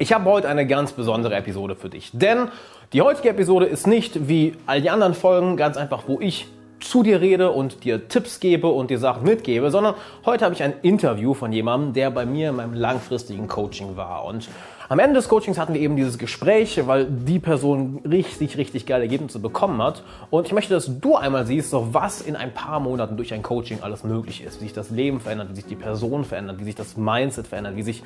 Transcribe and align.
Ich 0.00 0.14
habe 0.14 0.24
heute 0.30 0.48
eine 0.48 0.66
ganz 0.66 0.92
besondere 0.92 1.34
Episode 1.34 1.76
für 1.76 1.90
dich, 1.90 2.08
denn 2.14 2.48
die 2.94 3.02
heutige 3.02 3.28
Episode 3.28 3.66
ist 3.66 3.86
nicht 3.86 4.28
wie 4.28 4.54
all 4.64 4.80
die 4.80 4.88
anderen 4.88 5.12
Folgen 5.12 5.58
ganz 5.58 5.76
einfach, 5.76 6.04
wo 6.06 6.18
ich 6.18 6.48
zu 6.80 7.02
dir 7.02 7.20
rede 7.20 7.50
und 7.50 7.84
dir 7.84 8.08
Tipps 8.08 8.40
gebe 8.40 8.68
und 8.68 8.90
dir 8.90 8.98
Sachen 8.98 9.24
mitgebe, 9.24 9.70
sondern 9.70 9.94
heute 10.24 10.44
habe 10.44 10.54
ich 10.54 10.62
ein 10.62 10.74
Interview 10.82 11.34
von 11.34 11.52
jemandem, 11.52 11.92
der 11.92 12.10
bei 12.10 12.26
mir 12.26 12.50
in 12.50 12.56
meinem 12.56 12.74
langfristigen 12.74 13.48
Coaching 13.48 13.96
war. 13.96 14.24
Und 14.24 14.48
am 14.90 14.98
Ende 14.98 15.14
des 15.14 15.28
Coachings 15.28 15.56
hatten 15.56 15.72
wir 15.72 15.80
eben 15.80 15.94
dieses 15.94 16.18
Gespräch, 16.18 16.84
weil 16.88 17.06
die 17.06 17.38
Person 17.38 18.00
richtig, 18.04 18.56
richtig 18.56 18.86
geile 18.86 19.04
Ergebnisse 19.04 19.38
bekommen 19.38 19.80
hat. 19.80 20.02
Und 20.30 20.48
ich 20.48 20.52
möchte, 20.52 20.74
dass 20.74 20.98
du 20.98 21.14
einmal 21.14 21.46
siehst, 21.46 21.70
so 21.70 21.94
was 21.94 22.20
in 22.20 22.34
ein 22.34 22.52
paar 22.52 22.80
Monaten 22.80 23.16
durch 23.16 23.32
ein 23.32 23.44
Coaching 23.44 23.78
alles 23.82 24.02
möglich 24.02 24.42
ist, 24.42 24.60
wie 24.60 24.64
sich 24.64 24.72
das 24.72 24.90
Leben 24.90 25.20
verändert, 25.20 25.50
wie 25.50 25.54
sich 25.54 25.66
die 25.66 25.76
Person 25.76 26.24
verändert, 26.24 26.58
wie 26.58 26.64
sich 26.64 26.74
das 26.74 26.96
Mindset 26.96 27.46
verändert, 27.46 27.76
wie 27.76 27.82
sich 27.82 28.02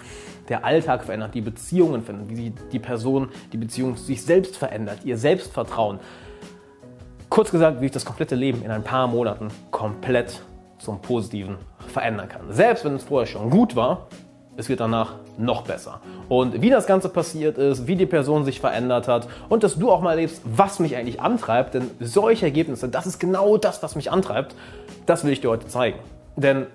der 0.51 0.67
Alltag 0.67 1.05
verändert, 1.05 1.35
die 1.35 1.41
Beziehungen 1.41 2.03
verändern, 2.03 2.29
wie 2.37 2.53
die 2.71 2.79
Person, 2.79 3.31
die 3.55 3.57
Beziehung 3.57 3.97
sich 3.97 4.23
selbst 4.23 4.59
verändert, 4.59 4.99
ihr 5.05 5.17
Selbstvertrauen. 5.17 6.01
Kurz 7.35 7.51
gesagt, 7.51 7.81
wie 7.81 7.87
ich 7.87 7.91
das 7.91 8.05
komplette 8.05 8.37
Leben 8.37 8.63
in 8.63 8.71
ein 8.71 8.85
paar 8.85 9.09
Monaten 9.09 9.49
komplett 9.73 10.41
zum 10.79 11.01
Positiven 11.01 11.57
verändern 11.89 12.29
kann. 12.29 12.43
Selbst 12.51 12.85
wenn 12.85 12.95
es 12.95 13.03
vorher 13.03 13.27
schon 13.27 13.51
gut 13.51 13.75
war, 13.75 14.07
es 14.57 14.69
wird 14.69 14.79
danach 14.79 15.17
noch 15.37 15.63
besser. 15.63 16.01
Und 16.29 16.63
wie 16.63 16.71
das 16.71 16.87
Ganze 16.87 17.09
passiert 17.09 17.59
ist, 17.59 17.89
wie 17.89 17.97
die 17.97 18.07
Person 18.07 18.45
sich 18.45 18.61
verändert 18.61 19.09
hat 19.09 19.27
und 19.49 19.65
dass 19.65 19.77
du 19.77 19.91
auch 19.91 20.01
mal 20.01 20.11
erlebst, 20.11 20.43
was 20.45 20.79
mich 20.79 20.95
eigentlich 20.95 21.21
antreibt, 21.21 21.75
denn 21.75 21.91
solche 21.99 22.47
Ergebnisse, 22.47 22.89
das 22.89 23.05
ist 23.05 23.19
genau 23.19 23.57
das, 23.57 23.83
was 23.83 23.97
mich 23.97 24.13
antreibt, 24.13 24.55
das 25.05 25.25
will 25.25 25.33
ich 25.33 25.41
dir 25.41 25.51
heute 25.51 25.67
zeigen. 25.67 25.99
Denn 26.37 26.69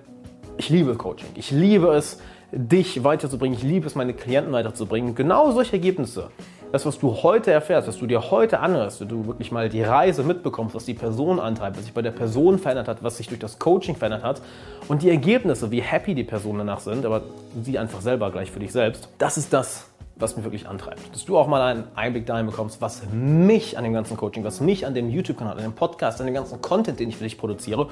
ich 0.58 0.68
liebe 0.68 0.96
Coaching. 0.96 1.30
Ich 1.36 1.52
liebe 1.52 1.88
es, 1.94 2.20
dich 2.52 3.06
weiterzubringen. 3.06 3.58
Ich 3.58 3.64
liebe 3.64 3.88
es, 3.88 3.96
meine 3.96 4.14
Klienten 4.14 4.52
weiterzubringen. 4.52 5.16
Genau 5.16 5.52
solche 5.52 5.72
Ergebnisse 5.72 6.32
das, 6.72 6.86
was 6.86 7.00
du 7.00 7.24
heute 7.24 7.52
erfährst, 7.52 7.88
was 7.88 7.98
du 7.98 8.06
dir 8.06 8.32
heute 8.32 8.60
anhörst, 8.60 9.02
wenn 9.02 9.08
du 9.08 9.26
wirklich 9.26 9.52
mal 9.52 9.70
die 9.70 9.82
Reise 9.82 10.24
mitbekommst, 10.24 10.76
was 10.76 10.86
die 10.86 10.94
Person 10.94 11.40
antreibt, 11.40 11.78
was 11.78 11.86
sich 11.86 11.94
bei 11.94 12.02
der 12.02 12.12
Person 12.12 12.60
verändert 12.60 12.88
hat, 12.88 13.04
was 13.04 13.18
sich 13.18 13.28
durch 13.28 13.40
das 13.40 13.58
Coaching 13.60 13.96
verändert 13.96 14.24
hat 14.24 14.42
und 14.88 15.02
die 15.02 15.10
Ergebnisse, 15.10 15.72
wie 15.72 15.82
happy 15.82 16.14
die 16.14 16.24
Personen 16.24 16.60
danach 16.60 16.80
sind, 16.80 17.06
aber 17.06 17.22
sieh 17.64 17.80
einfach 17.80 18.02
selber 18.02 18.32
gleich 18.32 18.52
für 18.52 18.60
dich 18.60 18.72
selbst, 18.72 19.10
das 19.18 19.38
ist 19.38 19.52
das, 19.52 19.90
was 20.16 20.36
mich 20.36 20.46
wirklich 20.46 20.68
antreibt. 20.68 21.14
Dass 21.14 21.26
du 21.26 21.38
auch 21.38 21.48
mal 21.48 21.62
einen 21.62 21.86
Einblick 21.96 22.26
dahin 22.26 22.46
bekommst, 22.46 22.82
was 22.82 23.04
mich 23.12 23.78
an 23.78 23.84
dem 23.84 23.94
ganzen 23.94 24.18
Coaching, 24.18 24.44
was 24.44 24.60
mich 24.60 24.86
an 24.86 24.94
dem 24.94 25.10
YouTube-Kanal, 25.10 25.58
an 25.58 25.64
dem 25.64 25.74
Podcast, 25.74 26.20
an 26.20 26.28
dem 26.28 26.36
ganzen 26.36 26.62
Content, 26.62 27.00
den 27.00 27.10
ich 27.10 27.18
für 27.18 27.24
dich 27.24 27.38
produziere, 27.38 27.88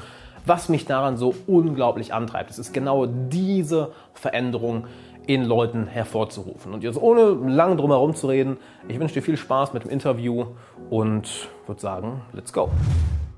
was 0.46 0.70
mich 0.70 0.86
daran 0.86 1.18
so 1.18 1.34
unglaublich 1.48 2.14
antreibt. 2.14 2.52
Es 2.52 2.60
ist 2.60 2.74
genau 2.74 3.06
diese 3.06 3.92
Veränderung, 4.14 4.86
in 5.28 5.44
Leuten 5.44 5.88
hervorzurufen. 5.88 6.74
Und 6.74 6.84
jetzt 6.84 6.98
ohne 6.98 7.34
lange 7.54 7.76
drum 7.76 7.92
herum 7.92 8.16
zu 8.16 8.28
reden, 8.28 8.58
ich 8.88 8.98
wünsche 9.00 9.14
dir 9.14 9.22
viel 9.22 9.38
Spaß 9.38 9.74
mit 9.74 9.84
dem 9.84 9.92
Interview 9.92 10.56
und 10.90 11.50
würde 11.66 11.82
sagen, 11.82 12.22
let's 12.32 12.54
go. 12.54 12.70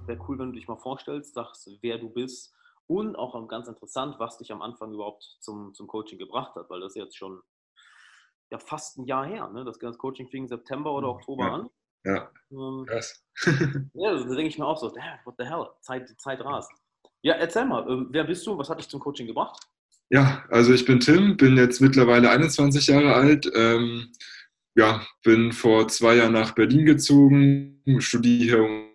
Wäre 0.06 0.20
cool, 0.28 0.38
wenn 0.38 0.48
du 0.48 0.54
dich 0.54 0.68
mal 0.68 0.78
vorstellst, 0.78 1.34
sagst, 1.34 1.70
wer 1.81 1.98
du 1.98 2.09
bist 2.09 2.54
und 2.86 3.16
auch 3.16 3.48
ganz 3.48 3.68
interessant, 3.68 4.16
was 4.20 4.38
dich 4.38 4.52
am 4.52 4.62
Anfang 4.62 4.94
überhaupt 4.94 5.38
zum, 5.40 5.73
zum 5.73 5.88
Coaching 5.88 6.20
gebracht 6.20 6.56
hat, 6.56 6.70
weil 6.70 6.80
das 6.80 6.92
ist 6.92 6.98
jetzt 6.98 7.18
schon 7.18 7.42
ja, 8.52 8.59
fast 8.59 9.00
ein 9.00 9.06
Jahr 9.06 9.26
her. 9.26 9.50
Ne? 9.50 9.66
Das 9.66 9.80
ganze 9.80 9.98
Coaching 9.98 10.28
fing 10.28 10.48
September 10.48 10.94
oder 10.94 11.09
Oktober 11.09 11.46
ja. 11.46 11.53
an. 11.53 11.70
Ja, 12.06 12.31
ähm, 12.52 12.86
krass. 12.88 13.26
ja, 13.94 14.14
da 14.14 14.24
denke 14.24 14.48
ich 14.48 14.59
mir 14.59 14.66
auch 14.66 14.78
so, 14.78 14.94
what 15.26 15.36
the 15.38 15.44
hell, 15.44 15.68
Zeit, 15.81 16.08
Zeit 16.20 16.40
rast. 16.46 16.72
Ja, 17.22 17.34
erzähl 17.34 17.66
mal, 17.66 17.90
ähm, 17.90 18.08
wer 18.12 18.24
bist 18.24 18.46
du, 18.46 18.58
was 18.58 18.70
hat 18.70 18.80
dich 18.80 18.88
zum 18.88 19.00
Coaching 19.00 19.28
gebracht? 19.28 19.59
Ja, 20.12 20.44
also 20.50 20.74
ich 20.74 20.86
bin 20.86 21.00
Tim, 21.00 21.38
bin 21.38 21.56
jetzt 21.56 21.82
mittlerweile 21.82 22.32
21 22.32 22.88
Jahre 22.88 23.14
alt. 23.14 23.50
Ähm, 23.54 24.12
ja, 24.76 25.06
bin 25.24 25.52
vor 25.52 25.88
zwei 25.88 26.16
Jahren 26.16 26.34
nach 26.34 26.56
Berlin 26.56 26.86
gezogen, 26.86 27.82
studiere 28.00 28.90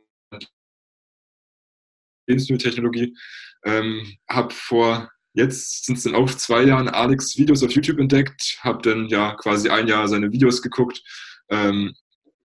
Lebensmitteltechnologie. 2.26 3.16
Ähm, 3.64 4.16
habe 4.28 4.52
vor 4.52 5.10
jetzt 5.34 5.86
sind 5.86 5.98
es 5.98 6.04
dann 6.04 6.14
auch 6.14 6.30
zwei 6.30 6.64
Jahren 6.64 6.88
Alex 6.88 7.36
Videos 7.36 7.62
auf 7.62 7.72
YouTube 7.72 7.98
entdeckt, 7.98 8.58
habe 8.60 8.82
dann 8.82 9.08
ja 9.08 9.34
quasi 9.34 9.68
ein 9.68 9.88
Jahr 9.88 10.08
seine 10.08 10.32
Videos 10.32 10.62
geguckt, 10.62 11.02
ähm, 11.48 11.94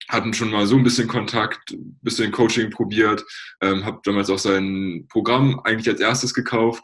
hatten 0.09 0.33
schon 0.33 0.51
mal 0.51 0.65
so 0.67 0.75
ein 0.75 0.83
bisschen 0.83 1.07
Kontakt, 1.07 1.71
ein 1.71 1.99
bisschen 2.01 2.31
Coaching 2.31 2.71
probiert, 2.71 3.23
ähm, 3.61 3.85
habe 3.85 3.99
damals 4.03 4.29
auch 4.29 4.39
sein 4.39 5.05
Programm 5.09 5.59
eigentlich 5.63 5.89
als 5.89 6.01
erstes 6.01 6.33
gekauft 6.33 6.83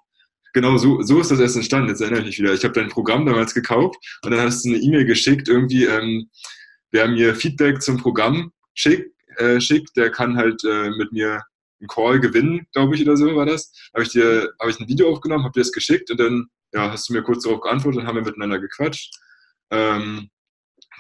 genau 0.56 0.78
so, 0.78 1.02
so 1.02 1.20
ist 1.20 1.30
das 1.30 1.40
erst 1.40 1.58
entstanden. 1.58 1.90
Jetzt 1.90 2.02
erinnere 2.02 2.22
ich 2.22 2.28
mich 2.28 2.40
wieder. 2.40 2.54
Ich 2.54 2.64
habe 2.64 2.74
dein 2.74 2.88
Programm 2.88 3.26
damals 3.26 3.54
gekauft 3.54 3.98
und 4.24 4.32
dann 4.32 4.40
hast 4.40 4.64
du 4.64 4.70
eine 4.70 4.80
E-Mail 4.80 5.06
geschickt, 5.06 5.50
irgendwie, 5.50 5.84
ähm, 5.84 6.30
wer 6.92 7.08
mir 7.10 7.36
Feedback 7.36 7.82
zum 7.82 7.98
Programm 7.98 8.52
schick, 8.74 9.12
äh, 9.38 9.60
schickt, 9.60 9.96
der 9.98 10.10
kann 10.10 10.38
halt 10.38 10.64
äh, 10.64 10.92
mit 10.92 11.12
mir 11.12 11.44
einen 11.82 11.90
Call 11.90 12.22
gewinnen, 12.22 12.66
glaube 12.72 12.96
ich, 12.96 13.02
oder 13.02 13.18
so 13.18 13.36
war 13.36 13.46
das. 13.46 13.72
Habe 13.94 14.04
ich 14.04 14.10
dir, 14.10 14.50
habe 14.62 14.72
ich 14.72 14.80
ein 14.80 14.88
Video 14.88 15.12
aufgenommen, 15.12 15.44
habe 15.44 15.52
dir 15.52 15.60
das 15.60 15.74
geschickt 15.74 16.10
und 16.10 16.20
dann 16.20 16.48
ja, 16.74 16.90
hast 16.90 17.10
du 17.10 17.14
mir 17.14 17.22
kurz 17.22 17.44
darauf 17.44 17.60
geantwortet 17.60 18.02
und 18.02 18.08
haben 18.08 18.16
wir 18.16 18.24
miteinander 18.24 18.60
gequatscht. 18.60 19.14
Ähm, 19.72 20.30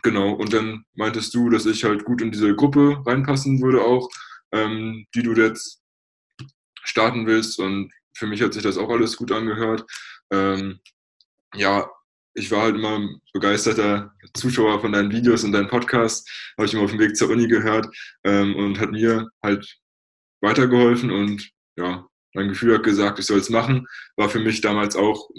genau, 0.04 0.34
und 0.34 0.52
dann 0.52 0.84
meintest 0.96 1.34
du, 1.34 1.50
dass 1.50 1.66
ich 1.66 1.86
halt 1.86 2.04
gut 2.04 2.22
in 2.22 2.32
diese 2.32 2.54
Gruppe 2.56 3.02
reinpassen 3.06 3.62
würde 3.62 3.82
auch, 3.84 4.10
ähm, 4.52 5.06
die 5.16 5.24
du 5.24 5.34
jetzt 5.34 5.82
starten 6.84 7.26
willst 7.26 7.58
und 7.58 7.90
für 8.16 8.28
mich 8.28 8.42
hat 8.42 8.54
sich 8.54 8.64
das 8.64 8.78
auch 8.78 8.90
alles 8.90 9.18
gut 9.18 9.32
angehört. 9.32 9.86
Ähm, 10.32 10.80
ja, 11.56 11.90
ich 12.34 12.52
war 12.52 12.64
halt 12.64 12.76
immer 12.76 13.08
begeisterter 13.34 14.14
Zuschauer 14.34 14.82
von 14.82 14.92
deinen 14.92 15.12
Videos 15.12 15.44
und 15.44 15.54
deinen 15.54 15.70
Podcasts, 15.70 16.30
habe 16.58 16.66
ich 16.66 16.74
immer 16.74 16.84
auf 16.84 16.92
dem 16.92 17.00
Weg 17.00 17.16
zur 17.16 17.30
Uni 17.30 17.48
gehört 17.48 17.88
ähm, 18.24 18.56
und 18.56 18.80
hat 18.80 18.92
mir 18.92 19.30
halt 19.44 19.78
weitergeholfen 20.42 21.12
und 21.12 21.50
ja, 21.78 22.08
mein 22.34 22.50
Gefühl 22.50 22.76
hat 22.76 22.84
gesagt, 22.84 23.20
ich 23.20 23.26
soll 23.26 23.40
es 23.40 23.50
machen. 23.50 23.88
War 24.18 24.30
für 24.30 24.40
mich 24.40 24.62
damals 24.62 24.96
auch 24.96 25.30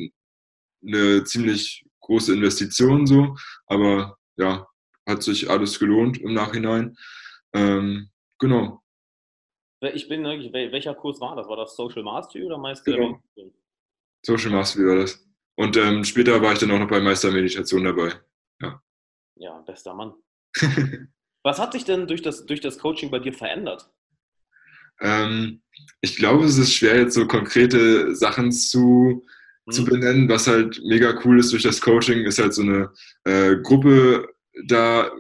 eine 0.87 1.25
ziemlich 1.25 1.85
große 2.01 2.35
Investition 2.35 3.07
so, 3.07 3.37
aber 3.67 4.17
ja, 4.37 4.67
hat 5.07 5.23
sich 5.23 5.51
alles 5.51 5.79
gelohnt 5.79 6.19
im 6.19 6.35
Nachhinein. 6.35 6.97
Ähm, 7.53 8.11
genau. 8.39 8.83
Ich 9.81 10.09
bin, 10.09 10.25
welcher 10.25 10.95
Kurs 10.95 11.21
war 11.21 11.37
das? 11.37 11.49
War 11.49 11.57
das 11.57 11.77
Social 11.77 12.03
Mastery 12.03 12.45
oder 12.45 12.59
Meister 12.59 12.93
genau. 12.93 13.21
Social 14.23 14.51
Mastery 14.51 14.87
war 14.89 14.97
das. 14.97 15.27
Und 15.57 15.77
ähm, 15.77 16.05
später 16.05 16.41
war 16.41 16.53
ich 16.53 16.59
dann 16.59 16.71
auch 16.71 16.79
noch 16.79 16.89
bei 16.89 17.01
Meister 17.01 17.31
Meditation 17.31 17.85
dabei. 17.85 18.13
Ja, 18.61 18.83
ja 19.37 19.61
bester 19.61 19.95
Mann. 19.95 20.15
Was 21.43 21.59
hat 21.59 21.73
sich 21.73 21.85
denn 21.85 22.07
durch 22.07 22.23
das, 22.23 22.45
durch 22.47 22.61
das 22.61 22.79
Coaching 22.79 23.11
bei 23.11 23.19
dir 23.19 23.33
verändert? 23.33 23.89
Ähm, 25.01 25.63
ich 26.01 26.17
glaube, 26.17 26.45
es 26.45 26.59
ist 26.59 26.75
schwer, 26.75 26.99
jetzt 26.99 27.15
so 27.15 27.27
konkrete 27.27 28.15
Sachen 28.17 28.51
zu, 28.51 29.25
hm. 29.67 29.73
zu 29.73 29.85
benennen. 29.85 30.29
Was 30.29 30.47
halt 30.47 30.81
mega 30.85 31.21
cool 31.25 31.39
ist 31.39 31.53
durch 31.53 31.63
das 31.63 31.81
Coaching, 31.81 32.25
ist 32.25 32.39
halt 32.39 32.55
so 32.55 32.63
eine 32.63 32.91
äh, 33.25 33.57
Gruppe 33.63 34.29
da, 34.67 35.11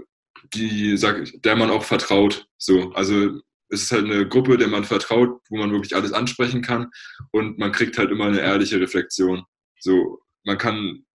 die, 0.55 0.97
sag, 0.97 1.31
der 1.43 1.57
man 1.57 1.71
auch 1.71 1.85
vertraut. 1.85 2.49
So, 2.59 2.91
also 2.93 3.41
es 3.69 3.83
ist 3.83 3.93
halt 3.93 4.05
eine 4.05 4.29
Gruppe, 4.29 4.57
der 4.57 4.69
man 4.69 4.85
vertraut, 4.85 5.41
wo 5.51 5.57
man 5.57 5.73
wirklich 5.73 5.95
alles 5.97 6.13
ansprechen 6.13 6.63
kann 6.63 6.91
und 7.33 7.59
man 7.59 7.73
kriegt 7.73 7.99
halt 7.99 8.11
immer 8.11 8.27
eine 8.27 8.41
ehrliche 8.41 8.81
Reflexion. 8.81 9.45
So, 9.81 10.21
man 10.45 10.59
kann 10.59 11.07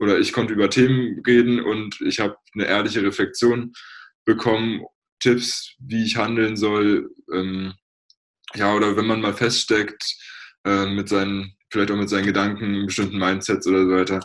oder 0.00 0.18
ich 0.18 0.32
konnte 0.32 0.52
über 0.52 0.70
Themen 0.70 1.20
reden 1.26 1.60
und 1.60 2.00
ich 2.00 2.20
habe 2.20 2.36
eine 2.54 2.66
ehrliche 2.66 3.02
Reflexion 3.02 3.72
bekommen, 4.24 4.84
Tipps, 5.20 5.74
wie 5.80 6.04
ich 6.04 6.16
handeln 6.16 6.56
soll. 6.56 7.10
Ähm, 7.32 7.74
ja, 8.54 8.74
oder 8.74 8.96
wenn 8.96 9.06
man 9.06 9.20
mal 9.20 9.34
feststeckt 9.34 10.02
äh, 10.64 10.86
mit 10.86 11.08
seinen, 11.08 11.56
vielleicht 11.70 11.90
auch 11.90 11.96
mit 11.96 12.08
seinen 12.08 12.26
Gedanken, 12.26 12.86
bestimmten 12.86 13.18
Mindsets 13.18 13.66
oder 13.66 13.84
so 13.84 13.90
weiter, 13.90 14.20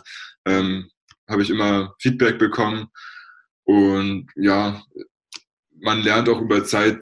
ähm, 0.46 0.88
habe 1.28 1.42
ich 1.42 1.50
immer 1.50 1.94
Feedback 2.00 2.38
bekommen. 2.38 2.86
Und 3.64 4.30
ja, 4.36 4.82
man 5.80 6.02
lernt 6.02 6.28
auch 6.28 6.40
über 6.40 6.64
Zeit 6.64 7.00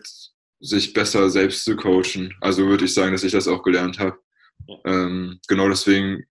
sich 0.62 0.92
besser 0.92 1.28
selbst 1.28 1.64
zu 1.64 1.76
coachen. 1.76 2.34
Also 2.40 2.66
würde 2.66 2.84
ich 2.84 2.94
sagen, 2.94 3.12
dass 3.12 3.24
ich 3.24 3.32
das 3.32 3.48
auch 3.48 3.62
gelernt 3.62 3.98
habe. 3.98 4.18
Ja. 4.66 4.76
Ähm, 4.84 5.40
genau 5.48 5.68
deswegen 5.68 6.24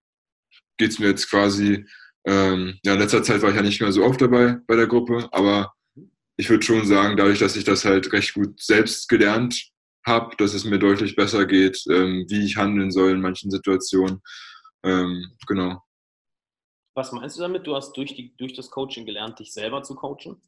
geht 0.77 0.91
es 0.91 0.99
mir 0.99 1.09
jetzt 1.09 1.29
quasi, 1.29 1.85
ähm, 2.25 2.79
ja, 2.83 2.93
in 2.93 2.99
letzter 2.99 3.23
Zeit 3.23 3.41
war 3.41 3.49
ich 3.49 3.55
ja 3.55 3.61
nicht 3.61 3.81
mehr 3.81 3.91
so 3.91 4.03
oft 4.03 4.21
dabei 4.21 4.57
bei 4.67 4.75
der 4.75 4.87
Gruppe, 4.87 5.27
aber 5.31 5.73
ich 6.37 6.49
würde 6.49 6.65
schon 6.65 6.87
sagen, 6.87 7.17
dadurch, 7.17 7.39
dass 7.39 7.57
ich 7.57 7.65
das 7.65 7.83
halt 7.85 8.11
recht 8.13 8.33
gut 8.33 8.59
selbst 8.59 9.09
gelernt 9.09 9.69
habe, 10.05 10.35
dass 10.37 10.53
es 10.53 10.63
mir 10.63 10.79
deutlich 10.79 11.15
besser 11.15 11.45
geht, 11.45 11.83
ähm, 11.89 12.25
wie 12.29 12.45
ich 12.45 12.57
handeln 12.57 12.89
soll 12.89 13.11
in 13.11 13.21
manchen 13.21 13.51
Situationen. 13.51 14.21
Ähm, 14.83 15.37
genau. 15.45 15.83
Was 16.95 17.11
meinst 17.11 17.37
du 17.37 17.41
damit? 17.41 17.67
Du 17.67 17.75
hast 17.75 17.93
durch, 17.93 18.15
die, 18.15 18.35
durch 18.37 18.53
das 18.53 18.71
Coaching 18.71 19.05
gelernt, 19.05 19.39
dich 19.39 19.53
selber 19.53 19.83
zu 19.83 19.95
coachen? 19.95 20.41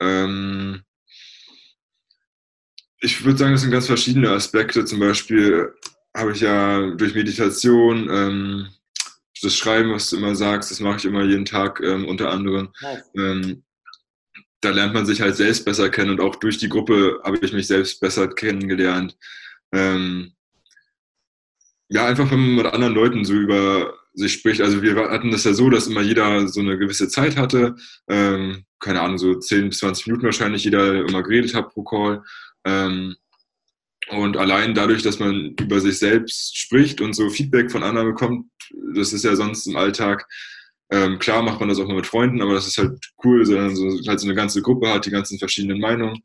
Ähm, 0.00 0.82
ich 3.06 3.24
würde 3.24 3.38
sagen, 3.38 3.52
das 3.52 3.62
sind 3.62 3.70
ganz 3.70 3.86
verschiedene 3.86 4.30
Aspekte. 4.30 4.84
Zum 4.84 4.98
Beispiel 4.98 5.72
habe 6.14 6.32
ich 6.32 6.40
ja 6.40 6.90
durch 6.90 7.14
Meditation 7.14 8.08
ähm, 8.10 8.68
das 9.42 9.56
Schreiben, 9.56 9.92
was 9.92 10.10
du 10.10 10.16
immer 10.16 10.34
sagst, 10.34 10.72
das 10.72 10.80
mache 10.80 10.96
ich 10.96 11.04
immer 11.04 11.22
jeden 11.22 11.44
Tag 11.44 11.80
ähm, 11.84 12.06
unter 12.06 12.30
anderem. 12.30 12.70
Ähm, 13.14 13.62
da 14.60 14.70
lernt 14.70 14.94
man 14.94 15.06
sich 15.06 15.20
halt 15.20 15.36
selbst 15.36 15.64
besser 15.64 15.88
kennen 15.88 16.10
und 16.10 16.20
auch 16.20 16.34
durch 16.36 16.58
die 16.58 16.68
Gruppe 16.68 17.20
habe 17.22 17.38
ich 17.40 17.52
mich 17.52 17.68
selbst 17.68 18.00
besser 18.00 18.26
kennengelernt. 18.26 19.16
Ähm, 19.72 20.32
ja, 21.88 22.06
einfach 22.06 22.28
wenn 22.32 22.40
man 22.40 22.56
mit 22.56 22.66
anderen 22.66 22.94
Leuten 22.94 23.24
so 23.24 23.34
über 23.34 23.94
sich 24.14 24.32
spricht. 24.32 24.62
Also 24.62 24.82
wir 24.82 24.96
hatten 24.96 25.30
das 25.30 25.44
ja 25.44 25.52
so, 25.52 25.70
dass 25.70 25.86
immer 25.86 26.00
jeder 26.00 26.48
so 26.48 26.60
eine 26.60 26.76
gewisse 26.76 27.08
Zeit 27.08 27.36
hatte. 27.36 27.76
Ähm, 28.08 28.64
keine 28.80 29.02
Ahnung, 29.02 29.18
so 29.18 29.38
10 29.38 29.68
bis 29.68 29.78
20 29.78 30.06
Minuten 30.08 30.24
wahrscheinlich 30.24 30.64
jeder 30.64 31.06
immer 31.06 31.22
geredet 31.22 31.54
hat 31.54 31.68
pro 31.68 31.84
Call. 31.84 32.24
Ähm, 32.66 33.16
und 34.08 34.36
allein 34.36 34.74
dadurch, 34.74 35.02
dass 35.02 35.18
man 35.18 35.54
über 35.58 35.80
sich 35.80 35.98
selbst 35.98 36.56
spricht 36.56 37.00
und 37.00 37.14
so 37.14 37.30
Feedback 37.30 37.70
von 37.70 37.82
anderen 37.82 38.08
bekommt, 38.08 38.50
das 38.94 39.12
ist 39.12 39.24
ja 39.24 39.34
sonst 39.34 39.66
im 39.66 39.76
Alltag, 39.76 40.28
ähm, 40.90 41.18
klar 41.18 41.42
macht 41.42 41.58
man 41.58 41.68
das 41.68 41.78
auch 41.78 41.86
mal 41.86 41.96
mit 41.96 42.06
Freunden, 42.06 42.40
aber 42.42 42.54
das 42.54 42.68
ist 42.68 42.78
halt 42.78 42.98
cool, 43.24 43.44
sondern 43.44 43.74
so, 43.74 43.88
halt 44.08 44.20
so 44.20 44.26
eine 44.26 44.36
ganze 44.36 44.62
Gruppe 44.62 44.88
hat, 44.92 45.06
die 45.06 45.10
ganzen 45.10 45.38
verschiedenen 45.38 45.80
Meinungen. 45.80 46.22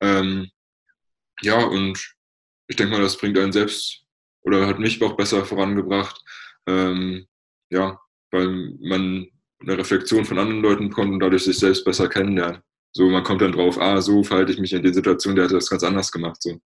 Ähm, 0.00 0.50
ja, 1.42 1.64
und 1.64 1.98
ich 2.68 2.76
denke 2.76 2.92
mal, 2.92 3.02
das 3.02 3.16
bringt 3.16 3.38
einen 3.38 3.52
selbst 3.52 4.04
oder 4.42 4.66
hat 4.66 4.78
mich 4.78 5.02
auch 5.02 5.16
besser 5.16 5.44
vorangebracht. 5.44 6.20
Ähm, 6.66 7.26
ja, 7.70 7.98
weil 8.30 8.48
man 8.80 9.28
eine 9.60 9.78
Reflexion 9.78 10.24
von 10.24 10.38
anderen 10.38 10.62
Leuten 10.62 10.88
bekommt 10.88 11.12
und 11.12 11.20
dadurch 11.20 11.44
sich 11.44 11.58
selbst 11.58 11.84
besser 11.84 12.08
kennenlernt. 12.08 12.62
So, 12.96 13.10
man 13.10 13.24
kommt 13.24 13.42
dann 13.42 13.52
drauf, 13.52 13.78
ah, 13.78 14.00
so 14.00 14.22
verhalte 14.22 14.52
ich 14.52 14.60
mich 14.60 14.72
in 14.72 14.82
der 14.82 14.94
Situation, 14.94 15.34
der 15.34 15.44
hat 15.44 15.52
das 15.52 15.68
ganz 15.68 15.82
anders 15.82 16.12
gemacht. 16.12 16.40
So. 16.40 16.60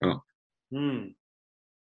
Ja. 0.00 0.22
Hm. 0.70 1.14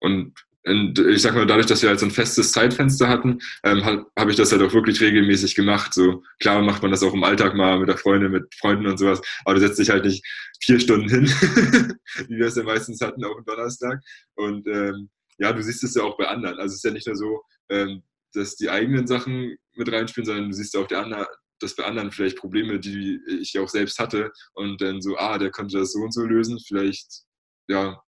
Und, 0.01 0.33
und 0.65 0.99
ich 0.99 1.21
sag 1.21 1.33
mal, 1.33 1.45
dadurch, 1.45 1.67
dass 1.67 1.81
wir 1.81 1.89
halt 1.89 1.99
so 1.99 2.05
ein 2.05 2.11
festes 2.11 2.51
Zeitfenster 2.51 3.07
hatten, 3.07 3.39
ähm, 3.63 3.85
habe 3.85 4.05
hab 4.17 4.27
ich 4.27 4.35
das 4.35 4.51
halt 4.51 4.61
auch 4.63 4.73
wirklich 4.73 4.99
regelmäßig 4.99 5.55
gemacht. 5.55 5.93
So 5.93 6.23
klar 6.41 6.61
macht 6.61 6.81
man 6.81 6.91
das 6.91 7.03
auch 7.03 7.13
im 7.13 7.23
Alltag 7.23 7.55
mal 7.55 7.79
mit 7.79 7.87
der 7.87 7.97
Freundin, 7.97 8.31
mit 8.31 8.53
Freunden 8.55 8.85
und 8.85 8.97
sowas, 8.97 9.21
aber 9.45 9.55
du 9.55 9.61
setzt 9.61 9.79
dich 9.79 9.89
halt 9.89 10.03
nicht 10.03 10.25
vier 10.61 10.79
Stunden 10.79 11.07
hin, 11.07 11.25
wie 12.27 12.37
wir 12.37 12.47
es 12.47 12.55
ja 12.55 12.63
meistens 12.63 12.99
hatten, 12.99 13.23
auch 13.23 13.37
am 13.37 13.45
Donnerstag. 13.45 14.01
Und 14.35 14.67
ähm, 14.67 15.09
ja, 15.37 15.53
du 15.53 15.63
siehst 15.63 15.83
es 15.85 15.95
ja 15.95 16.03
auch 16.03 16.17
bei 16.17 16.27
anderen. 16.27 16.59
Also 16.59 16.73
es 16.73 16.77
ist 16.77 16.83
ja 16.83 16.91
nicht 16.91 17.07
nur 17.07 17.15
so, 17.15 17.43
ähm, 17.69 18.03
dass 18.33 18.57
die 18.57 18.69
eigenen 18.69 19.07
Sachen 19.07 19.55
mit 19.75 19.89
reinspielen, 19.89 20.25
sondern 20.25 20.49
du 20.49 20.55
siehst 20.55 20.73
ja 20.73 20.81
auch 20.81 20.87
der 20.87 21.03
andere, 21.03 21.27
dass 21.59 21.75
bei 21.75 21.85
anderen 21.85 22.11
vielleicht 22.11 22.37
Probleme, 22.37 22.79
die 22.79 23.19
ich 23.41 23.57
auch 23.59 23.69
selbst 23.69 23.99
hatte 23.99 24.31
und 24.53 24.81
dann 24.81 25.01
so, 25.01 25.17
ah, 25.17 25.37
der 25.37 25.51
konnte 25.51 25.79
das 25.79 25.93
so 25.93 25.99
und 25.99 26.13
so 26.13 26.23
lösen, 26.23 26.59
vielleicht, 26.59 27.23
ja, 27.67 28.01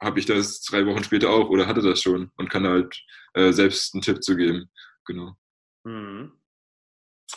habe 0.00 0.18
ich 0.18 0.26
das 0.26 0.62
drei 0.62 0.86
Wochen 0.86 1.04
später 1.04 1.30
auch 1.30 1.48
oder 1.48 1.66
hatte 1.66 1.82
das 1.82 2.00
schon 2.00 2.30
und 2.36 2.50
kann 2.50 2.66
halt 2.66 3.02
äh, 3.34 3.52
selbst 3.52 3.94
einen 3.94 4.02
Tipp 4.02 4.22
zu 4.22 4.36
geben. 4.36 4.70
Genau. 5.06 5.34
Mhm. 5.84 6.32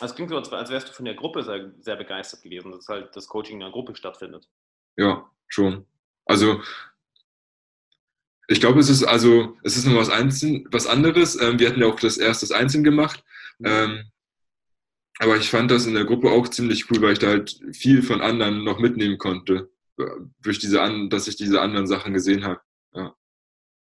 Es 0.00 0.14
klingt 0.14 0.30
so, 0.30 0.36
als, 0.36 0.50
wärst 0.70 0.88
du 0.88 0.92
von 0.92 1.04
der 1.06 1.14
Gruppe 1.14 1.42
sehr, 1.42 1.72
sehr 1.80 1.96
begeistert 1.96 2.42
gewesen, 2.42 2.70
dass 2.70 2.88
halt 2.88 3.14
das 3.16 3.26
Coaching 3.26 3.54
in 3.54 3.60
der 3.60 3.70
Gruppe 3.70 3.96
stattfindet. 3.96 4.48
Ja, 4.96 5.30
schon. 5.48 5.86
Also 6.24 6.62
ich 8.48 8.60
glaube, 8.60 8.80
es 8.80 8.88
ist 8.88 9.04
also, 9.04 9.58
es 9.62 9.76
ist 9.76 9.86
noch 9.86 9.96
was, 9.96 10.10
Einzeln, 10.10 10.66
was 10.70 10.86
anderes. 10.86 11.40
Ähm, 11.40 11.58
wir 11.58 11.68
hatten 11.68 11.80
ja 11.80 11.86
auch 11.86 12.00
das 12.00 12.16
erste 12.16 12.46
das 12.46 12.52
einzeln 12.52 12.82
gemacht. 12.82 13.22
Ähm, 13.62 14.10
aber 15.18 15.36
ich 15.36 15.50
fand 15.50 15.70
das 15.70 15.86
in 15.86 15.94
der 15.94 16.04
Gruppe 16.04 16.30
auch 16.30 16.48
ziemlich 16.48 16.90
cool, 16.90 17.02
weil 17.02 17.12
ich 17.12 17.18
da 17.18 17.28
halt 17.28 17.60
viel 17.72 18.02
von 18.02 18.20
anderen 18.20 18.64
noch 18.64 18.78
mitnehmen 18.78 19.18
konnte. 19.18 19.70
äh, 19.98 20.04
Durch 20.40 20.58
diese 20.58 20.80
an, 20.82 21.10
dass 21.10 21.28
ich 21.28 21.36
diese 21.36 21.60
anderen 21.60 21.86
Sachen 21.86 22.14
gesehen 22.14 22.44
habe. 22.44 22.60
Ja. 22.92 23.14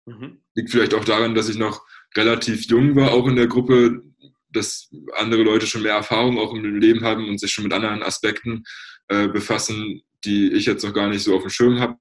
Mhm. 0.06 0.43
Liegt 0.55 0.71
vielleicht 0.71 0.94
auch 0.94 1.05
daran, 1.05 1.35
dass 1.35 1.49
ich 1.49 1.56
noch 1.56 1.87
relativ 2.15 2.67
jung 2.67 2.94
war, 2.94 3.12
auch 3.12 3.26
in 3.26 3.37
der 3.37 3.47
Gruppe, 3.47 4.03
dass 4.50 4.91
andere 5.15 5.43
Leute 5.43 5.67
schon 5.67 5.82
mehr 5.82 5.94
Erfahrung 5.94 6.38
auch 6.38 6.55
im 6.55 6.79
Leben 6.79 7.03
haben 7.05 7.29
und 7.29 7.41
sich 7.41 7.50
schon 7.50 7.65
mit 7.65 7.73
anderen 7.73 8.03
Aspekten 8.03 8.65
äh, 9.09 9.29
befassen, 9.29 10.03
die 10.25 10.53
ich 10.53 10.67
jetzt 10.67 10.85
noch 10.85 10.94
gar 10.94 11.09
nicht 11.09 11.23
so 11.23 11.35
auf 11.35 11.43
dem 11.43 11.50
Schirm 11.50 11.81
habe. 11.81 11.97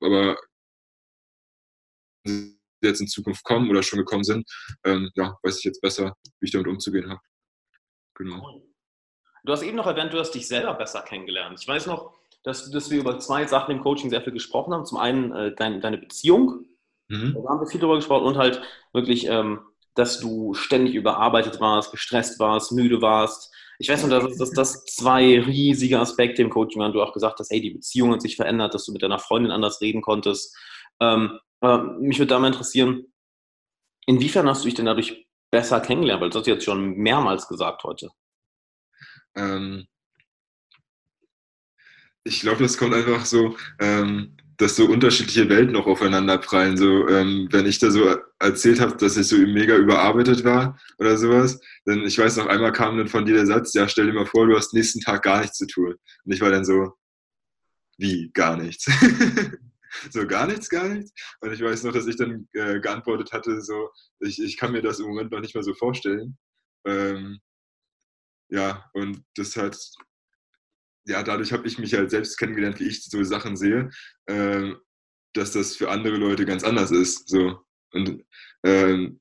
Aber 0.00 0.36
jetzt 2.82 3.00
in 3.00 3.08
Zukunft 3.08 3.44
kommen 3.44 3.70
oder 3.70 3.82
schon 3.82 3.98
gekommen 3.98 4.24
sind, 4.24 4.48
ähm, 4.84 5.10
ja, 5.14 5.36
weiß 5.42 5.58
ich 5.58 5.64
jetzt 5.64 5.80
besser, 5.80 6.16
wie 6.40 6.46
ich 6.46 6.52
damit 6.52 6.66
umzugehen 6.66 7.08
habe. 7.08 7.20
Genau. 8.22 8.62
Du 9.44 9.52
hast 9.52 9.62
eben 9.62 9.76
noch 9.76 9.86
erwähnt, 9.86 10.12
du 10.12 10.18
hast 10.18 10.32
dich 10.32 10.46
selber 10.46 10.74
besser 10.74 11.02
kennengelernt. 11.02 11.58
Ich 11.60 11.66
weiß 11.66 11.86
noch, 11.86 12.14
dass, 12.44 12.70
dass 12.70 12.90
wir 12.90 13.00
über 13.00 13.18
zwei 13.18 13.46
Sachen 13.46 13.72
im 13.74 13.82
Coaching 13.82 14.10
sehr 14.10 14.22
viel 14.22 14.32
gesprochen 14.32 14.72
haben. 14.72 14.86
Zum 14.86 14.98
einen 14.98 15.32
äh, 15.32 15.54
dein, 15.54 15.80
deine 15.80 15.98
Beziehung, 15.98 16.64
Mhm. 17.08 17.34
da 17.34 17.50
haben 17.50 17.60
wir 17.60 17.66
viel 17.66 17.80
drüber 17.80 17.96
gesprochen 17.96 18.24
und 18.24 18.38
halt 18.38 18.62
wirklich, 18.92 19.26
ähm, 19.26 19.60
dass 19.94 20.18
du 20.20 20.54
ständig 20.54 20.94
überarbeitet 20.94 21.60
warst, 21.60 21.90
gestresst 21.90 22.38
warst, 22.38 22.72
müde 22.72 23.02
warst. 23.02 23.52
Ich 23.78 23.88
weiß 23.88 24.06
noch, 24.06 24.08
dass, 24.08 24.38
dass 24.38 24.52
das 24.52 24.84
zwei 24.86 25.38
riesige 25.40 25.98
Aspekte 26.00 26.40
im 26.40 26.48
Coaching 26.48 26.80
waren. 26.80 26.92
Du 26.92 27.02
auch 27.02 27.12
gesagt 27.12 27.38
hast, 27.38 27.50
hey, 27.50 27.60
die 27.60 27.70
Beziehung 27.70 28.12
hat 28.12 28.22
sich 28.22 28.36
verändert, 28.36 28.72
dass 28.72 28.86
du 28.86 28.92
mit 28.92 29.02
deiner 29.02 29.18
Freundin 29.18 29.52
anders 29.52 29.80
reden 29.82 30.00
konntest. 30.00 30.56
Ähm, 31.00 31.38
aber 31.60 31.82
mich 31.98 32.18
würde 32.18 32.28
da 32.28 32.38
mal 32.38 32.46
interessieren, 32.46 33.12
inwiefern 34.06 34.48
hast 34.48 34.62
du 34.62 34.68
dich 34.68 34.74
denn 34.74 34.86
dadurch 34.86 35.26
besser 35.52 35.80
kennengelernt? 35.80 36.20
Weil 36.20 36.30
das 36.30 36.38
hast 36.38 36.46
du 36.46 36.50
jetzt 36.50 36.64
schon 36.64 36.96
mehrmals 36.96 37.46
gesagt 37.46 37.84
heute. 37.84 38.10
Ähm, 39.36 39.86
ich 42.24 42.40
glaube, 42.40 42.62
das 42.62 42.76
kommt 42.76 42.94
einfach 42.94 43.24
so, 43.24 43.56
ähm, 43.78 44.36
dass 44.56 44.76
so 44.76 44.86
unterschiedliche 44.86 45.48
Welten 45.48 45.76
auch 45.76 45.86
aufeinander 45.86 46.38
prallen. 46.38 46.76
So, 46.76 47.08
ähm, 47.08 47.48
wenn 47.50 47.66
ich 47.66 47.78
da 47.78 47.90
so 47.90 48.16
erzählt 48.38 48.80
habe, 48.80 48.96
dass 48.96 49.16
ich 49.16 49.26
so 49.26 49.36
mega 49.36 49.76
überarbeitet 49.76 50.44
war 50.44 50.78
oder 50.98 51.16
sowas, 51.16 51.60
dann 51.84 52.04
ich 52.04 52.18
weiß 52.18 52.36
noch 52.36 52.46
einmal 52.46 52.72
kam 52.72 52.96
dann 52.96 53.08
von 53.08 53.24
dir 53.26 53.34
der 53.34 53.46
Satz, 53.46 53.74
ja, 53.74 53.88
stell 53.88 54.06
dir 54.06 54.12
mal 54.12 54.26
vor, 54.26 54.46
du 54.46 54.56
hast 54.56 54.74
nächsten 54.74 55.00
Tag 55.00 55.22
gar 55.22 55.40
nichts 55.40 55.58
zu 55.58 55.66
tun. 55.66 55.94
Und 56.24 56.32
ich 56.32 56.40
war 56.40 56.50
dann 56.50 56.64
so, 56.64 56.92
wie 57.98 58.30
gar 58.32 58.56
nichts? 58.56 58.90
so 60.10 60.26
gar 60.26 60.46
nichts, 60.46 60.68
gar 60.68 60.88
nichts. 60.88 61.12
Und 61.40 61.52
ich 61.52 61.60
weiß 61.60 61.84
noch, 61.84 61.92
dass 61.92 62.06
ich 62.06 62.16
dann 62.16 62.48
äh, 62.52 62.80
geantwortet 62.80 63.32
hatte, 63.32 63.60
so, 63.60 63.90
ich, 64.20 64.42
ich 64.42 64.56
kann 64.56 64.72
mir 64.72 64.82
das 64.82 65.00
im 65.00 65.06
Moment 65.06 65.30
noch 65.30 65.40
nicht 65.40 65.54
mal 65.54 65.64
so 65.64 65.74
vorstellen. 65.74 66.36
Ähm, 66.86 67.40
ja, 68.48 68.84
und 68.92 69.22
das 69.36 69.56
hat, 69.56 69.78
ja, 71.06 71.22
dadurch 71.22 71.52
habe 71.52 71.66
ich 71.66 71.78
mich 71.78 71.94
halt 71.94 72.10
selbst 72.10 72.36
kennengelernt, 72.38 72.80
wie 72.80 72.88
ich 72.88 73.04
so 73.04 73.22
Sachen 73.24 73.56
sehe, 73.56 73.90
ähm, 74.28 74.78
dass 75.34 75.52
das 75.52 75.76
für 75.76 75.90
andere 75.90 76.16
Leute 76.16 76.44
ganz 76.44 76.64
anders 76.64 76.90
ist. 76.90 77.28
So. 77.28 77.60
Und 77.92 78.24
ähm, 78.64 79.20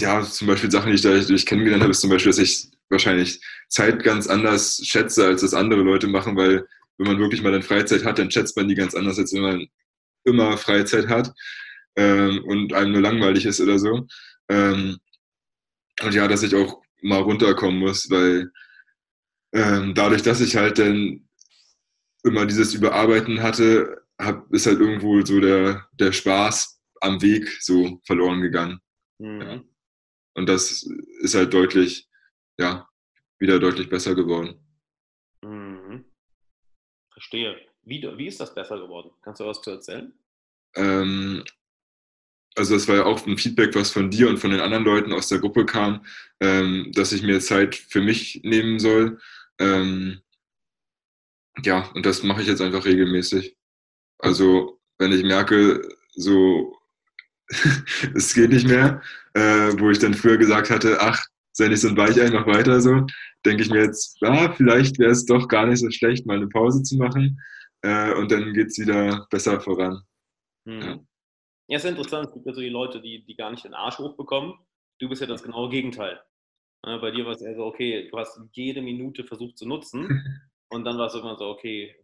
ja, 0.00 0.22
zum 0.22 0.48
Beispiel 0.48 0.70
Sachen, 0.70 0.88
die 0.88 0.96
ich 0.96 1.02
dadurch 1.02 1.46
kennengelernt 1.46 1.82
habe, 1.82 1.92
ist 1.92 2.00
zum 2.00 2.10
Beispiel, 2.10 2.30
dass 2.30 2.38
ich 2.38 2.70
wahrscheinlich 2.88 3.40
Zeit 3.68 4.02
ganz 4.02 4.26
anders 4.26 4.80
schätze, 4.84 5.26
als 5.26 5.40
das 5.40 5.54
andere 5.54 5.82
Leute 5.82 6.06
machen, 6.06 6.36
weil 6.36 6.66
wenn 6.98 7.06
man 7.06 7.18
wirklich 7.18 7.42
mal 7.42 7.52
dann 7.52 7.62
Freizeit 7.62 8.04
hat, 8.04 8.18
dann 8.18 8.30
schätzt 8.30 8.56
man 8.56 8.68
die 8.68 8.74
ganz 8.74 8.94
anders, 8.94 9.18
als 9.18 9.32
wenn 9.32 9.42
man 9.42 9.66
immer 10.26 10.58
Freizeit 10.58 11.08
hat 11.08 11.32
ähm, 11.96 12.44
und 12.44 12.72
einem 12.74 12.92
nur 12.92 13.00
langweilig 13.00 13.46
ist 13.46 13.60
oder 13.60 13.78
so. 13.78 14.06
Ähm, 14.48 14.98
und 16.02 16.14
ja, 16.14 16.28
dass 16.28 16.42
ich 16.42 16.54
auch 16.54 16.82
mal 17.02 17.20
runterkommen 17.20 17.78
muss, 17.78 18.10
weil 18.10 18.50
ähm, 19.52 19.94
dadurch, 19.94 20.22
dass 20.22 20.40
ich 20.40 20.56
halt 20.56 20.78
dann 20.78 21.28
immer 22.24 22.44
dieses 22.46 22.74
Überarbeiten 22.74 23.42
hatte, 23.42 24.02
hab, 24.18 24.52
ist 24.52 24.66
halt 24.66 24.80
irgendwo 24.80 25.24
so 25.24 25.40
der, 25.40 25.88
der 25.92 26.12
Spaß 26.12 26.80
am 27.00 27.22
Weg 27.22 27.48
so 27.60 28.00
verloren 28.04 28.42
gegangen. 28.42 28.80
Mhm. 29.18 29.40
Ja. 29.40 29.64
Und 30.34 30.48
das 30.48 30.82
ist 31.20 31.34
halt 31.34 31.54
deutlich, 31.54 32.08
ja, 32.58 32.88
wieder 33.38 33.58
deutlich 33.58 33.88
besser 33.88 34.14
geworden. 34.14 34.60
Mhm. 35.42 36.04
Verstehe. 37.12 37.65
Wie, 37.86 38.02
wie 38.16 38.26
ist 38.26 38.40
das 38.40 38.52
besser 38.52 38.78
geworden? 38.78 39.10
Kannst 39.22 39.40
du 39.40 39.46
was 39.46 39.62
zu 39.62 39.70
erzählen? 39.70 40.12
Ähm, 40.74 41.44
also 42.56 42.74
das 42.74 42.88
war 42.88 42.96
ja 42.96 43.04
auch 43.04 43.24
ein 43.26 43.38
Feedback, 43.38 43.76
was 43.76 43.92
von 43.92 44.10
dir 44.10 44.28
und 44.28 44.38
von 44.38 44.50
den 44.50 44.60
anderen 44.60 44.84
Leuten 44.84 45.12
aus 45.12 45.28
der 45.28 45.38
Gruppe 45.38 45.64
kam, 45.64 46.04
ähm, 46.40 46.90
dass 46.94 47.12
ich 47.12 47.22
mir 47.22 47.38
Zeit 47.40 47.76
für 47.76 48.00
mich 48.00 48.40
nehmen 48.42 48.80
soll. 48.80 49.20
Ähm, 49.60 50.20
ja, 51.62 51.88
und 51.94 52.04
das 52.04 52.24
mache 52.24 52.42
ich 52.42 52.48
jetzt 52.48 52.60
einfach 52.60 52.84
regelmäßig. 52.84 53.56
Also 54.18 54.80
wenn 54.98 55.12
ich 55.12 55.22
merke, 55.22 55.88
so 56.14 56.76
es 58.14 58.34
geht 58.34 58.50
nicht 58.50 58.66
mehr, 58.66 59.00
äh, 59.34 59.72
wo 59.78 59.90
ich 59.90 60.00
dann 60.00 60.14
früher 60.14 60.38
gesagt 60.38 60.70
hatte, 60.70 61.00
ach, 61.00 61.24
sei 61.52 61.68
nicht 61.68 61.82
so 61.82 61.88
ein 61.88 61.96
Weichei, 61.96 62.30
mach 62.30 62.46
weiter 62.48 62.80
so, 62.80 63.06
denke 63.44 63.62
ich 63.62 63.70
mir 63.70 63.84
jetzt, 63.84 64.20
ja, 64.22 64.52
vielleicht 64.52 64.98
wäre 64.98 65.12
es 65.12 65.24
doch 65.24 65.46
gar 65.46 65.66
nicht 65.66 65.78
so 65.78 65.90
schlecht, 65.90 66.26
mal 66.26 66.36
eine 66.36 66.48
Pause 66.48 66.82
zu 66.82 66.96
machen 66.96 67.40
äh, 67.82 68.14
und 68.14 68.30
dann 68.30 68.52
geht 68.52 68.68
es 68.68 68.78
wieder 68.78 69.26
besser 69.30 69.60
voran. 69.60 70.02
Mhm. 70.64 70.80
Ja. 70.80 71.00
Ja, 71.68 71.78
ist 71.78 71.84
interessant. 71.84 72.28
Es 72.28 72.34
gibt 72.34 72.46
ja 72.46 72.52
so 72.54 72.60
die 72.60 72.68
Leute, 72.68 73.00
die, 73.00 73.24
die 73.24 73.34
gar 73.34 73.50
nicht 73.50 73.64
den 73.64 73.74
Arsch 73.74 73.98
hochbekommen. 73.98 74.54
Du 75.00 75.08
bist 75.08 75.20
ja 75.20 75.26
das 75.26 75.42
genaue 75.42 75.68
Gegenteil. 75.68 76.20
Bei 76.82 77.10
dir 77.10 77.24
war 77.24 77.32
es 77.32 77.42
eher 77.42 77.56
so, 77.56 77.64
okay, 77.64 78.08
du 78.08 78.16
hast 78.16 78.40
jede 78.52 78.80
Minute 78.80 79.24
versucht 79.24 79.58
zu 79.58 79.66
nutzen 79.66 80.06
und 80.68 80.84
dann 80.84 80.96
war 80.98 81.08
es 81.08 81.14
irgendwann 81.14 81.38
so, 81.38 81.46
okay, 81.46 81.96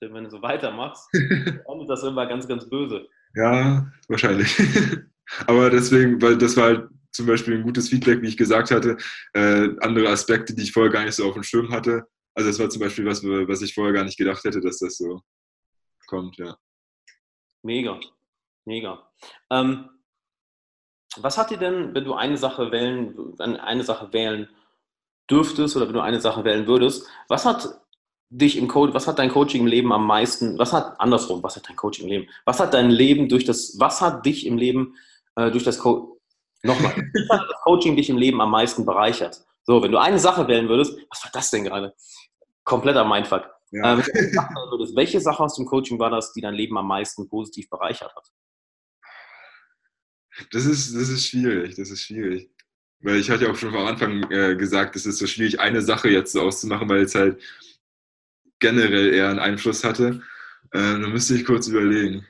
wenn 0.00 0.24
du 0.24 0.30
so 0.30 0.42
weitermachst, 0.42 1.08
dann 1.66 1.86
das 1.88 2.02
immer 2.02 2.26
ganz, 2.26 2.46
ganz 2.46 2.68
böse. 2.68 3.08
Ja, 3.34 3.90
wahrscheinlich. 4.08 4.54
Aber 5.46 5.70
deswegen, 5.70 6.20
weil 6.20 6.36
das 6.36 6.56
war 6.58 6.64
halt 6.64 6.88
zum 7.12 7.26
Beispiel 7.26 7.54
ein 7.54 7.62
gutes 7.62 7.88
Feedback, 7.88 8.20
wie 8.20 8.28
ich 8.28 8.36
gesagt 8.36 8.70
hatte. 8.70 8.98
Äh, 9.32 9.68
andere 9.80 10.08
Aspekte, 10.08 10.54
die 10.54 10.64
ich 10.64 10.72
vorher 10.72 10.92
gar 10.92 11.04
nicht 11.04 11.14
so 11.14 11.26
auf 11.26 11.34
dem 11.34 11.42
Schirm 11.42 11.70
hatte. 11.70 12.06
Also 12.34 12.50
das 12.50 12.58
war 12.58 12.68
zum 12.68 12.80
Beispiel 12.80 13.06
was, 13.06 13.22
was 13.22 13.62
ich 13.62 13.74
vorher 13.74 13.92
gar 13.92 14.04
nicht 14.04 14.18
gedacht 14.18 14.42
hätte, 14.44 14.60
dass 14.60 14.78
das 14.78 14.96
so 14.96 15.20
kommt, 16.06 16.36
ja. 16.36 16.56
Mega, 17.62 17.98
mega. 18.64 19.10
Ähm, 19.50 19.88
was 21.16 21.38
hat 21.38 21.50
dir 21.50 21.58
denn, 21.58 21.94
wenn 21.94 22.04
du 22.04 22.14
eine 22.14 22.36
Sache 22.36 22.72
wählen, 22.72 23.38
eine 23.38 23.84
Sache 23.84 24.12
wählen 24.12 24.48
dürftest 25.30 25.76
oder 25.76 25.86
wenn 25.86 25.94
du 25.94 26.00
eine 26.00 26.20
Sache 26.20 26.44
wählen 26.44 26.66
würdest, 26.66 27.08
was 27.28 27.46
hat 27.46 27.80
dich 28.30 28.56
im 28.56 28.68
Coach, 28.68 28.92
was 28.94 29.06
hat 29.06 29.18
dein 29.18 29.30
Coaching 29.30 29.62
im 29.62 29.66
Leben 29.66 29.92
am 29.92 30.06
meisten, 30.06 30.58
was 30.58 30.72
hat, 30.72 31.00
andersrum, 31.00 31.42
was 31.42 31.56
hat 31.56 31.68
dein 31.68 31.76
Coaching 31.76 32.06
im 32.06 32.10
Leben, 32.10 32.30
was 32.44 32.58
hat 32.58 32.74
dein 32.74 32.90
Leben 32.90 33.28
durch 33.28 33.44
das, 33.44 33.78
was 33.78 34.00
hat 34.00 34.26
dich 34.26 34.46
im 34.46 34.58
Leben 34.58 34.96
äh, 35.36 35.50
durch 35.50 35.64
das 35.64 35.78
Co 35.78 36.20
nochmal, 36.62 36.92
was 37.28 37.38
hat 37.38 37.48
das 37.48 37.62
Coaching 37.62 37.96
dich 37.96 38.10
im 38.10 38.18
Leben 38.18 38.40
am 38.40 38.50
meisten 38.50 38.84
bereichert? 38.84 39.44
So, 39.64 39.82
wenn 39.82 39.92
du 39.92 39.98
eine 39.98 40.18
Sache 40.18 40.46
wählen 40.46 40.68
würdest, 40.68 40.96
was 41.10 41.24
war 41.24 41.30
das 41.32 41.50
denn 41.50 41.64
gerade? 41.64 41.94
Kompletter 42.64 43.04
Mindfuck. 43.04 43.50
Ja. 43.70 43.94
Äh, 43.94 44.02
würdest, 44.70 44.94
welche 44.94 45.20
Sache 45.20 45.42
aus 45.42 45.56
dem 45.56 45.66
Coaching 45.66 45.98
war 45.98 46.10
das, 46.10 46.32
die 46.32 46.40
dein 46.40 46.54
Leben 46.54 46.78
am 46.78 46.86
meisten 46.86 47.28
positiv 47.28 47.68
bereichert 47.68 48.14
hat? 48.14 48.30
Das 50.52 50.64
ist, 50.64 50.94
das 50.94 51.08
ist 51.08 51.26
schwierig, 51.26 51.76
das 51.76 51.90
ist 51.90 52.02
schwierig. 52.02 52.50
Weil 53.00 53.16
ich 53.16 53.30
hatte 53.30 53.44
ja 53.44 53.50
auch 53.50 53.56
schon 53.56 53.74
am 53.74 53.86
Anfang 53.86 54.30
äh, 54.30 54.56
gesagt, 54.56 54.96
es 54.96 55.06
ist 55.06 55.18
so 55.18 55.26
schwierig, 55.26 55.60
eine 55.60 55.82
Sache 55.82 56.08
jetzt 56.08 56.32
so 56.32 56.40
auszumachen, 56.42 56.88
weil 56.88 57.02
es 57.02 57.14
halt 57.14 57.42
generell 58.58 59.12
eher 59.12 59.28
einen 59.28 59.38
Einfluss 59.38 59.84
hatte. 59.84 60.22
Äh, 60.72 60.78
da 60.78 60.98
müsste 60.98 61.34
ich 61.34 61.44
kurz 61.44 61.68
überlegen. 61.68 62.26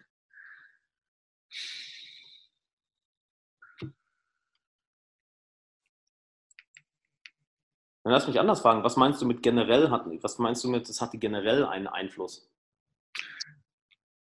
Dann 8.05 8.13
lass 8.13 8.27
mich 8.27 8.39
anders 8.39 8.61
fragen. 8.61 8.85
Was 8.85 8.97
meinst 8.97 9.21
du 9.23 9.27
mit 9.27 9.43
generell 9.43 9.91
hat, 9.91 10.05
was 10.23 10.39
meinst 10.39 10.63
du 10.63 10.69
mit, 10.69 10.89
es 10.89 11.01
hatte 11.01 11.19
generell 11.19 11.65
einen 11.65 11.87
Einfluss? 11.87 12.51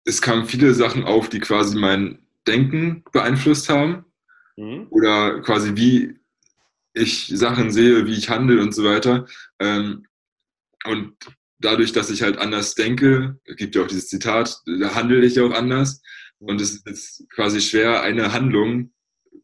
Es 0.04 0.22
kamen 0.22 0.46
viele 0.46 0.72
Sachen 0.74 1.04
auf, 1.04 1.28
die 1.28 1.40
quasi 1.40 1.76
mein 1.76 2.24
Denken 2.46 3.02
beeinflusst 3.12 3.68
haben. 3.68 4.04
Mhm. 4.56 4.86
Oder 4.90 5.40
quasi 5.40 5.74
wie 5.74 6.20
ich 6.92 7.26
Sachen 7.26 7.72
sehe, 7.72 8.06
wie 8.06 8.14
ich 8.14 8.30
handle 8.30 8.62
und 8.62 8.72
so 8.72 8.84
weiter. 8.84 9.26
Ähm, 9.58 10.06
und 10.84 11.16
dadurch, 11.58 11.90
dass 11.90 12.10
ich 12.10 12.22
halt 12.22 12.38
anders 12.38 12.76
denke, 12.76 13.40
gibt 13.56 13.74
ja 13.74 13.82
auch 13.82 13.88
dieses 13.88 14.08
Zitat, 14.08 14.60
da 14.66 14.94
handle 14.94 15.24
ich 15.24 15.40
auch 15.40 15.52
anders. 15.52 16.00
Und 16.38 16.60
es 16.60 16.82
ist 16.86 17.26
quasi 17.30 17.60
schwer, 17.60 18.02
eine 18.02 18.32
Handlung 18.32 18.92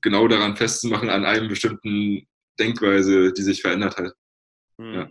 genau 0.02 0.28
daran 0.28 0.56
festzumachen, 0.56 1.10
an 1.10 1.24
einem 1.24 1.48
bestimmten 1.48 2.28
Denkweise, 2.60 3.32
die 3.32 3.42
sich 3.42 3.62
verändert 3.62 3.96
hat. 3.96 4.12
Hm. 4.80 4.94
Ja. 4.94 5.10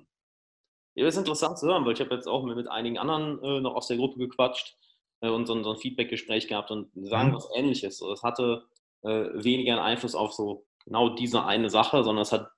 ja, 0.96 1.06
das 1.06 1.16
ist 1.16 1.20
interessant 1.20 1.60
zu 1.60 1.68
hören, 1.68 1.86
weil 1.86 1.94
ich 1.94 2.02
habe 2.02 2.16
jetzt 2.16 2.28
auch 2.28 2.44
mit 2.44 2.68
einigen 2.68 2.98
anderen 2.98 3.42
äh, 3.44 3.62
noch 3.62 3.76
aus 3.76 3.88
der 3.88 3.98
Gruppe 3.98 4.18
gequatscht 4.18 4.76
äh, 5.22 5.30
und 5.30 5.46
so, 5.46 5.62
so 5.62 5.74
ein 5.74 5.78
Feedback-Gespräch 5.78 6.48
gehabt 6.48 6.72
und 6.72 6.90
sagen 6.96 7.30
mhm. 7.30 7.36
was 7.36 7.48
ähnliches. 7.56 8.02
Es 8.02 8.24
hatte 8.24 8.64
äh, 9.04 9.30
weniger 9.34 9.74
einen 9.74 9.82
Einfluss 9.82 10.16
auf 10.16 10.34
so 10.34 10.66
genau 10.86 11.10
diese 11.10 11.46
eine 11.46 11.70
Sache, 11.70 12.04
sondern 12.04 12.24
es 12.24 12.32
hat 12.32 12.52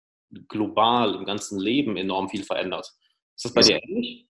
global 0.48 1.16
im 1.16 1.26
ganzen 1.26 1.60
Leben 1.60 1.98
enorm 1.98 2.30
viel 2.30 2.44
verändert. 2.44 2.94
Ist 3.36 3.46
das 3.46 3.54
bei 3.54 3.62
dir 3.62 3.84
ähnlich? 3.84 4.28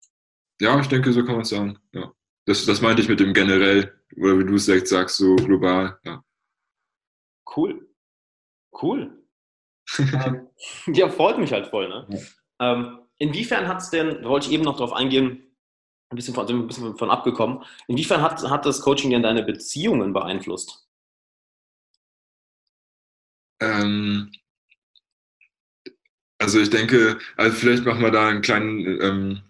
Ja, 0.59 0.79
ich 0.79 0.87
denke, 0.87 1.13
so 1.13 1.23
kann 1.23 1.35
man 1.35 1.41
es 1.41 1.49
sagen. 1.49 1.77
Ja. 1.93 2.11
Das, 2.45 2.65
das 2.65 2.81
meinte 2.81 3.03
ich 3.03 3.09
mit 3.09 3.19
dem 3.19 3.33
generell, 3.33 3.93
oder 4.17 4.39
wie 4.39 4.45
du 4.45 4.55
es 4.55 4.65
sagst, 4.65 5.17
so 5.17 5.35
global. 5.35 5.99
Ja. 6.03 6.23
Cool. 7.55 7.87
Cool. 8.81 9.23
ähm, 9.99 10.47
ja, 10.87 11.09
freut 11.09 11.37
mich 11.37 11.51
halt 11.51 11.67
voll. 11.67 11.87
Ne? 11.87 12.07
Ähm, 12.61 12.99
inwiefern 13.17 13.67
hat 13.67 13.81
es 13.81 13.89
denn, 13.89 14.21
da 14.21 14.29
wollte 14.29 14.47
ich 14.47 14.53
eben 14.53 14.63
noch 14.63 14.77
drauf 14.77 14.93
eingehen, 14.93 15.43
ein 16.09 16.15
bisschen 16.15 16.33
von, 16.33 16.47
ein 16.47 16.67
bisschen 16.67 16.97
von 16.97 17.09
abgekommen, 17.09 17.63
inwiefern 17.87 18.21
hat, 18.21 18.41
hat 18.49 18.65
das 18.65 18.81
Coaching 18.81 19.09
denn 19.09 19.23
deine 19.23 19.43
Beziehungen 19.43 20.13
beeinflusst? 20.13 20.87
Ähm, 23.61 24.31
also 26.39 26.59
ich 26.59 26.69
denke, 26.69 27.19
also 27.37 27.55
vielleicht 27.55 27.85
machen 27.85 28.01
wir 28.01 28.11
da 28.11 28.27
einen 28.27 28.41
kleinen 28.41 29.01
ähm, 29.01 29.41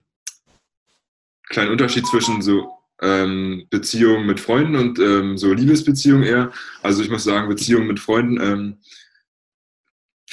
kleinen 1.52 1.72
Unterschied 1.72 2.08
zwischen 2.08 2.42
so 2.42 2.78
ähm, 3.02 3.68
Beziehungen 3.70 4.26
mit 4.26 4.40
Freunden 4.40 4.76
und 4.76 5.00
ähm, 5.00 5.38
so 5.38 5.54
Liebesbeziehungen 5.54 6.24
eher. 6.24 6.52
Also 6.82 7.04
ich 7.04 7.10
muss 7.10 7.24
sagen, 7.24 7.50
Beziehungen 7.50 7.88
mit 7.88 8.00
Freunden, 8.00 8.42
ähm, 8.42 8.78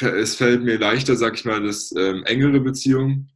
es 0.00 0.36
fällt 0.36 0.62
mir 0.62 0.78
leichter, 0.78 1.16
sag 1.16 1.34
ich 1.34 1.44
mal, 1.44 1.62
das 1.62 1.92
ähm, 1.96 2.24
engere 2.24 2.60
Beziehungen 2.60 3.30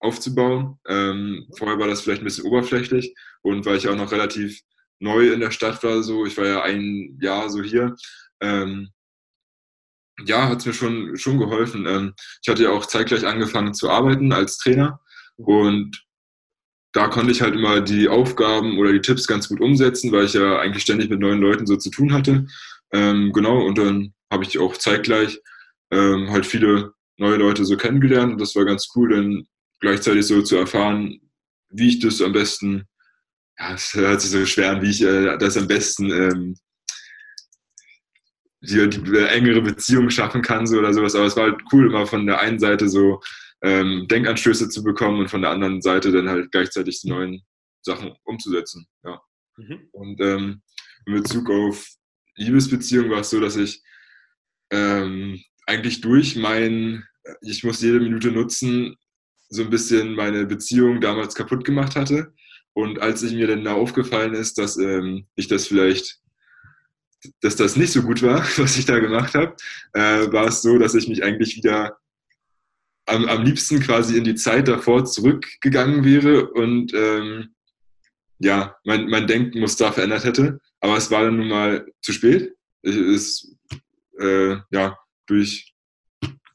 aufzubauen. 0.00 0.78
Ähm, 0.88 1.46
vorher 1.56 1.78
war 1.78 1.86
das 1.86 2.00
vielleicht 2.00 2.22
ein 2.22 2.24
bisschen 2.24 2.44
oberflächlich 2.44 3.14
und 3.42 3.64
weil 3.64 3.76
ich 3.76 3.88
auch 3.88 3.96
noch 3.96 4.12
relativ 4.12 4.60
neu 4.98 5.32
in 5.32 5.40
der 5.40 5.50
Stadt 5.50 5.82
war, 5.82 6.02
so 6.02 6.26
ich 6.26 6.36
war 6.36 6.46
ja 6.46 6.62
ein 6.62 7.18
Jahr 7.20 7.50
so 7.50 7.62
hier. 7.62 7.94
Ähm, 8.40 8.90
ja, 10.24 10.48
hat 10.48 10.58
es 10.58 10.66
mir 10.66 10.74
schon, 10.74 11.16
schon 11.16 11.38
geholfen. 11.38 12.14
ich 12.42 12.48
hatte 12.48 12.64
ja 12.64 12.70
auch 12.70 12.86
zeitgleich 12.86 13.26
angefangen 13.26 13.74
zu 13.74 13.90
arbeiten 13.90 14.32
als 14.32 14.58
Trainer 14.58 15.00
und 15.36 16.04
da 16.92 17.08
konnte 17.08 17.32
ich 17.32 17.40
halt 17.40 17.54
immer 17.54 17.80
die 17.80 18.08
Aufgaben 18.08 18.78
oder 18.78 18.92
die 18.92 19.00
Tipps 19.00 19.26
ganz 19.26 19.48
gut 19.48 19.60
umsetzen, 19.60 20.12
weil 20.12 20.26
ich 20.26 20.34
ja 20.34 20.58
eigentlich 20.58 20.82
ständig 20.82 21.08
mit 21.08 21.20
neuen 21.20 21.40
Leuten 21.40 21.66
so 21.66 21.76
zu 21.76 21.90
tun 21.90 22.12
hatte. 22.12 22.46
Ähm, 22.92 23.32
genau, 23.32 23.64
und 23.64 23.78
dann 23.78 24.12
habe 24.30 24.44
ich 24.44 24.58
auch 24.58 24.76
zeitgleich 24.76 25.40
ähm, 25.92 26.30
halt 26.30 26.46
viele 26.46 26.92
neue 27.18 27.36
Leute 27.36 27.64
so 27.64 27.76
kennengelernt 27.76 28.32
und 28.32 28.40
das 28.40 28.56
war 28.56 28.64
ganz 28.64 28.88
cool, 28.96 29.10
dann 29.10 29.46
gleichzeitig 29.80 30.26
so 30.26 30.42
zu 30.42 30.56
erfahren, 30.56 31.20
wie 31.70 31.88
ich 31.88 31.98
das 32.00 32.20
am 32.20 32.32
besten, 32.32 32.84
ja, 33.58 33.74
es 33.74 33.94
hört 33.94 34.20
sich 34.20 34.30
so 34.30 34.44
schwer 34.46 34.72
an, 34.72 34.82
wie 34.82 34.90
ich 34.90 35.02
äh, 35.02 35.36
das 35.38 35.56
am 35.56 35.68
besten 35.68 36.10
ähm, 36.10 36.56
die, 38.62 38.88
die 38.88 39.18
engere 39.18 39.60
Beziehung 39.60 40.08
schaffen 40.08 40.40
kann 40.40 40.66
so 40.66 40.78
oder 40.78 40.94
sowas. 40.94 41.14
Aber 41.14 41.26
es 41.26 41.36
war 41.36 41.44
halt 41.44 41.60
cool, 41.72 41.86
immer 41.86 42.06
von 42.06 42.26
der 42.26 42.40
einen 42.40 42.58
Seite 42.58 42.88
so 42.88 43.20
ähm, 43.62 44.06
Denkanstöße 44.08 44.68
zu 44.68 44.82
bekommen 44.82 45.20
und 45.20 45.28
von 45.28 45.42
der 45.42 45.50
anderen 45.50 45.82
Seite 45.82 46.12
dann 46.12 46.28
halt 46.28 46.50
gleichzeitig 46.52 47.00
die 47.00 47.10
neuen 47.10 47.42
Sachen 47.82 48.14
umzusetzen. 48.24 48.86
Ja. 49.04 49.20
Mhm. 49.56 49.88
Und 49.92 50.20
ähm, 50.20 50.62
in 51.06 51.14
Bezug 51.14 51.50
auf 51.50 51.86
Liebesbeziehungen 52.36 53.10
war 53.10 53.20
es 53.20 53.30
so, 53.30 53.40
dass 53.40 53.56
ich 53.56 53.82
ähm, 54.70 55.42
eigentlich 55.72 56.02
durch 56.02 56.36
mein, 56.36 57.04
ich 57.40 57.64
muss 57.64 57.80
jede 57.80 57.98
Minute 57.98 58.30
nutzen, 58.30 58.96
so 59.48 59.62
ein 59.62 59.70
bisschen 59.70 60.14
meine 60.14 60.46
Beziehung 60.46 61.00
damals 61.00 61.34
kaputt 61.34 61.64
gemacht 61.64 61.96
hatte. 61.96 62.32
Und 62.74 63.00
als 63.00 63.22
ich 63.22 63.32
mir 63.32 63.46
dann 63.46 63.64
da 63.64 63.74
aufgefallen 63.74 64.34
ist, 64.34 64.58
dass 64.58 64.76
ähm, 64.76 65.26
ich 65.34 65.48
das 65.48 65.66
vielleicht, 65.66 66.20
dass 67.40 67.56
das 67.56 67.76
nicht 67.76 67.92
so 67.92 68.02
gut 68.02 68.22
war, 68.22 68.40
was 68.58 68.78
ich 68.78 68.84
da 68.84 68.98
gemacht 68.98 69.34
habe, 69.34 69.56
äh, 69.94 70.30
war 70.32 70.46
es 70.48 70.62
so, 70.62 70.78
dass 70.78 70.94
ich 70.94 71.08
mich 71.08 71.22
eigentlich 71.22 71.56
wieder 71.56 71.98
am, 73.06 73.24
am 73.26 73.42
liebsten 73.42 73.80
quasi 73.80 74.16
in 74.16 74.24
die 74.24 74.34
Zeit 74.34 74.68
davor 74.68 75.04
zurückgegangen 75.04 76.04
wäre 76.04 76.50
und 76.50 76.92
ähm, 76.94 77.54
ja, 78.38 78.76
mein, 78.84 79.08
mein 79.08 79.26
Denkmuster 79.26 79.92
verändert 79.92 80.24
hätte. 80.24 80.60
Aber 80.80 80.96
es 80.96 81.10
war 81.10 81.24
dann 81.24 81.36
nun 81.36 81.48
mal 81.48 81.86
zu 82.00 82.12
spät. 82.12 82.54
Es 82.82 83.56
äh, 84.18 84.56
ja 84.70 84.98
durch 85.32 85.74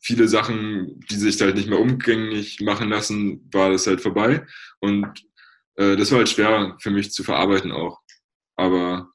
viele 0.02 0.28
Sachen, 0.28 1.00
die 1.10 1.16
sich 1.16 1.42
halt 1.42 1.56
nicht 1.56 1.70
mehr 1.70 1.80
umgängig 1.80 2.62
machen 2.62 2.90
lassen, 2.90 3.50
war 3.52 3.72
das 3.72 3.88
halt 3.88 4.02
vorbei. 4.02 4.46
Und 4.80 5.06
äh, 5.76 5.96
das 5.96 6.12
war 6.12 6.20
halt 6.20 6.30
schwer 6.30 6.78
für 6.80 6.92
mich 6.92 7.12
zu 7.12 7.24
verarbeiten 7.24 7.72
auch. 7.72 8.00
Aber 8.56 9.12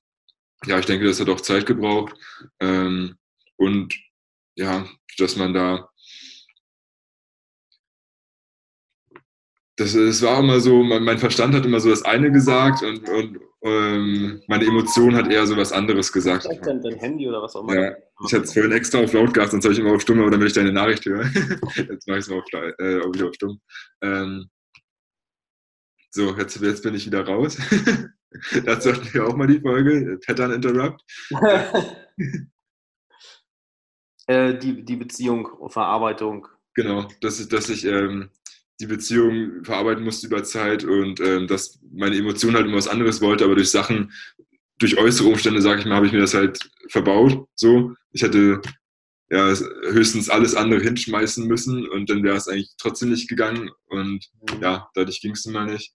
ja, 0.67 0.79
ich 0.79 0.87
denke, 0.87 1.07
das 1.07 1.21
hat 1.21 1.29
auch 1.29 1.41
Zeit 1.41 1.67
gebraucht. 1.67 2.15
Ähm, 2.61 3.17
und 3.57 3.95
ja, 4.57 4.87
dass 5.19 5.37
man 5.37 5.55
da 5.55 5.89
das, 9.77 9.95
das 9.95 10.23
war 10.23 10.41
immer 10.41 10.61
so, 10.61 10.83
mein, 10.83 11.03
mein, 11.03 11.19
Verstand 11.19 11.55
hat 11.55 11.65
immer 11.65 11.81
so 11.81 11.91
das 11.91 12.03
eine 12.03 12.31
gesagt 12.31 12.83
und, 12.83 13.09
und 13.09 13.41
ähm, 13.63 14.43
meine 14.47 14.67
Emotion 14.67 15.15
hat 15.15 15.31
eher 15.31 15.47
so 15.47 15.57
was 15.57 15.73
anderes 15.73 16.13
gesagt. 16.13 16.47
Dein, 16.63 16.83
dein 16.83 16.99
Handy 16.99 17.29
oder 17.29 17.41
was 17.43 17.57
auch 17.57 17.63
immer. 17.63 17.75
Ja, 17.75 17.97
ich 18.27 18.35
hatte 18.35 18.45
es 18.45 18.53
vorhin 18.53 18.73
extra 18.73 18.99
auf 18.99 19.13
laut 19.13 19.33
gehabt, 19.33 19.53
sonst 19.53 19.65
habe 19.65 19.73
ich 19.73 19.81
immer 19.81 19.95
auf 19.95 20.03
stumm, 20.03 20.21
aber 20.21 20.31
damit 20.31 20.49
ich 20.49 20.55
deine 20.55 20.73
Nachricht 20.73 21.07
höre. 21.07 21.25
jetzt 21.77 22.07
mache 22.07 22.19
ich 22.19 22.25
es 22.25 22.29
mal 22.29 22.41
auf, 22.41 22.45
äh, 22.53 23.01
auf, 23.01 23.23
auf 23.23 23.35
stumm. 23.35 23.61
Ähm, 24.03 24.51
so, 26.11 26.37
jetzt, 26.37 26.61
jetzt 26.61 26.83
bin 26.83 26.95
ich 26.95 27.07
wieder 27.07 27.27
raus. 27.27 27.57
Dazu 28.65 28.93
hatten 28.93 29.15
wir 29.15 29.27
auch 29.27 29.37
mal 29.37 29.47
die 29.47 29.61
Folge, 29.61 30.19
Pattern 30.27 30.53
Interrupt. 30.53 31.03
äh, 34.27 34.59
die, 34.59 34.85
die 34.85 34.97
Beziehung, 34.97 35.49
Verarbeitung. 35.71 36.47
Genau, 36.75 37.09
dass, 37.21 37.47
dass 37.49 37.69
ich 37.71 37.85
ähm, 37.85 38.31
die 38.83 38.87
Beziehung 38.89 39.65
verarbeiten 39.65 40.03
musste 40.05 40.27
über 40.27 40.43
Zeit 40.43 40.83
und 40.85 41.21
ähm, 41.21 41.47
dass 41.47 41.79
meine 41.93 42.17
Emotion 42.17 42.55
halt 42.55 42.67
immer 42.67 42.77
was 42.77 42.89
anderes 42.89 43.21
wollte, 43.21 43.45
aber 43.45 43.55
durch 43.55 43.71
Sachen, 43.71 44.13
durch 44.79 44.99
äußere 44.99 45.29
Umstände, 45.29 45.63
sage 45.63 45.81
ich 45.81 45.87
mal, 45.87 45.95
habe 45.95 46.07
ich 46.07 46.13
mir 46.13 46.19
das 46.21 46.35
halt 46.35 46.59
verbaut. 46.89 47.47
So, 47.55 47.95
ich 48.11 48.25
hatte 48.25 48.61
ja, 49.31 49.55
höchstens 49.91 50.29
alles 50.29 50.57
andere 50.57 50.81
hinschmeißen 50.83 51.47
müssen 51.47 51.89
und 51.89 52.11
dann 52.11 52.25
wäre 52.25 52.37
es 52.37 52.49
eigentlich 52.49 52.73
trotzdem 52.77 53.11
nicht 53.11 53.29
gegangen 53.29 53.71
und 53.87 54.27
Mhm. 54.51 54.63
ja, 54.63 54.89
dadurch 54.95 55.21
ging 55.21 55.33
es 55.33 55.47
immer 55.47 55.65
nicht. 55.65 55.95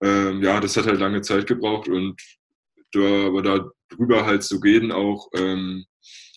Ähm, 0.00 0.42
ja, 0.42 0.60
das 0.60 0.76
hat 0.76 0.86
halt 0.86 1.00
lange 1.00 1.22
Zeit 1.22 1.46
gebraucht 1.46 1.88
und 1.88 2.20
da, 2.92 3.26
aber 3.26 3.42
darüber 3.90 4.24
halt 4.26 4.44
zu 4.44 4.58
reden 4.58 4.92
auch, 4.92 5.28
ähm, 5.34 5.84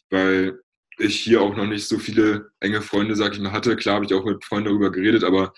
weil 0.10 0.60
ich 1.00 1.20
hier 1.20 1.42
auch 1.42 1.56
noch 1.56 1.66
nicht 1.68 1.88
so 1.88 1.98
viele 2.00 2.52
enge 2.60 2.82
Freunde, 2.82 3.16
sag 3.16 3.34
ich 3.34 3.40
mal, 3.40 3.52
hatte. 3.52 3.76
Klar 3.76 3.96
habe 3.96 4.06
ich 4.06 4.14
auch 4.14 4.26
mit 4.26 4.44
Freunden 4.44 4.70
darüber 4.70 4.92
geredet, 4.92 5.24
aber 5.24 5.54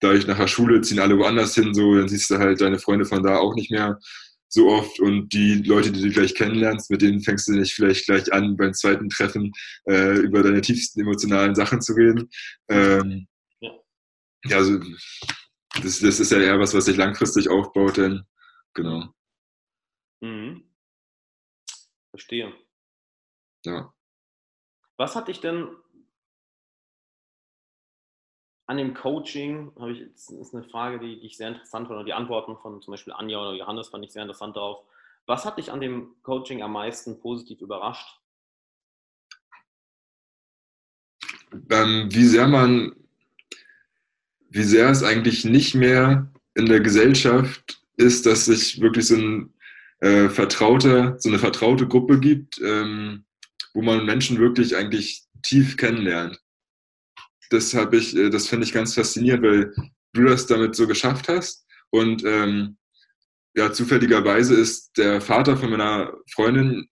da 0.00 0.12
ich 0.14 0.26
nach 0.26 0.38
der 0.38 0.46
Schule 0.48 0.80
ziehen 0.80 1.00
alle 1.00 1.18
woanders 1.18 1.54
hin, 1.54 1.74
so, 1.74 1.94
dann 1.94 2.08
siehst 2.08 2.30
du 2.30 2.38
halt 2.38 2.60
deine 2.60 2.78
Freunde 2.78 3.04
von 3.04 3.22
da 3.22 3.38
auch 3.38 3.54
nicht 3.54 3.70
mehr 3.70 3.98
so 4.48 4.68
oft 4.68 4.98
und 5.00 5.32
die 5.34 5.62
Leute, 5.62 5.92
die 5.92 6.00
du 6.00 6.10
gleich 6.10 6.34
kennenlernst, 6.34 6.90
mit 6.90 7.02
denen 7.02 7.20
fängst 7.20 7.48
du 7.48 7.52
nicht 7.52 7.74
vielleicht 7.74 8.06
gleich 8.06 8.32
an, 8.32 8.56
beim 8.56 8.72
zweiten 8.72 9.10
Treffen 9.10 9.52
äh, 9.86 10.18
über 10.20 10.42
deine 10.42 10.62
tiefsten 10.62 11.00
emotionalen 11.00 11.54
Sachen 11.54 11.82
zu 11.82 11.92
reden. 11.92 12.30
Ähm, 12.68 13.26
Ja. 13.60 13.70
ja, 14.46 14.56
also 14.56 14.78
das, 15.82 15.98
das 16.00 16.20
ist 16.20 16.32
ja 16.32 16.38
eher 16.40 16.58
was, 16.58 16.72
was 16.74 16.86
sich 16.86 16.96
langfristig 16.96 17.50
aufbaut, 17.50 17.98
denn 17.98 18.22
genau, 18.74 19.12
Mhm. 20.20 20.64
Verstehe. 22.10 22.52
ja. 23.66 23.92
Was 24.98 25.16
hat 25.16 25.28
dich 25.28 25.40
denn 25.40 25.68
an 28.66 28.76
dem 28.76 28.92
Coaching, 28.92 29.72
habe 29.78 29.92
ich 29.92 30.00
jetzt 30.00 30.30
ist 30.30 30.54
eine 30.54 30.64
Frage, 30.64 30.98
die, 30.98 31.18
die 31.20 31.26
ich 31.26 31.38
sehr 31.38 31.48
interessant 31.48 31.88
fand, 31.88 31.96
oder 31.96 32.04
die 32.04 32.12
Antworten 32.12 32.58
von 32.58 32.82
zum 32.82 32.92
Beispiel 32.92 33.14
Anja 33.14 33.40
oder 33.40 33.54
Johannes 33.54 33.88
fand 33.88 34.04
ich 34.04 34.12
sehr 34.12 34.22
interessant 34.22 34.56
darauf. 34.56 34.84
Was 35.24 35.46
hat 35.46 35.56
dich 35.56 35.72
an 35.72 35.80
dem 35.80 36.14
Coaching 36.22 36.62
am 36.62 36.72
meisten 36.72 37.18
positiv 37.18 37.62
überrascht? 37.62 38.20
ähm, 41.70 42.08
wie 42.10 42.24
sehr 42.24 42.46
man, 42.46 42.92
wie 44.50 44.62
sehr 44.62 44.90
es 44.90 45.02
eigentlich 45.02 45.44
nicht 45.44 45.74
mehr 45.74 46.30
in 46.54 46.66
der 46.66 46.80
Gesellschaft 46.80 47.80
ist, 47.96 48.26
dass 48.26 48.46
sich 48.46 48.80
wirklich 48.80 49.06
so 49.06 49.16
ein 49.16 49.54
äh, 50.00 50.28
vertraute, 50.28 51.16
so 51.18 51.28
eine 51.28 51.38
vertraute 51.38 51.88
Gruppe 51.88 52.20
gibt, 52.20 52.60
ähm, 52.62 53.24
wo 53.78 53.82
man 53.82 54.04
Menschen 54.04 54.40
wirklich 54.40 54.74
eigentlich 54.74 55.22
tief 55.44 55.76
kennenlernt. 55.76 56.42
Das 57.50 57.74
habe 57.74 57.98
ich, 57.98 58.16
äh, 58.16 58.28
das 58.28 58.48
finde 58.48 58.66
ich 58.66 58.72
ganz 58.72 58.94
faszinierend, 58.94 59.44
weil 59.44 59.72
du 60.14 60.24
das 60.24 60.48
damit 60.48 60.74
so 60.74 60.88
geschafft 60.88 61.28
hast 61.28 61.64
und 61.90 62.24
ähm, 62.24 62.76
ja, 63.54 63.72
zufälligerweise 63.72 64.56
ist 64.56 64.90
der 64.96 65.20
Vater 65.20 65.56
von 65.56 65.70
meiner 65.70 66.12
Freundin 66.34 66.88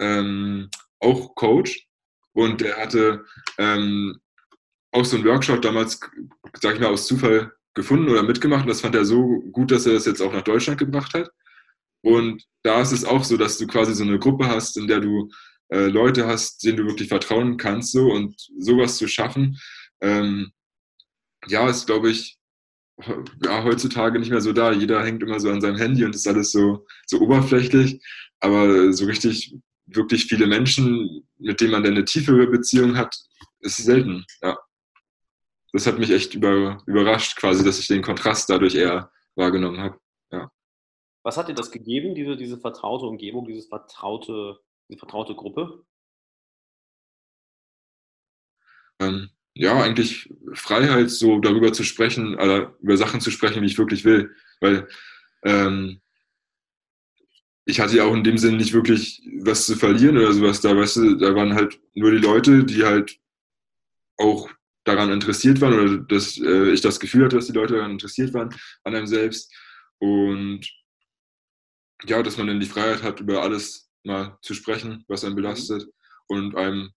ähm, 0.00 0.70
auch 0.98 1.34
Coach 1.34 1.86
und 2.32 2.62
der 2.62 2.78
hatte 2.78 3.22
ähm, 3.58 4.18
auch 4.92 5.04
so 5.04 5.16
einen 5.16 5.26
Workshop 5.26 5.60
damals, 5.60 6.00
sag 6.58 6.74
ich 6.74 6.80
mal, 6.80 6.86
aus 6.88 7.06
Zufall 7.06 7.52
gefunden 7.74 8.08
oder 8.08 8.22
mitgemacht. 8.22 8.62
Und 8.62 8.68
das 8.68 8.80
fand 8.80 8.94
er 8.94 9.04
so 9.04 9.42
gut, 9.52 9.70
dass 9.70 9.84
er 9.84 9.92
das 9.92 10.06
jetzt 10.06 10.22
auch 10.22 10.32
nach 10.32 10.42
Deutschland 10.42 10.78
gebracht 10.78 11.12
hat. 11.12 11.30
Und 12.02 12.42
da 12.62 12.80
ist 12.80 12.92
es 12.92 13.04
auch 13.04 13.24
so, 13.24 13.36
dass 13.36 13.58
du 13.58 13.66
quasi 13.66 13.94
so 13.94 14.04
eine 14.04 14.18
Gruppe 14.18 14.48
hast, 14.48 14.78
in 14.78 14.86
der 14.86 15.00
du 15.00 15.30
äh, 15.70 15.86
Leute 15.86 16.26
hast, 16.26 16.64
denen 16.64 16.78
du 16.78 16.86
wirklich 16.86 17.08
vertrauen 17.08 17.56
kannst, 17.56 17.92
so 17.92 18.10
und 18.10 18.36
sowas 18.58 18.96
zu 18.96 19.08
schaffen. 19.08 19.58
Ähm, 20.00 20.52
ja, 21.46 21.68
ist, 21.68 21.86
glaube 21.86 22.10
ich, 22.10 22.38
ja, 23.44 23.64
heutzutage 23.64 24.18
nicht 24.18 24.30
mehr 24.30 24.40
so 24.40 24.52
da. 24.52 24.72
Jeder 24.72 25.02
hängt 25.04 25.22
immer 25.22 25.40
so 25.40 25.50
an 25.50 25.60
seinem 25.60 25.76
Handy 25.76 26.04
und 26.04 26.14
ist 26.14 26.28
alles 26.28 26.52
so, 26.52 26.86
so 27.06 27.20
oberflächlich. 27.20 28.02
Aber 28.40 28.92
so 28.92 29.06
richtig, 29.06 29.54
wirklich 29.86 30.26
viele 30.26 30.46
Menschen, 30.46 31.26
mit 31.38 31.60
denen 31.60 31.72
man 31.72 31.82
dann 31.82 31.94
eine 31.94 32.04
tiefere 32.04 32.46
Beziehung 32.46 32.96
hat, 32.96 33.14
ist 33.60 33.78
selten. 33.78 34.24
Ja. 34.42 34.58
Das 35.72 35.86
hat 35.86 35.98
mich 35.98 36.10
echt 36.10 36.34
über, 36.34 36.82
überrascht, 36.86 37.36
quasi, 37.36 37.64
dass 37.64 37.78
ich 37.78 37.86
den 37.86 38.02
Kontrast 38.02 38.50
dadurch 38.50 38.74
eher 38.74 39.10
wahrgenommen 39.34 39.80
habe. 39.80 39.98
Was 41.22 41.36
hat 41.36 41.48
dir 41.48 41.54
das 41.54 41.70
gegeben, 41.70 42.14
diese, 42.14 42.36
diese 42.36 42.58
vertraute 42.58 43.06
Umgebung, 43.06 43.46
dieses 43.46 43.66
vertraute, 43.68 44.58
diese 44.90 44.98
vertraute 44.98 45.34
Gruppe? 45.34 45.84
Ähm, 48.98 49.30
ja, 49.54 49.80
eigentlich 49.80 50.32
Freiheit, 50.52 51.10
so 51.10 51.38
darüber 51.38 51.72
zu 51.72 51.84
sprechen, 51.84 52.34
oder 52.34 52.74
über 52.80 52.96
Sachen 52.96 53.20
zu 53.20 53.30
sprechen, 53.30 53.62
wie 53.62 53.66
ich 53.66 53.78
wirklich 53.78 54.04
will. 54.04 54.34
Weil 54.60 54.88
ähm, 55.44 56.00
ich 57.64 57.80
hatte 57.80 57.96
ja 57.96 58.04
auch 58.04 58.14
in 58.14 58.24
dem 58.24 58.38
Sinn 58.38 58.56
nicht 58.56 58.72
wirklich 58.72 59.22
was 59.42 59.66
zu 59.66 59.76
verlieren 59.76 60.18
oder 60.18 60.32
sowas. 60.32 60.60
Da, 60.60 60.76
weißt 60.76 60.96
du, 60.96 61.14
da 61.16 61.34
waren 61.34 61.54
halt 61.54 61.80
nur 61.94 62.10
die 62.10 62.18
Leute, 62.18 62.64
die 62.64 62.84
halt 62.84 63.18
auch 64.18 64.50
daran 64.84 65.12
interessiert 65.12 65.60
waren 65.60 65.74
oder 65.74 65.98
dass 65.98 66.38
äh, 66.38 66.70
ich 66.72 66.80
das 66.80 66.98
Gefühl 66.98 67.24
hatte, 67.24 67.36
dass 67.36 67.46
die 67.46 67.52
Leute 67.52 67.74
daran 67.74 67.92
interessiert 67.92 68.34
waren, 68.34 68.54
an 68.84 68.94
einem 68.94 69.06
selbst. 69.06 69.54
Und 69.98 70.68
ja, 72.06 72.22
dass 72.22 72.38
man 72.38 72.46
dann 72.46 72.60
die 72.60 72.66
Freiheit 72.66 73.02
hat, 73.02 73.20
über 73.20 73.42
alles 73.42 73.89
mal 74.04 74.38
zu 74.42 74.54
sprechen, 74.54 75.04
was 75.08 75.24
einen 75.24 75.36
belastet 75.36 75.86
und 76.28 76.56
einem 76.56 76.90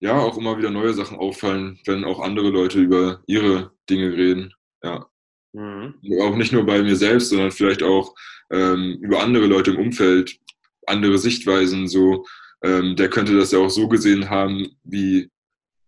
ja 0.00 0.18
auch 0.18 0.36
immer 0.36 0.56
wieder 0.58 0.70
neue 0.70 0.94
Sachen 0.94 1.18
auffallen, 1.18 1.80
wenn 1.86 2.04
auch 2.04 2.20
andere 2.20 2.50
Leute 2.50 2.80
über 2.80 3.22
ihre 3.26 3.72
Dinge 3.88 4.12
reden. 4.12 4.54
Ja. 4.82 5.06
Mhm. 5.52 5.94
Auch 6.20 6.36
nicht 6.36 6.52
nur 6.52 6.64
bei 6.64 6.82
mir 6.82 6.96
selbst, 6.96 7.30
sondern 7.30 7.50
vielleicht 7.50 7.82
auch 7.82 8.14
ähm, 8.50 8.98
über 9.00 9.20
andere 9.22 9.46
Leute 9.46 9.72
im 9.72 9.78
Umfeld, 9.78 10.38
andere 10.86 11.18
Sichtweisen. 11.18 11.88
So, 11.88 12.24
ähm, 12.62 12.96
der 12.96 13.10
könnte 13.10 13.36
das 13.36 13.52
ja 13.52 13.58
auch 13.58 13.70
so 13.70 13.88
gesehen 13.88 14.28
haben 14.30 14.68
wie 14.84 15.30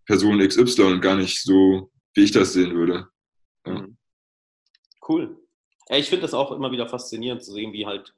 Person 0.06 0.40
XY 0.40 0.82
und 0.82 1.00
gar 1.00 1.16
nicht 1.16 1.42
so, 1.42 1.90
wie 2.14 2.24
ich 2.24 2.32
das 2.32 2.52
sehen 2.52 2.74
würde. 2.74 3.08
Ja. 3.66 3.74
Mhm. 3.74 3.96
Cool. 5.08 5.36
Ja, 5.88 5.96
ich 5.96 6.08
finde 6.08 6.22
das 6.22 6.34
auch 6.34 6.52
immer 6.52 6.70
wieder 6.70 6.88
faszinierend 6.88 7.42
zu 7.42 7.52
sehen, 7.52 7.72
wie 7.72 7.86
halt, 7.86 8.14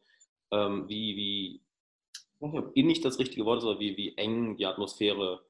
ähm, 0.50 0.84
wie, 0.88 1.16
wie, 1.16 1.61
weiß 2.42 2.52
nicht, 2.52 2.62
ob 2.62 2.76
innig 2.76 3.00
das 3.00 3.18
richtige 3.18 3.44
Wort 3.44 3.58
ist, 3.58 3.64
aber 3.64 3.80
wie, 3.80 3.96
wie 3.96 4.16
eng 4.16 4.56
die 4.56 4.66
Atmosphäre 4.66 5.44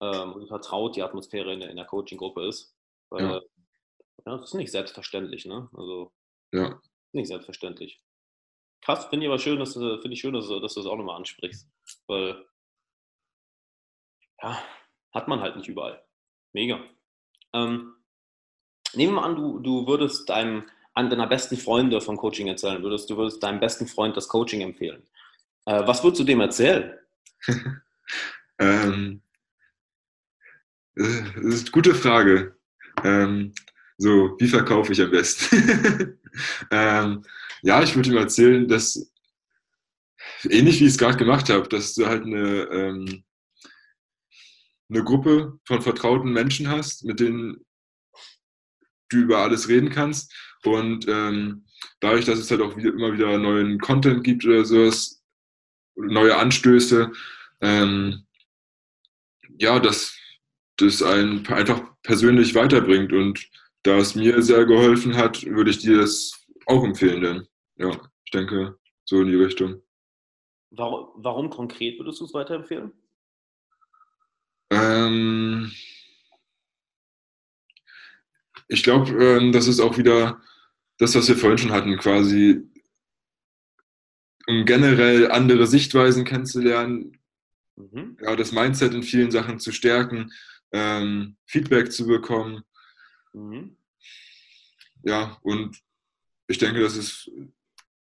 ähm, 0.00 0.32
und 0.32 0.48
vertraut 0.48 0.96
die 0.96 1.02
Atmosphäre 1.02 1.52
in 1.52 1.60
der, 1.60 1.70
in 1.70 1.76
der 1.76 1.86
Coaching-Gruppe 1.86 2.46
ist. 2.46 2.74
Weil, 3.10 3.24
Ja. 3.24 3.34
ja. 3.34 3.42
das 4.24 4.44
ist 4.44 4.54
nicht 4.54 4.70
selbstverständlich, 4.72 5.44
ne? 5.46 5.68
Also, 5.74 6.12
Ja. 6.52 6.80
nicht 7.12 7.28
selbstverständlich. 7.28 8.02
Krass, 8.80 9.06
finde 9.06 9.26
ich 9.26 9.30
aber 9.30 9.38
schön, 9.38 9.58
dass 9.58 9.74
du, 9.74 10.00
finde 10.00 10.14
ich 10.14 10.20
schön, 10.20 10.34
dass 10.34 10.48
du, 10.48 10.60
dass 10.60 10.74
du 10.74 10.80
das 10.80 10.86
auch 10.88 10.96
nochmal 10.96 11.16
ansprichst. 11.16 11.68
Weil, 12.06 12.46
ja, 14.42 14.62
hat 15.12 15.28
man 15.28 15.40
halt 15.40 15.56
nicht 15.56 15.68
überall. 15.68 16.04
Mega. 16.52 16.80
Ähm, 17.52 17.94
nehmen 18.94 19.14
wir 19.14 19.22
an, 19.22 19.36
du, 19.36 19.58
du 19.58 19.86
würdest 19.86 20.28
deinem, 20.28 20.68
an 20.94 21.10
deiner 21.10 21.26
besten 21.26 21.56
Freunde 21.56 22.00
vom 22.00 22.16
Coaching 22.16 22.46
erzählen, 22.46 22.82
würdest, 22.82 23.10
du 23.10 23.16
würdest 23.16 23.42
deinem 23.42 23.60
besten 23.60 23.86
Freund 23.86 24.16
das 24.16 24.28
Coaching 24.28 24.60
empfehlen. 24.60 25.06
Äh, 25.68 25.86
was 25.86 26.02
würdest 26.02 26.20
du 26.20 26.24
dem 26.24 26.40
erzählen? 26.40 26.94
Ähm, 28.60 29.22
das 30.96 31.06
ist 31.06 31.66
eine 31.66 31.70
gute 31.70 31.94
Frage. 31.94 32.56
Ähm, 33.04 33.54
so, 33.98 34.34
wie 34.40 34.48
verkaufe 34.48 34.92
ich 34.92 35.00
am 35.00 35.12
besten? 35.12 36.18
ähm, 36.72 37.22
ja, 37.62 37.80
ich 37.84 37.94
würde 37.94 38.10
ihm 38.10 38.16
erzählen, 38.16 38.66
dass 38.66 39.12
ähnlich 40.42 40.80
wie 40.80 40.86
ich 40.86 40.90
es 40.90 40.98
gerade 40.98 41.18
gemacht 41.18 41.50
habe, 41.50 41.68
dass 41.68 41.94
du 41.94 42.06
halt 42.06 42.24
eine, 42.24 42.62
ähm, 42.72 43.24
eine 44.88 45.04
Gruppe 45.04 45.60
von 45.64 45.80
vertrauten 45.80 46.32
Menschen 46.32 46.68
hast, 46.68 47.04
mit 47.04 47.20
denen 47.20 47.64
du 49.10 49.18
über 49.18 49.38
alles 49.38 49.68
reden 49.68 49.90
kannst. 49.90 50.34
Und 50.64 51.06
ähm, 51.06 51.64
dadurch, 52.00 52.24
dass 52.24 52.40
es 52.40 52.50
halt 52.50 52.60
auch 52.60 52.76
wieder, 52.76 52.90
immer 52.90 53.12
wieder 53.12 53.38
neuen 53.38 53.78
Content 53.78 54.24
gibt 54.24 54.44
oder 54.44 54.64
sowas, 54.64 55.17
neue 55.98 56.36
Anstöße, 56.36 57.12
ähm, 57.60 58.24
ja, 59.58 59.78
dass 59.80 60.16
das 60.76 61.02
einen 61.02 61.46
einfach 61.48 61.82
persönlich 62.02 62.54
weiterbringt. 62.54 63.12
Und 63.12 63.48
da 63.82 63.98
es 63.98 64.14
mir 64.14 64.42
sehr 64.42 64.64
geholfen 64.64 65.16
hat, 65.16 65.44
würde 65.44 65.70
ich 65.70 65.78
dir 65.78 65.98
das 65.98 66.32
auch 66.66 66.84
empfehlen. 66.84 67.20
Denn 67.20 67.48
ja, 67.76 67.90
ich 68.24 68.30
denke, 68.30 68.78
so 69.04 69.20
in 69.20 69.28
die 69.28 69.36
Richtung. 69.36 69.82
Warum, 70.70 71.08
warum 71.16 71.50
konkret 71.50 71.98
würdest 71.98 72.20
du 72.20 72.26
es 72.26 72.34
weiterempfehlen? 72.34 72.92
Ähm, 74.70 75.72
ich 78.68 78.82
glaube, 78.82 79.10
ähm, 79.12 79.52
das 79.52 79.66
ist 79.66 79.80
auch 79.80 79.96
wieder 79.96 80.40
das, 80.98 81.14
was 81.14 81.28
wir 81.28 81.36
vorhin 81.36 81.58
schon 81.58 81.72
hatten, 81.72 81.96
quasi, 81.96 82.68
um 84.48 84.64
generell 84.64 85.30
andere 85.30 85.66
Sichtweisen 85.66 86.24
kennenzulernen, 86.24 87.18
Mhm. 87.78 88.16
ja, 88.20 88.34
das 88.34 88.50
Mindset 88.50 88.92
in 88.92 89.04
vielen 89.04 89.30
Sachen 89.30 89.60
zu 89.60 89.70
stärken, 89.70 90.32
ähm, 90.72 91.36
Feedback 91.46 91.92
zu 91.92 92.06
bekommen. 92.06 92.64
Mhm. 93.32 93.76
Ja, 95.04 95.38
und 95.42 95.80
ich 96.48 96.58
denke, 96.58 96.80
das 96.80 96.96
ist 96.96 97.30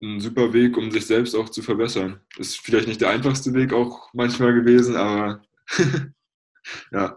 ein 0.02 0.20
super 0.20 0.52
Weg, 0.52 0.76
um 0.76 0.90
sich 0.90 1.07
selbst 1.07 1.35
auch 1.35 1.48
zu 1.48 1.62
verbessern. 1.62 2.20
Ist 2.37 2.59
vielleicht 2.59 2.87
nicht 2.88 3.00
der 3.00 3.11
einfachste 3.11 3.55
Weg 3.55 3.72
auch 3.72 4.12
manchmal 4.12 4.52
gewesen, 4.52 4.96
aber 4.96 5.42
ja. 6.92 7.16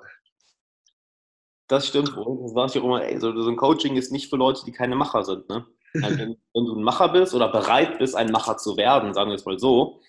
Das 1.68 1.88
stimmt 1.88 2.16
wohl. 2.16 2.44
Das 2.44 2.56
war 2.56 2.68
ich 2.68 2.78
auch 2.80 2.86
immer, 2.86 3.04
ey, 3.04 3.20
so, 3.20 3.36
so 3.42 3.50
ein 3.50 3.58
Coaching 3.58 3.98
ist 3.98 4.12
nicht 4.12 4.30
für 4.30 4.38
Leute, 4.38 4.62
die 4.66 4.72
keine 4.72 4.96
Macher 4.96 5.26
sind. 5.26 5.50
Ne? 5.50 5.66
Also 6.04 6.18
wenn, 6.18 6.38
wenn, 6.54 6.66
du 6.66 6.76
ein 6.76 6.84
Macher 6.84 7.10
bist 7.10 7.34
oder 7.34 7.52
bereit 7.52 8.00
bist, 8.00 8.16
ein 8.16 8.32
Macher 8.32 8.58
zu 8.58 8.78
werden, 8.78 9.14
sagen 9.14 9.30
wir 9.30 9.36
es 9.36 9.46
mal 9.46 9.60
so, 9.60 10.02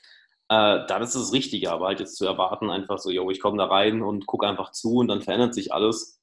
äh, 0.49 0.87
dann 0.87 1.03
ist 1.03 1.15
es 1.15 1.23
das 1.23 1.33
Richtige. 1.33 1.71
Aber 1.71 1.87
halt 1.87 2.01
jetzt 2.01 2.17
zu 2.17 2.27
erwarten, 2.27 2.71
einfach 2.71 2.99
so, 2.99 3.11
yo, 3.11 3.31
ich 3.31 3.41
komme 3.41 3.59
da 3.59 3.67
rein 3.67 4.03
und 4.03 4.27
gucke 4.27 4.47
einfach 4.47 4.73
zu 4.73 4.97
und 4.97 5.09
dann 5.09 5.23
verändert 5.23 5.55
sich 5.55 5.73
alles. 5.73 6.21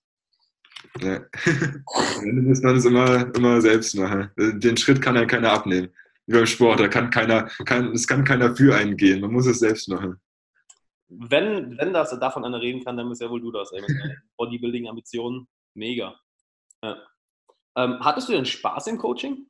Ja. 1.00 1.16
Am 1.16 2.24
Ende 2.24 2.42
muss 2.42 2.62
man 2.62 2.78
es 2.78 2.86
immer, 2.86 3.36
immer 3.36 3.62
selbst 3.62 3.96
machen. 3.96 4.30
Den 4.38 4.78
Schritt 4.78 5.02
kann 5.02 5.16
ja 5.16 5.26
keiner 5.26 5.52
abnehmen. 5.52 5.90
Wie 6.26 6.34
beim 6.34 6.46
Sport, 6.46 6.80
da 6.80 6.88
kann 6.88 7.10
keiner, 7.10 7.50
kann, 7.66 7.92
es 7.92 8.08
kann 8.08 8.24
keiner 8.24 8.56
für 8.56 8.76
einen 8.76 8.96
gehen. 8.96 9.22
Man 9.22 9.32
muss 9.32 9.46
es 9.46 9.60
selbst 9.60 9.90
machen. 9.90 10.20
Wenn, 11.10 11.78
wenn 11.78 11.94
das 11.94 12.18
davon 12.20 12.46
einer 12.46 12.62
reden 12.62 12.84
kann, 12.84 12.98
dann 12.98 13.10
bist 13.10 13.22
ja 13.22 13.30
wohl 13.30 13.42
du 13.42 13.52
das. 13.52 13.72
Ey, 13.72 13.84
Bodybuilding-Ambitionen, 14.38 15.48
mega. 15.74 16.16
Ja. 16.82 16.98
Ähm, 17.76 18.00
hattest 18.00 18.30
du 18.30 18.34
denn 18.34 18.46
Spaß 18.46 18.88
im 18.88 18.98
Coaching? 18.98 19.48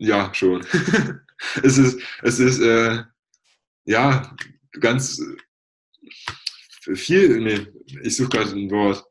Ja, 0.00 0.32
schon. 0.32 0.64
es 1.62 1.76
ist, 1.76 2.00
es 2.22 2.38
ist 2.38 2.60
äh, 2.60 3.02
ja 3.84 4.34
ganz 4.80 5.22
viel, 6.94 7.38
nee, 7.40 7.66
ich 8.02 8.16
suche 8.16 8.30
gerade 8.30 8.52
ein 8.52 8.70
Wort, 8.70 9.04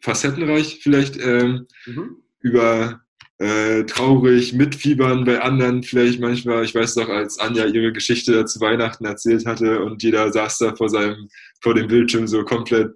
facettenreich 0.00 0.78
vielleicht 0.80 1.16
ähm, 1.18 1.66
mhm. 1.86 2.22
über 2.38 3.00
äh, 3.38 3.82
traurig, 3.84 4.52
mitfiebern 4.52 5.24
bei 5.24 5.40
anderen 5.40 5.82
vielleicht 5.82 6.20
manchmal. 6.20 6.64
Ich 6.64 6.74
weiß 6.74 6.94
doch, 6.94 7.08
als 7.08 7.40
Anja 7.40 7.66
ihre 7.66 7.92
Geschichte 7.92 8.44
zu 8.44 8.60
Weihnachten 8.60 9.06
erzählt 9.06 9.44
hatte 9.44 9.80
und 9.80 10.04
jeder 10.04 10.32
saß 10.32 10.58
da 10.58 10.76
vor 10.76 10.88
seinem, 10.88 11.28
vor 11.60 11.74
dem 11.74 11.88
Bildschirm 11.88 12.28
so 12.28 12.44
komplett 12.44 12.94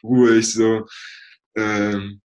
ruhig, 0.00 0.52
so. 0.52 0.86
Ähm, 1.56 2.20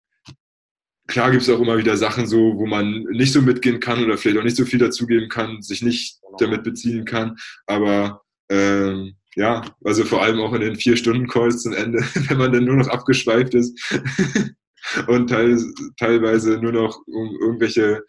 klar 1.08 1.30
gibt 1.30 1.42
es 1.42 1.50
auch 1.50 1.60
immer 1.60 1.78
wieder 1.78 1.96
Sachen 1.96 2.26
so, 2.26 2.56
wo 2.56 2.66
man 2.66 3.02
nicht 3.10 3.32
so 3.32 3.42
mitgehen 3.42 3.80
kann 3.80 4.04
oder 4.04 4.16
vielleicht 4.16 4.38
auch 4.38 4.44
nicht 4.44 4.56
so 4.56 4.64
viel 4.64 4.78
dazugeben 4.78 5.28
kann, 5.28 5.62
sich 5.62 5.82
nicht 5.82 6.20
damit 6.38 6.62
beziehen 6.62 7.04
kann, 7.04 7.36
aber 7.66 8.22
ähm, 8.50 9.16
ja, 9.34 9.64
also 9.84 10.04
vor 10.04 10.22
allem 10.22 10.40
auch 10.40 10.52
in 10.52 10.60
den 10.60 10.76
vier 10.76 10.96
Stunden 10.96 11.26
Calls 11.26 11.62
zum 11.62 11.72
Ende, 11.72 11.98
wenn 12.28 12.38
man 12.38 12.52
dann 12.52 12.64
nur 12.64 12.76
noch 12.76 12.88
abgeschweift 12.88 13.54
ist 13.54 13.78
und 15.06 15.28
teil, 15.28 15.58
teilweise 15.98 16.58
nur 16.58 16.72
noch 16.72 17.00
um 17.06 17.36
irgendwelche, 17.40 18.02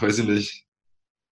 weiß 0.00 0.18
ich 0.18 0.26
nicht, 0.26 0.66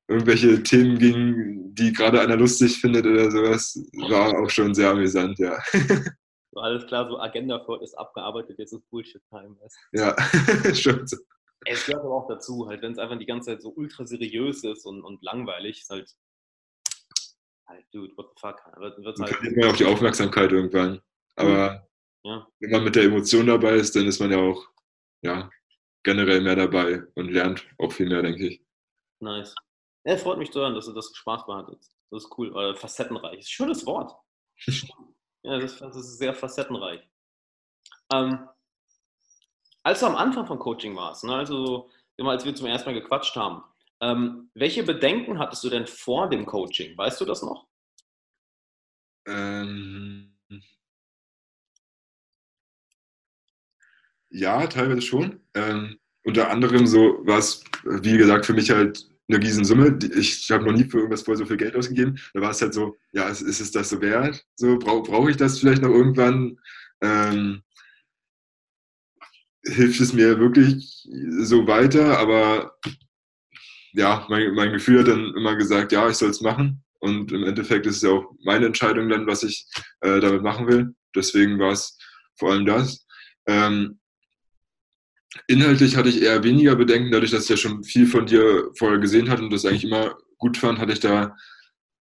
irgendwelche 0.09 0.63
Themen 0.63 0.99
ging, 0.99 1.75
die 1.75 1.93
gerade 1.93 2.21
einer 2.21 2.37
lustig 2.37 2.81
findet 2.81 3.07
oder 3.07 3.31
sowas, 3.31 3.83
war 4.11 4.39
auch 4.39 4.51
schon 4.51 4.75
sehr 4.75 4.91
amüsant, 4.91 5.39
ja. 5.39 5.59
So, 6.55 6.61
alles 6.61 6.87
klar, 6.87 7.09
so 7.09 7.19
Agenda 7.19 7.67
ist 7.81 7.99
abgearbeitet, 7.99 8.61
jetzt 8.61 8.73
ist 8.73 8.89
Bullshit-Time. 8.89 9.57
Ja, 9.93 10.15
stimmt. 10.75 11.11
Es 11.67 11.87
gehört 11.87 12.05
aber 12.05 12.15
auch 12.15 12.29
dazu, 12.29 12.69
halt, 12.69 12.81
wenn 12.83 12.93
es 12.93 12.99
einfach 12.99 13.19
die 13.19 13.27
ganze 13.27 13.51
Zeit 13.51 13.63
so 13.63 13.73
ultra 13.75 14.07
seriös 14.07 14.63
ist 14.63 14.87
und, 14.87 15.03
und 15.03 15.21
langweilig, 15.25 15.81
ist 15.81 15.91
halt, 15.91 16.15
halt, 17.67 17.85
dude, 17.93 18.17
what 18.17 18.31
the 18.35 18.41
fuck. 18.41 18.63
Wird, 18.77 18.99
wird's 18.99 19.21
halt, 19.21 19.35
verliert 19.35 19.57
man 19.57 19.71
auch 19.71 19.77
die 19.77 19.85
Aufmerksamkeit 19.85 20.53
irgendwann. 20.53 21.03
Aber 21.35 21.89
ja. 22.23 22.47
wenn 22.61 22.71
man 22.71 22.85
mit 22.85 22.95
der 22.95 23.05
Emotion 23.05 23.49
dabei 23.49 23.75
ist, 23.75 23.97
dann 23.97 24.07
ist 24.07 24.21
man 24.21 24.31
ja 24.31 24.39
auch 24.39 24.65
ja, 25.23 25.51
generell 26.05 26.41
mehr 26.41 26.55
dabei 26.55 27.03
und 27.17 27.33
lernt 27.33 27.67
auch 27.79 27.91
viel 27.91 28.07
mehr, 28.07 28.23
denke 28.23 28.47
ich. 28.47 28.63
Nice. 29.19 29.57
Ja, 30.05 30.17
freut 30.19 30.39
mich 30.39 30.53
zu 30.53 30.61
hören, 30.61 30.75
dass 30.75 30.87
du 30.87 30.93
das 30.93 31.11
Spaß 31.17 31.47
behaltet. 31.47 31.81
Das 32.11 32.25
ist 32.25 32.39
cool. 32.39 32.53
Oder 32.53 32.77
facettenreich. 32.77 33.49
Schönes 33.49 33.85
Wort. 33.87 34.13
ja, 35.45 35.59
das, 35.59 35.79
das, 35.79 35.95
ist 35.97 36.19
sehr 36.19 36.35
facettenreich. 36.35 37.07
Ähm, 38.13 38.49
als 39.83 40.01
du 40.01 40.07
am 40.07 40.17
Anfang 40.17 40.47
von 40.47 40.59
Coaching 40.59 40.97
warst, 40.97 41.25
ne, 41.25 41.35
also 41.35 41.91
immer 42.17 42.31
als 42.31 42.45
wir 42.45 42.55
zum 42.55 42.67
ersten 42.67 42.91
Mal 42.91 43.01
gequatscht 43.01 43.37
haben, 43.37 43.63
ähm, 44.01 44.51
welche 44.55 44.83
Bedenken 44.83 45.39
hattest 45.39 45.63
du 45.65 45.71
denn 45.71 45.87
vor 45.87 46.29
dem 46.29 46.47
Coaching? 46.47 46.97
Weißt 46.97 47.21
du 47.21 47.25
das 47.25 47.43
noch? 47.43 47.67
Ähm, 49.27 50.37
ja, 54.31 54.67
teilweise 54.67 55.03
schon. 55.03 55.41
Ähm, 55.55 55.99
unter 56.25 56.51
anderem 56.51 56.87
so 56.87 57.25
war 57.27 57.39
es, 57.39 57.63
wie 57.85 58.17
gesagt, 58.17 58.47
für 58.47 58.55
mich 58.55 58.71
halt 58.71 59.14
eine 59.29 59.43
Riesensumme. 59.43 59.99
Ich 60.17 60.51
habe 60.51 60.65
noch 60.65 60.73
nie 60.73 60.85
für 60.85 60.99
irgendwas 60.99 61.23
voll 61.23 61.37
so 61.37 61.47
viel 61.47 61.57
Geld 61.57 61.77
ausgegeben. 61.77 62.19
Da 62.35 62.41
war 62.41 62.51
es 62.51 62.61
halt 62.61 62.75
so, 62.75 62.97
ja, 63.13 63.29
ist, 63.29 63.41
ist 63.41 63.61
es 63.61 63.71
das 63.71 63.91
so 63.91 64.01
wert? 64.01 64.45
So, 64.57 64.79
brauche 64.79 65.11
brauch 65.11 65.29
ich 65.29 65.37
das 65.37 65.59
vielleicht 65.59 65.83
noch 65.83 65.91
irgendwann? 65.91 66.59
Ähm, 67.01 67.63
hilft 69.65 70.01
es 70.01 70.13
mir 70.13 70.39
wirklich 70.39 71.09
so 71.41 71.67
weiter? 71.67 72.19
Aber 72.19 72.77
ja, 73.93 74.27
mein, 74.29 74.55
mein 74.55 74.73
Gefühl 74.73 75.01
hat 75.01 75.09
dann 75.09 75.35
immer 75.37 75.57
gesagt, 75.57 75.93
ja, 75.93 76.09
ich 76.09 76.17
soll 76.17 76.31
es 76.31 76.41
machen. 76.41 76.83
Und 77.01 77.33
im 77.33 77.45
Endeffekt 77.45 77.87
ist 77.87 77.97
es 77.97 78.03
ja 78.03 78.11
auch 78.11 78.33
meine 78.45 78.67
Entscheidung 78.67 79.09
dann, 79.09 79.27
was 79.27 79.43
ich 79.43 79.67
äh, 80.01 80.21
damit 80.21 80.43
machen 80.43 80.67
will. 80.67 80.95
Deswegen 81.15 81.59
war 81.59 81.73
es 81.73 81.99
vor 82.39 82.53
allem 82.53 82.67
das. 82.67 83.07
Ähm, 83.47 84.01
Inhaltlich 85.47 85.97
hatte 85.97 86.09
ich 86.09 86.23
eher 86.23 86.43
weniger 86.45 86.77
Bedenken, 86.77 87.11
dadurch, 87.11 87.31
dass 87.31 87.45
ich 87.45 87.51
ja 87.51 87.57
schon 87.57 87.83
viel 87.85 88.07
von 88.07 88.27
dir 88.27 88.71
vorher 88.77 88.99
gesehen 88.99 89.29
hatte 89.29 89.43
und 89.43 89.53
das 89.53 89.65
eigentlich 89.65 89.85
immer 89.85 90.17
gut 90.39 90.57
fand, 90.57 90.79
hatte 90.79 90.93
ich 90.93 91.01
da 91.01 91.37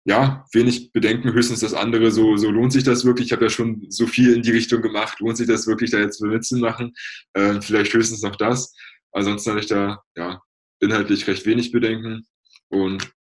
ja 0.05 0.45
wenig 0.53 0.93
Bedenken. 0.93 1.33
Höchstens 1.33 1.61
das 1.61 1.75
andere, 1.75 2.11
so, 2.11 2.37
so 2.37 2.51
lohnt 2.51 2.73
sich 2.73 2.85
das 2.85 3.05
wirklich. 3.05 3.27
Ich 3.27 3.33
habe 3.33 3.45
ja 3.45 3.51
schon 3.51 3.87
so 3.89 4.07
viel 4.07 4.35
in 4.35 4.43
die 4.43 4.51
Richtung 4.51 4.83
gemacht. 4.83 5.21
Lohnt 5.21 5.37
sich 5.37 5.47
das 5.47 5.67
wirklich, 5.67 5.91
da 5.91 5.99
jetzt 5.99 6.21
mitzumachen? 6.21 6.93
Äh, 7.35 7.61
vielleicht 7.61 7.95
höchstens 7.95 8.23
noch 8.23 8.37
das. 8.37 8.75
Ansonsten 9.13 9.51
hatte 9.51 9.61
ich 9.61 9.67
da 9.67 10.03
ja 10.17 10.43
inhaltlich 10.81 11.27
recht 11.27 11.47
wenig 11.47 11.71
Bedenken 11.71 12.27
und 12.69 13.13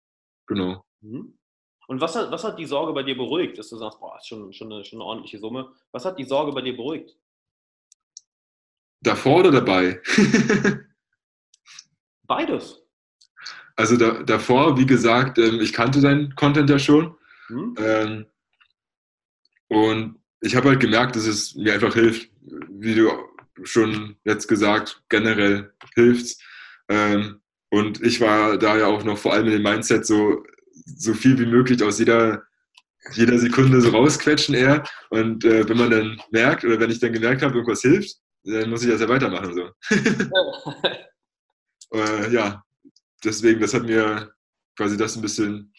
genau. 0.47 0.83
Mhm. 1.01 1.37
Und 1.87 1.99
was 1.99 2.15
hat, 2.15 2.31
was 2.31 2.43
hat 2.43 2.57
die 2.57 2.65
Sorge 2.65 2.93
bei 2.93 3.03
dir 3.03 3.17
beruhigt, 3.17 3.57
dass 3.57 3.69
du 3.69 3.77
sagst, 3.77 3.99
boah, 3.99 4.17
ist 4.17 4.27
schon, 4.27 4.53
schon, 4.53 4.71
eine, 4.71 4.85
schon 4.85 4.99
eine 4.99 5.05
ordentliche 5.05 5.39
Summe? 5.39 5.73
Was 5.91 6.05
hat 6.05 6.17
die 6.17 6.23
Sorge 6.23 6.53
bei 6.53 6.61
dir 6.61 6.75
beruhigt? 6.75 7.17
Davor 9.01 9.39
oder 9.39 9.51
dabei? 9.51 10.01
Beides. 12.23 12.81
Also 13.75 13.97
da, 13.97 14.23
davor, 14.23 14.77
wie 14.77 14.85
gesagt, 14.85 15.37
ähm, 15.37 15.59
ich 15.59 15.73
kannte 15.73 16.01
deinen 16.01 16.35
Content 16.35 16.69
ja 16.69 16.77
schon. 16.77 17.15
Hm. 17.47 17.75
Ähm, 17.77 18.25
und 19.67 20.19
ich 20.41 20.55
habe 20.55 20.69
halt 20.69 20.79
gemerkt, 20.79 21.15
dass 21.15 21.25
es 21.25 21.55
mir 21.55 21.73
einfach 21.73 21.93
hilft, 21.93 22.29
wie 22.69 22.95
du 22.95 23.09
schon 23.63 24.17
jetzt 24.23 24.47
gesagt, 24.47 25.03
generell 25.09 25.71
hilft. 25.95 26.37
Ähm, 26.89 27.41
und 27.69 28.01
ich 28.03 28.19
war 28.21 28.57
da 28.57 28.77
ja 28.77 28.87
auch 28.87 29.03
noch 29.03 29.17
vor 29.17 29.33
allem 29.33 29.47
in 29.47 29.53
dem 29.53 29.63
Mindset 29.63 30.05
so, 30.05 30.43
so 30.85 31.13
viel 31.13 31.39
wie 31.39 31.45
möglich 31.45 31.81
aus 31.81 31.99
jeder, 31.99 32.43
jeder 33.13 33.39
Sekunde 33.39 33.81
so 33.81 33.89
rausquetschen 33.89 34.55
eher. 34.55 34.83
Und 35.09 35.45
äh, 35.45 35.67
wenn 35.67 35.77
man 35.77 35.91
dann 35.91 36.21
merkt 36.31 36.65
oder 36.65 36.79
wenn 36.79 36.91
ich 36.91 36.99
dann 36.99 37.13
gemerkt 37.13 37.41
habe, 37.41 37.55
irgendwas 37.55 37.81
hilft, 37.81 38.17
dann 38.43 38.69
muss 38.69 38.83
ich 38.83 38.89
das 38.89 39.01
ja 39.01 39.09
weitermachen. 39.09 39.53
So. 39.53 39.69
äh, 41.93 42.33
ja, 42.33 42.63
deswegen, 43.23 43.59
das 43.59 43.73
hat 43.73 43.83
mir 43.83 44.31
quasi 44.75 44.97
das 44.97 45.15
ein 45.15 45.21
bisschen 45.21 45.73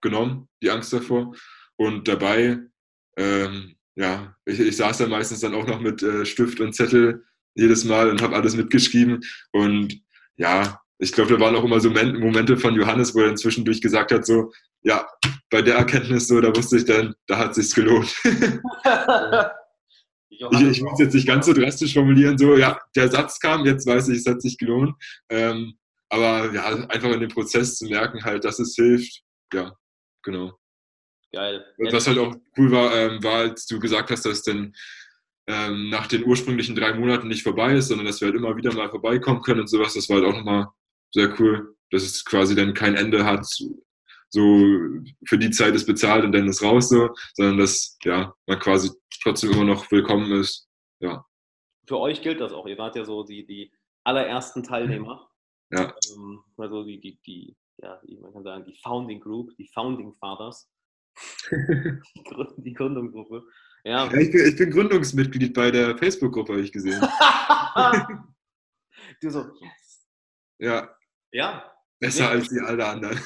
genommen, 0.00 0.48
die 0.62 0.70
Angst 0.70 0.92
davor. 0.92 1.34
Und 1.76 2.08
dabei, 2.08 2.58
ähm, 3.16 3.76
ja, 3.94 4.34
ich, 4.44 4.60
ich 4.60 4.76
saß 4.76 4.98
dann 4.98 5.10
meistens 5.10 5.40
dann 5.40 5.54
auch 5.54 5.66
noch 5.66 5.80
mit 5.80 6.02
äh, 6.02 6.24
Stift 6.24 6.60
und 6.60 6.74
Zettel 6.74 7.24
jedes 7.54 7.84
Mal 7.84 8.10
und 8.10 8.22
habe 8.22 8.34
alles 8.34 8.56
mitgeschrieben. 8.56 9.20
Und 9.52 10.00
ja, 10.36 10.80
ich 10.98 11.12
glaube, 11.12 11.34
da 11.34 11.40
waren 11.40 11.56
auch 11.56 11.64
immer 11.64 11.80
so 11.80 11.90
Momente 11.90 12.56
von 12.56 12.74
Johannes, 12.74 13.14
wo 13.14 13.20
er 13.20 13.36
zwischendurch 13.36 13.80
gesagt 13.80 14.12
hat, 14.12 14.24
so, 14.24 14.52
ja, 14.82 15.06
bei 15.50 15.62
der 15.62 15.76
Erkenntnis 15.76 16.28
so, 16.28 16.40
da 16.40 16.54
wusste 16.54 16.78
ich 16.78 16.84
dann, 16.84 17.14
da 17.26 17.38
hat 17.38 17.56
es 17.56 17.70
sich 17.70 17.76
Ich, 20.32 20.60
ich 20.62 20.82
es 20.82 20.98
jetzt 20.98 21.14
nicht 21.14 21.26
ganz 21.26 21.46
so 21.46 21.52
drastisch 21.52 21.94
formulieren, 21.94 22.38
so, 22.38 22.56
ja, 22.56 22.78
der 22.96 23.10
Satz 23.10 23.38
kam, 23.38 23.64
jetzt 23.66 23.86
weiß 23.86 24.08
ich, 24.08 24.18
es 24.18 24.26
hat 24.26 24.40
sich 24.40 24.56
gelohnt. 24.58 24.94
Ähm, 25.28 25.74
aber 26.08 26.52
ja, 26.52 26.64
einfach 26.88 27.10
in 27.10 27.20
dem 27.20 27.30
Prozess 27.30 27.76
zu 27.76 27.86
merken, 27.86 28.24
halt, 28.24 28.44
dass 28.44 28.58
es 28.58 28.74
hilft. 28.74 29.22
Ja, 29.52 29.76
genau. 30.22 30.52
Geil. 31.32 31.64
Und 31.78 31.92
was 31.92 32.06
halt 32.06 32.18
auch 32.18 32.34
cool 32.58 32.70
war, 32.70 32.94
ähm, 32.94 33.22
war, 33.22 33.36
als 33.36 33.66
du 33.66 33.78
gesagt 33.78 34.10
hast, 34.10 34.26
dass 34.26 34.42
denn 34.42 34.74
ähm, 35.46 35.88
nach 35.88 36.06
den 36.06 36.24
ursprünglichen 36.24 36.76
drei 36.76 36.94
Monaten 36.94 37.28
nicht 37.28 37.42
vorbei 37.42 37.74
ist, 37.74 37.88
sondern 37.88 38.06
dass 38.06 38.20
wir 38.20 38.26
halt 38.26 38.36
immer 38.36 38.56
wieder 38.56 38.72
mal 38.74 38.90
vorbeikommen 38.90 39.42
können 39.42 39.60
und 39.60 39.68
sowas. 39.68 39.94
Das 39.94 40.08
war 40.08 40.16
halt 40.16 40.26
auch 40.26 40.36
nochmal 40.36 40.66
sehr 41.12 41.38
cool, 41.40 41.74
dass 41.90 42.02
es 42.02 42.24
quasi 42.24 42.54
dann 42.54 42.74
kein 42.74 42.94
Ende 42.94 43.24
hat, 43.24 43.46
so 44.28 44.78
für 45.26 45.38
die 45.38 45.50
Zeit 45.50 45.74
ist 45.74 45.86
bezahlt 45.86 46.24
und 46.24 46.32
dann 46.32 46.48
ist 46.48 46.62
raus 46.62 46.88
so, 46.88 47.10
sondern 47.34 47.58
dass 47.58 47.98
ja, 48.04 48.34
man 48.46 48.58
quasi 48.58 48.90
trotzdem 49.22 49.52
immer 49.52 49.64
noch 49.64 49.90
willkommen 49.90 50.30
ist. 50.32 50.68
Ja. 51.00 51.24
Für 51.86 51.98
euch 51.98 52.22
gilt 52.22 52.40
das 52.40 52.52
auch. 52.52 52.66
Ihr 52.66 52.78
wart 52.78 52.96
ja 52.96 53.04
so 53.04 53.24
die, 53.24 53.46
die 53.46 53.72
allerersten 54.04 54.62
Teilnehmer. 54.62 55.28
Ja. 55.70 55.94
Ähm, 56.14 56.42
also 56.56 56.84
die, 56.84 57.00
die, 57.00 57.20
die, 57.26 57.56
ja, 57.78 58.00
man 58.20 58.32
kann 58.32 58.44
sagen, 58.44 58.64
die 58.64 58.76
Founding 58.82 59.20
Group, 59.20 59.54
die 59.56 59.68
Founding 59.68 60.14
Fathers. 60.14 60.70
die 61.50 62.72
Gründungsgruppe. 62.72 63.44
Ja. 63.84 64.10
Ja, 64.10 64.18
ich, 64.18 64.30
bin, 64.30 64.48
ich 64.48 64.56
bin 64.56 64.70
Gründungsmitglied 64.70 65.52
bei 65.54 65.70
der 65.70 65.98
Facebook-Gruppe, 65.98 66.52
habe 66.52 66.62
ich 66.62 66.72
gesehen. 66.72 67.00
du 69.20 69.30
so, 69.30 69.40
yes. 69.60 70.08
Ja, 70.58 70.96
Ja. 71.32 71.72
besser 71.98 72.24
Nee. 72.28 72.30
als 72.30 72.48
die 72.48 72.60
alle 72.60 72.86
anderen. 72.86 73.18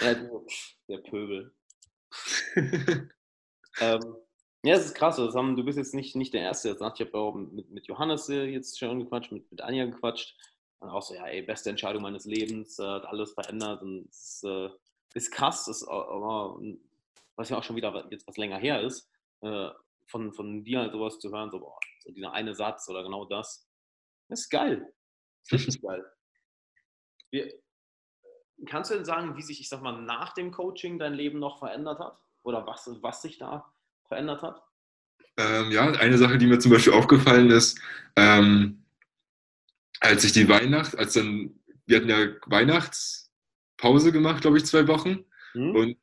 ja 0.00 0.14
du, 0.14 0.46
der 0.88 0.98
Pöbel. 0.98 1.54
Ähm, 3.80 4.00
ja, 4.64 4.74
es 4.74 4.86
ist 4.86 4.94
krass. 4.94 5.16
Das 5.16 5.34
haben, 5.34 5.56
du 5.56 5.64
bist 5.64 5.78
jetzt 5.78 5.94
nicht, 5.94 6.16
nicht 6.16 6.34
der 6.34 6.42
Erste. 6.42 6.70
Jetzt 6.70 6.80
sagt, 6.80 7.00
ich 7.00 7.06
habe 7.06 7.18
auch 7.18 7.34
mit, 7.34 7.70
mit 7.70 7.86
Johannes 7.86 8.28
äh, 8.28 8.44
jetzt 8.44 8.78
schon 8.78 9.00
gequatscht, 9.00 9.32
mit, 9.32 9.50
mit 9.50 9.60
Anja 9.60 9.84
gequatscht. 9.86 10.36
Und 10.80 10.90
auch 10.90 11.02
so, 11.02 11.14
ja, 11.14 11.26
ey, 11.26 11.42
beste 11.42 11.70
Entscheidung 11.70 12.02
meines 12.02 12.24
Lebens, 12.24 12.78
äh, 12.78 12.84
hat 12.84 13.06
alles 13.06 13.32
verändert. 13.32 13.82
Und 13.82 14.08
es 14.08 14.42
ist, 14.42 14.44
äh, 14.44 14.70
ist 15.14 15.30
krass, 15.30 15.68
ist 15.68 15.86
aber, 15.86 16.60
was 17.36 17.48
ja 17.48 17.58
auch 17.58 17.62
schon 17.62 17.76
wieder 17.76 18.06
jetzt 18.10 18.26
was 18.26 18.36
länger 18.36 18.58
her 18.58 18.82
ist, 18.82 19.10
äh, 19.42 19.70
von, 20.06 20.32
von 20.32 20.64
dir 20.64 20.80
halt 20.80 20.92
sowas 20.92 21.18
zu 21.18 21.30
hören, 21.30 21.50
so, 21.50 21.60
boah, 21.60 21.78
so 22.00 22.12
dieser 22.12 22.32
eine 22.32 22.54
Satz 22.54 22.88
oder 22.88 23.02
genau 23.02 23.24
das. 23.24 23.68
Das 24.28 24.40
ist 24.40 24.50
geil. 24.50 24.92
Das 25.50 25.60
ist 25.60 25.68
richtig 25.68 25.82
geil. 25.88 26.04
Wir, 27.30 27.52
kannst 28.66 28.90
du 28.90 28.94
denn 28.94 29.04
sagen, 29.04 29.36
wie 29.36 29.42
sich, 29.42 29.60
ich 29.60 29.68
sag 29.68 29.82
mal, 29.82 30.00
nach 30.02 30.32
dem 30.34 30.50
Coaching 30.50 30.98
dein 30.98 31.14
Leben 31.14 31.38
noch 31.38 31.58
verändert 31.58 31.98
hat? 32.00 32.18
Oder 32.42 32.66
was, 32.66 32.90
was 33.02 33.22
sich 33.22 33.38
da 33.38 33.72
verändert 34.08 34.42
hat? 34.42 34.62
Ähm, 35.36 35.70
ja, 35.70 35.90
eine 35.92 36.18
Sache, 36.18 36.38
die 36.38 36.46
mir 36.46 36.58
zum 36.58 36.72
Beispiel 36.72 36.92
aufgefallen 36.92 37.50
ist, 37.50 37.80
ähm, 38.16 38.84
als 40.00 40.24
ich 40.24 40.32
die 40.32 40.48
Weihnacht, 40.48 40.98
als 40.98 41.12
dann, 41.12 41.60
wir 41.86 41.98
hatten 41.98 42.08
ja 42.08 42.28
Weihnachtspause 42.46 44.12
gemacht, 44.12 44.42
glaube 44.42 44.58
ich, 44.58 44.64
zwei 44.64 44.88
Wochen. 44.88 45.24
Hm? 45.52 45.76
Und 45.76 45.96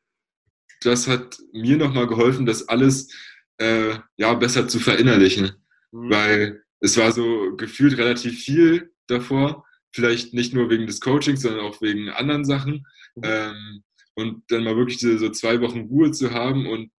das 0.81 1.07
hat 1.07 1.37
mir 1.51 1.77
nochmal 1.77 2.07
geholfen, 2.07 2.45
das 2.45 2.67
alles 2.69 3.13
äh, 3.57 3.97
ja, 4.17 4.33
besser 4.35 4.67
zu 4.67 4.79
verinnerlichen. 4.79 5.51
Hm. 5.91 6.09
Weil 6.09 6.63
es 6.79 6.97
war 6.97 7.11
so 7.11 7.55
gefühlt 7.55 7.97
relativ 7.97 8.41
viel 8.43 8.93
davor. 9.07 9.65
Vielleicht 9.93 10.33
nicht 10.33 10.53
nur 10.53 10.69
wegen 10.69 10.87
des 10.87 10.99
Coachings, 10.99 11.41
sondern 11.41 11.65
auch 11.65 11.81
wegen 11.81 12.09
anderen 12.09 12.43
Sachen. 12.43 12.85
Mhm. 13.15 13.23
Ähm, 13.23 13.83
und 14.13 14.43
dann 14.49 14.63
mal 14.63 14.75
wirklich 14.75 14.97
diese, 14.97 15.17
so 15.17 15.29
zwei 15.29 15.61
Wochen 15.61 15.81
Ruhe 15.81 16.11
zu 16.11 16.31
haben 16.31 16.67
und 16.67 16.91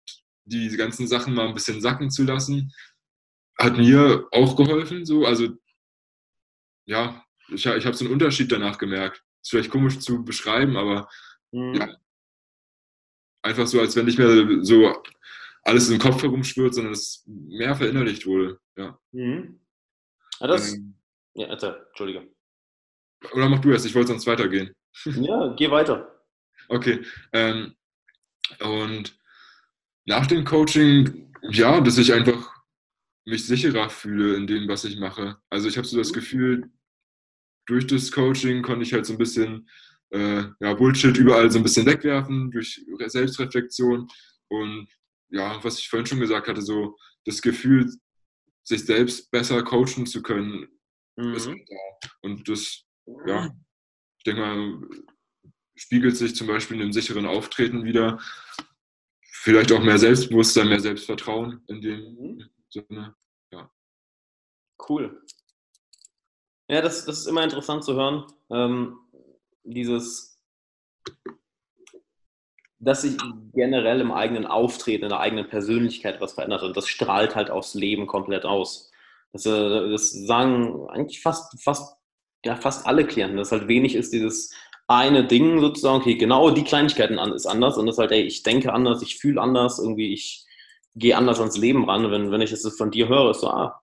die 0.47 0.69
ganzen 0.77 1.07
Sachen 1.07 1.35
mal 1.35 1.47
ein 1.49 1.55
bisschen 1.55 1.81
sacken 1.81 2.11
zu 2.11 2.25
lassen, 2.25 2.73
hat 3.59 3.77
mir 3.77 4.27
auch 4.33 4.57
geholfen. 4.57 5.05
So. 5.05 5.27
Also 5.27 5.49
ja, 6.87 7.25
ich, 7.49 7.67
ich 7.67 7.87
habe 7.87 7.97
so 7.97 8.05
einen 8.05 8.13
Unterschied 8.15 8.51
danach 8.53 8.79
gemerkt. 8.79 9.23
Ist 9.43 9.51
vielleicht 9.51 9.71
komisch 9.71 9.99
zu 9.99 10.25
beschreiben, 10.25 10.77
aber 10.77 11.09
Hm. 11.53 11.75
ja. 11.75 11.97
einfach 13.43 13.67
so, 13.67 13.81
als 13.81 13.95
wenn 13.97 14.07
nicht 14.07 14.19
mehr 14.19 14.65
so 14.65 15.03
alles 15.63 15.89
im 15.91 15.99
Kopf 15.99 16.23
herumschwirrt, 16.23 16.75
sondern 16.75 16.93
es 16.93 17.25
mehr 17.27 17.75
verinnerlicht 17.77 18.27
wurde. 18.27 18.61
Ja. 18.77 18.99
Mhm. 19.13 19.61
Ja, 20.41 20.47
das, 20.49 20.75
Ähm, 20.75 20.97
ja, 21.35 21.47
erzähl, 21.47 21.85
Entschuldige. 21.89 22.29
oder 23.33 23.49
mach 23.49 23.61
du 23.61 23.71
erst, 23.71 23.87
ich 23.87 23.95
wollte 23.95 24.09
sonst 24.09 24.27
weitergehen. 24.27 24.75
Ja, 25.05 25.55
geh 25.57 25.71
weiter. 25.71 26.13
Okay. 26.69 27.05
Ähm, 27.33 27.77
und 28.61 29.17
nach 30.07 30.27
dem 30.27 30.45
Coaching, 30.45 31.33
ja, 31.51 31.81
dass 31.81 31.99
ich 31.99 32.13
einfach 32.13 32.55
mich 33.25 33.47
sicherer 33.47 33.91
fühle 33.91 34.37
in 34.37 34.47
dem, 34.47 34.69
was 34.69 34.85
ich 34.85 34.99
mache. 34.99 35.37
Also 35.51 35.69
ich 35.69 35.77
habe 35.77 35.87
so 35.87 35.97
das 35.99 36.11
Mhm. 36.11 36.15
Gefühl, 36.15 36.71
durch 37.67 37.87
das 37.87 38.13
Coaching 38.13 38.63
konnte 38.63 38.85
ich 38.85 38.93
halt 38.93 39.07
so 39.07 39.13
ein 39.15 39.19
bisschen 39.19 39.69
äh, 40.11 40.45
ja, 40.61 40.75
Bullshit 40.75 41.17
überall 41.17 41.51
so 41.51 41.59
ein 41.59 41.65
bisschen 41.65 41.85
wegwerfen, 41.87 42.53
durch 42.53 42.81
Selbstreflexion. 43.07 44.09
Und 44.49 44.89
ja, 45.31 45.59
was 45.65 45.81
ich 45.81 45.89
vorhin 45.89 46.07
schon 46.07 46.21
gesagt 46.21 46.47
hatte, 46.47 46.63
so 46.63 46.97
das 47.25 47.43
Gefühl, 47.43 47.93
sich 48.63 48.85
selbst 48.85 49.31
besser 49.33 49.63
coachen 49.65 50.07
zu 50.07 50.23
können, 50.23 50.69
ist 51.17 51.47
Mhm. 51.49 51.51
halt 51.51 51.69
da. 51.69 52.09
Und 52.23 52.49
das, 52.49 52.85
ja, 53.27 53.47
ich 54.19 54.25
denke 54.25 54.41
mal, 54.41 54.81
spiegelt 55.75 56.17
sich 56.17 56.37
zum 56.37 56.47
Beispiel 56.47 56.77
in 56.77 56.83
einem 56.85 56.93
sicheren 56.93 57.27
Auftreten 57.27 57.83
wieder. 57.85 58.21
Vielleicht 59.47 59.71
auch 59.71 59.79
mehr 59.81 59.97
Selbstbewusstsein, 59.97 60.69
mehr 60.69 60.81
Selbstvertrauen 60.81 61.63
in 61.69 61.81
dem 61.81 62.01
Mhm. 62.01 62.51
Sinne. 62.69 63.15
Cool. 64.89 65.23
Ja, 66.69 66.83
das, 66.83 67.05
das 67.05 67.21
ist 67.21 67.27
immer 67.27 67.45
interessant 67.45 67.85
zu 67.85 67.95
hören. 67.95 68.25
Ähm, 68.51 68.99
dieses, 69.63 70.43
dass 72.81 73.03
sich 73.03 73.17
generell 73.55 74.01
im 74.01 74.11
eigenen 74.11 74.47
Auftreten, 74.47 75.05
in 75.05 75.11
der 75.11 75.21
eigenen 75.21 75.49
Persönlichkeit 75.49 76.21
was 76.21 76.33
verändert 76.33 76.65
und 76.65 76.77
das 76.77 76.89
strahlt 76.89 77.37
halt 77.37 77.49
aufs 77.49 77.75
Leben 77.75 78.09
komplett 78.09 78.45
aus. 78.45 78.91
Das, 79.33 79.47
äh, 79.47 79.91
das 79.91 80.11
sagen 80.11 80.89
eigentlich 80.89 81.23
fast, 81.23 81.63
fast, 81.63 81.97
ja, 82.45 82.57
fast 82.57 82.85
alle 82.85 83.07
Klienten, 83.07 83.37
dass 83.37 83.53
halt 83.53 83.69
wenig 83.69 83.95
ist 83.95 84.13
dieses 84.13 84.53
eine 84.89 85.27
Ding 85.27 85.61
sozusagen, 85.61 86.01
okay, 86.01 86.17
genau 86.17 86.51
die 86.51 86.65
Kleinigkeiten 86.65 87.19
an, 87.19 87.33
ist 87.33 87.47
anders 87.47 87.77
und 87.77 87.87
das 87.87 87.97
ist 87.97 87.99
halt, 87.99 88.13
ey, 88.13 88.23
ich 88.23 88.43
denke 88.43 88.73
anders, 88.73 89.03
ich 89.03 89.19
fühle 89.19 89.41
anders, 89.41 89.79
irgendwie, 89.79 90.13
ich 90.13 90.47
gehe 90.95 91.17
anders 91.17 91.41
ans 91.41 91.57
Leben 91.57 91.89
ran. 91.89 92.11
Wenn, 92.11 92.31
wenn 92.31 92.41
ich 92.41 92.53
es 92.53 92.67
von 92.77 92.91
dir 92.91 93.09
höre, 93.09 93.31
ist 93.31 93.41
so, 93.41 93.49
ah, 93.49 93.83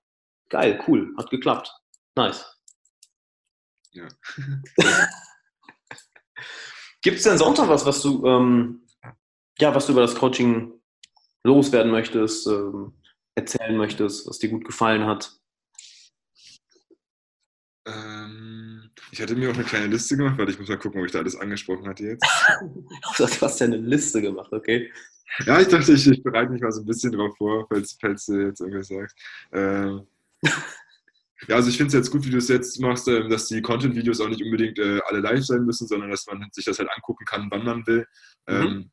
geil, 0.49 0.81
cool, 0.87 1.13
hat 1.17 1.29
geklappt. 1.29 1.71
Nice. 2.15 2.45
Ja. 3.91 4.07
Gibt 7.01 7.17
es 7.17 7.23
denn 7.23 7.37
sonst 7.37 7.59
noch 7.59 7.67
was, 7.67 7.85
was 7.85 8.01
du, 8.01 8.25
ähm, 8.25 8.87
ja, 9.59 9.75
was 9.75 9.85
du 9.85 9.91
über 9.91 10.01
das 10.01 10.15
Coaching 10.15 10.71
loswerden 11.43 11.91
möchtest, 11.91 12.47
ähm, 12.47 12.93
erzählen 13.35 13.75
möchtest, 13.75 14.27
was 14.27 14.39
dir 14.39 14.49
gut 14.49 14.63
gefallen 14.63 15.05
hat? 15.05 15.37
Ähm, 17.85 18.42
ich 19.13 19.21
hatte 19.21 19.35
mir 19.35 19.51
auch 19.51 19.53
eine 19.53 19.63
kleine 19.63 19.85
Liste 19.85 20.17
gemacht, 20.17 20.39
weil 20.39 20.49
ich 20.49 20.57
muss 20.57 20.67
mal 20.69 20.79
gucken, 20.79 20.99
ob 20.99 21.05
ich 21.05 21.11
da 21.11 21.19
alles 21.19 21.35
angesprochen 21.35 21.87
hatte 21.87 22.03
jetzt. 22.03 22.25
Du 23.17 23.27
hast 23.27 23.59
ja 23.59 23.67
eine 23.67 23.77
Liste 23.77 24.23
gemacht, 24.23 24.51
okay? 24.51 24.91
Ja, 25.45 25.61
ich 25.61 25.67
dachte, 25.67 25.93
ich, 25.93 26.07
ich 26.07 26.23
bereite 26.23 26.51
mich 26.51 26.61
mal 26.63 26.71
so 26.71 26.81
ein 26.81 26.85
bisschen 26.87 27.11
drauf 27.11 27.37
vor, 27.37 27.67
falls, 27.69 27.95
falls 28.01 28.25
du 28.25 28.47
jetzt 28.47 28.59
irgendwas 28.59 28.87
sagst. 28.87 29.15
Ähm, 29.51 30.07
ja, 31.47 31.55
also 31.55 31.69
ich 31.69 31.77
finde 31.77 31.89
es 31.89 31.93
jetzt 31.93 32.09
gut, 32.09 32.25
wie 32.25 32.31
du 32.31 32.37
es 32.37 32.47
jetzt 32.47 32.79
machst, 32.81 33.07
ähm, 33.07 33.29
dass 33.29 33.47
die 33.47 33.61
Content-Videos 33.61 34.19
auch 34.19 34.29
nicht 34.29 34.41
unbedingt 34.41 34.79
äh, 34.79 34.99
alle 35.05 35.19
live 35.19 35.45
sein 35.45 35.63
müssen, 35.63 35.87
sondern 35.87 36.09
dass 36.09 36.25
man 36.25 36.47
sich 36.51 36.65
das 36.65 36.79
halt 36.79 36.89
angucken 36.89 37.25
kann, 37.25 37.51
wann 37.51 37.65
man 37.65 37.85
will. 37.85 38.07
Mhm. 38.47 38.55
Ähm, 38.55 38.91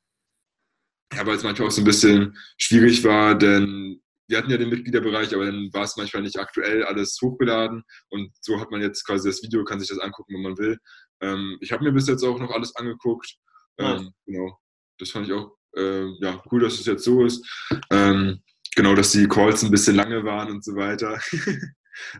ja, 1.14 1.26
weil 1.26 1.36
es 1.36 1.44
manchmal 1.44 1.68
auch 1.68 1.72
so 1.72 1.80
ein 1.80 1.86
bisschen 1.86 2.36
schwierig 2.58 3.02
war, 3.04 3.34
denn 3.34 4.02
wir 4.30 4.38
hatten 4.38 4.50
ja 4.50 4.56
den 4.56 4.70
Mitgliederbereich, 4.70 5.34
aber 5.34 5.46
dann 5.46 5.70
war 5.72 5.82
es 5.82 5.96
manchmal 5.96 6.22
nicht 6.22 6.38
aktuell 6.38 6.84
alles 6.84 7.18
hochgeladen 7.20 7.82
und 8.10 8.30
so 8.40 8.60
hat 8.60 8.70
man 8.70 8.80
jetzt 8.80 9.04
quasi 9.04 9.28
das 9.28 9.42
Video, 9.42 9.64
kann 9.64 9.80
sich 9.80 9.88
das 9.88 9.98
angucken, 9.98 10.34
wenn 10.34 10.42
man 10.42 10.58
will. 10.58 10.78
Ähm, 11.20 11.58
ich 11.60 11.72
habe 11.72 11.84
mir 11.84 11.92
bis 11.92 12.06
jetzt 12.06 12.22
auch 12.22 12.38
noch 12.38 12.50
alles 12.50 12.74
angeguckt. 12.76 13.36
Ähm, 13.78 14.12
genau, 14.26 14.56
das 14.98 15.10
fand 15.10 15.26
ich 15.26 15.32
auch 15.32 15.56
äh, 15.76 16.06
ja, 16.20 16.42
cool, 16.50 16.60
dass 16.60 16.74
es 16.74 16.86
jetzt 16.86 17.04
so 17.04 17.24
ist. 17.24 17.44
Ähm, 17.90 18.42
genau, 18.74 18.94
dass 18.94 19.12
die 19.12 19.26
Calls 19.26 19.62
ein 19.64 19.70
bisschen 19.70 19.96
lange 19.96 20.24
waren 20.24 20.50
und 20.50 20.64
so 20.64 20.74
weiter. 20.76 21.20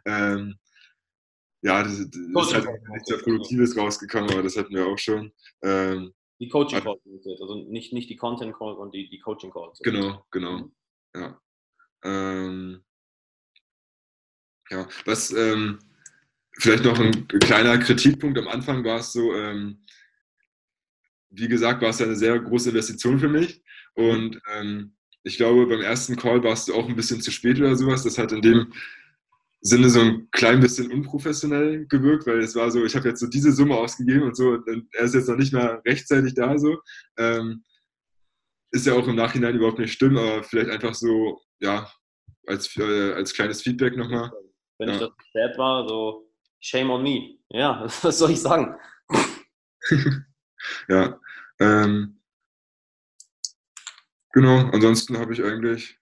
ähm, 0.05 0.57
ja, 1.63 1.83
das, 1.83 1.99
das 1.99 2.49
ist 2.49 2.55
halt 2.55 2.67
nichts 2.93 3.09
sehr 3.09 3.19
Produktives 3.19 3.77
rausgekommen, 3.77 4.31
aber 4.31 4.43
das 4.43 4.57
hatten 4.57 4.75
wir 4.75 4.87
auch 4.87 4.99
schon. 4.99 5.33
Ähm, 5.63 6.13
Die 6.41 6.49
Coaching 6.49 6.81
Calls, 6.81 7.01
also 7.41 7.67
nicht, 7.69 7.93
nicht 7.93 8.09
die 8.11 8.17
Content 8.17 8.55
Calls, 8.57 8.77
sondern 8.77 8.93
die, 8.93 9.09
die 9.11 9.21
Coaching 9.21 9.53
Calls. 9.53 9.79
genau, 9.81 10.25
genau. 10.31 10.71
Ja. 11.15 11.41
Ähm, 12.05 12.83
ja, 14.71 14.89
was 15.05 15.33
ähm, 15.33 15.79
vielleicht 16.59 16.85
noch 16.85 16.99
ein 16.99 17.27
kleiner 17.29 17.79
Kritikpunkt 17.79 18.39
am 18.39 18.49
Anfang 18.49 18.85
war 18.85 19.01
es 19.01 19.13
so, 19.13 19.35
ähm, 19.35 19.83
wie 21.31 21.49
gesagt, 21.49 21.83
war 21.83 21.91
es 21.91 22.01
eine 22.01 22.17
sehr 22.17 22.39
große 22.39 22.71
Investition 22.71 23.19
für 23.19 23.29
mich 23.29 23.63
und 23.95 24.41
ähm, 24.53 24.95
ich 25.23 25.37
glaube, 25.37 25.67
beim 25.67 25.81
ersten 25.81 26.17
Call 26.17 26.43
warst 26.43 26.69
du 26.69 26.75
auch 26.75 26.89
ein 26.89 26.97
bisschen 26.97 27.21
zu 27.21 27.31
spät 27.31 27.59
oder 27.59 27.77
sowas. 27.77 28.05
Das 28.05 28.17
hat 28.17 28.33
in 28.33 28.41
dem 28.41 28.73
Sinne 29.61 29.91
so 29.91 30.01
ein 30.01 30.31
klein 30.31 30.61
bisschen 30.61 30.91
unprofessionell 30.91 31.87
gewirkt, 31.87 32.27
weil 32.27 32.41
es 32.41 32.55
war 32.55 32.71
so, 32.71 32.85
ich 32.85 32.97
habe 32.97 33.09
jetzt 33.09 33.21
so 33.21 33.27
diese 33.27 33.53
Summe 33.53 33.77
ausgegeben 33.77 34.23
und 34.23 34.37
so, 34.37 34.53
und 34.53 34.89
er 34.95 35.05
ist 35.05 35.15
jetzt 35.15 35.29
noch 35.29 35.37
nicht 35.37 35.53
mal 35.53 35.83
rechtzeitig 35.87 36.35
da 36.35 36.59
so. 36.59 36.81
Ähm, 37.19 37.65
ist 38.73 38.87
ja 38.87 38.95
auch 38.95 39.07
im 39.09 39.17
Nachhinein 39.17 39.57
überhaupt 39.57 39.79
nicht 39.79 39.93
schlimm, 39.93 40.17
aber 40.17 40.43
vielleicht 40.43 40.71
einfach 40.71 40.95
so, 40.95 41.41
ja, 41.61 41.91
als, 42.47 42.77
äh, 42.77 43.13
als 43.15 43.33
kleines 43.33 43.63
Feedback 43.63 43.97
nochmal. 43.97 44.33
Wenn 44.79 44.89
ich 44.91 45.01
Ja. 45.01 45.09
das 45.09 45.27
spät 45.29 45.59
war, 45.59 45.87
so 45.89 46.29
shame 46.61 46.91
on 46.91 47.03
me. 47.03 47.39
Ja, 47.51 47.83
was 48.03 48.19
soll 48.19 48.31
ich 48.31 48.41
sagen? 48.41 48.75
Ja. 50.89 51.19
Ähm, 51.59 52.21
genau, 54.33 54.69
ansonsten 54.73 55.17
habe 55.19 55.33
ich 55.33 55.43
eigentlich 55.43 55.99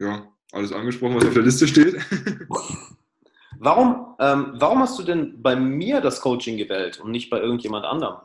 ja, 0.00 0.32
alles 0.52 0.72
angesprochen, 0.72 1.16
was 1.16 1.26
auf 1.26 1.34
der 1.34 1.42
Liste 1.42 1.68
steht. 1.68 1.96
Warum, 3.58 4.16
ähm, 4.20 4.52
warum 4.56 4.80
hast 4.80 4.98
du 4.98 5.02
denn 5.02 5.42
bei 5.42 5.56
mir 5.56 6.00
das 6.02 6.20
Coaching 6.20 6.56
gewählt 6.58 7.00
und 7.00 7.10
nicht 7.10 7.30
bei 7.30 7.40
irgendjemand 7.40 7.84
anderem? 7.86 8.20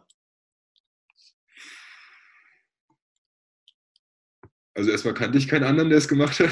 Also 4.74 4.90
erstmal 4.90 5.14
kannte 5.14 5.38
ich 5.38 5.48
keinen 5.48 5.64
anderen, 5.64 5.90
der 5.90 5.98
es 5.98 6.08
gemacht 6.08 6.40
hat. 6.40 6.50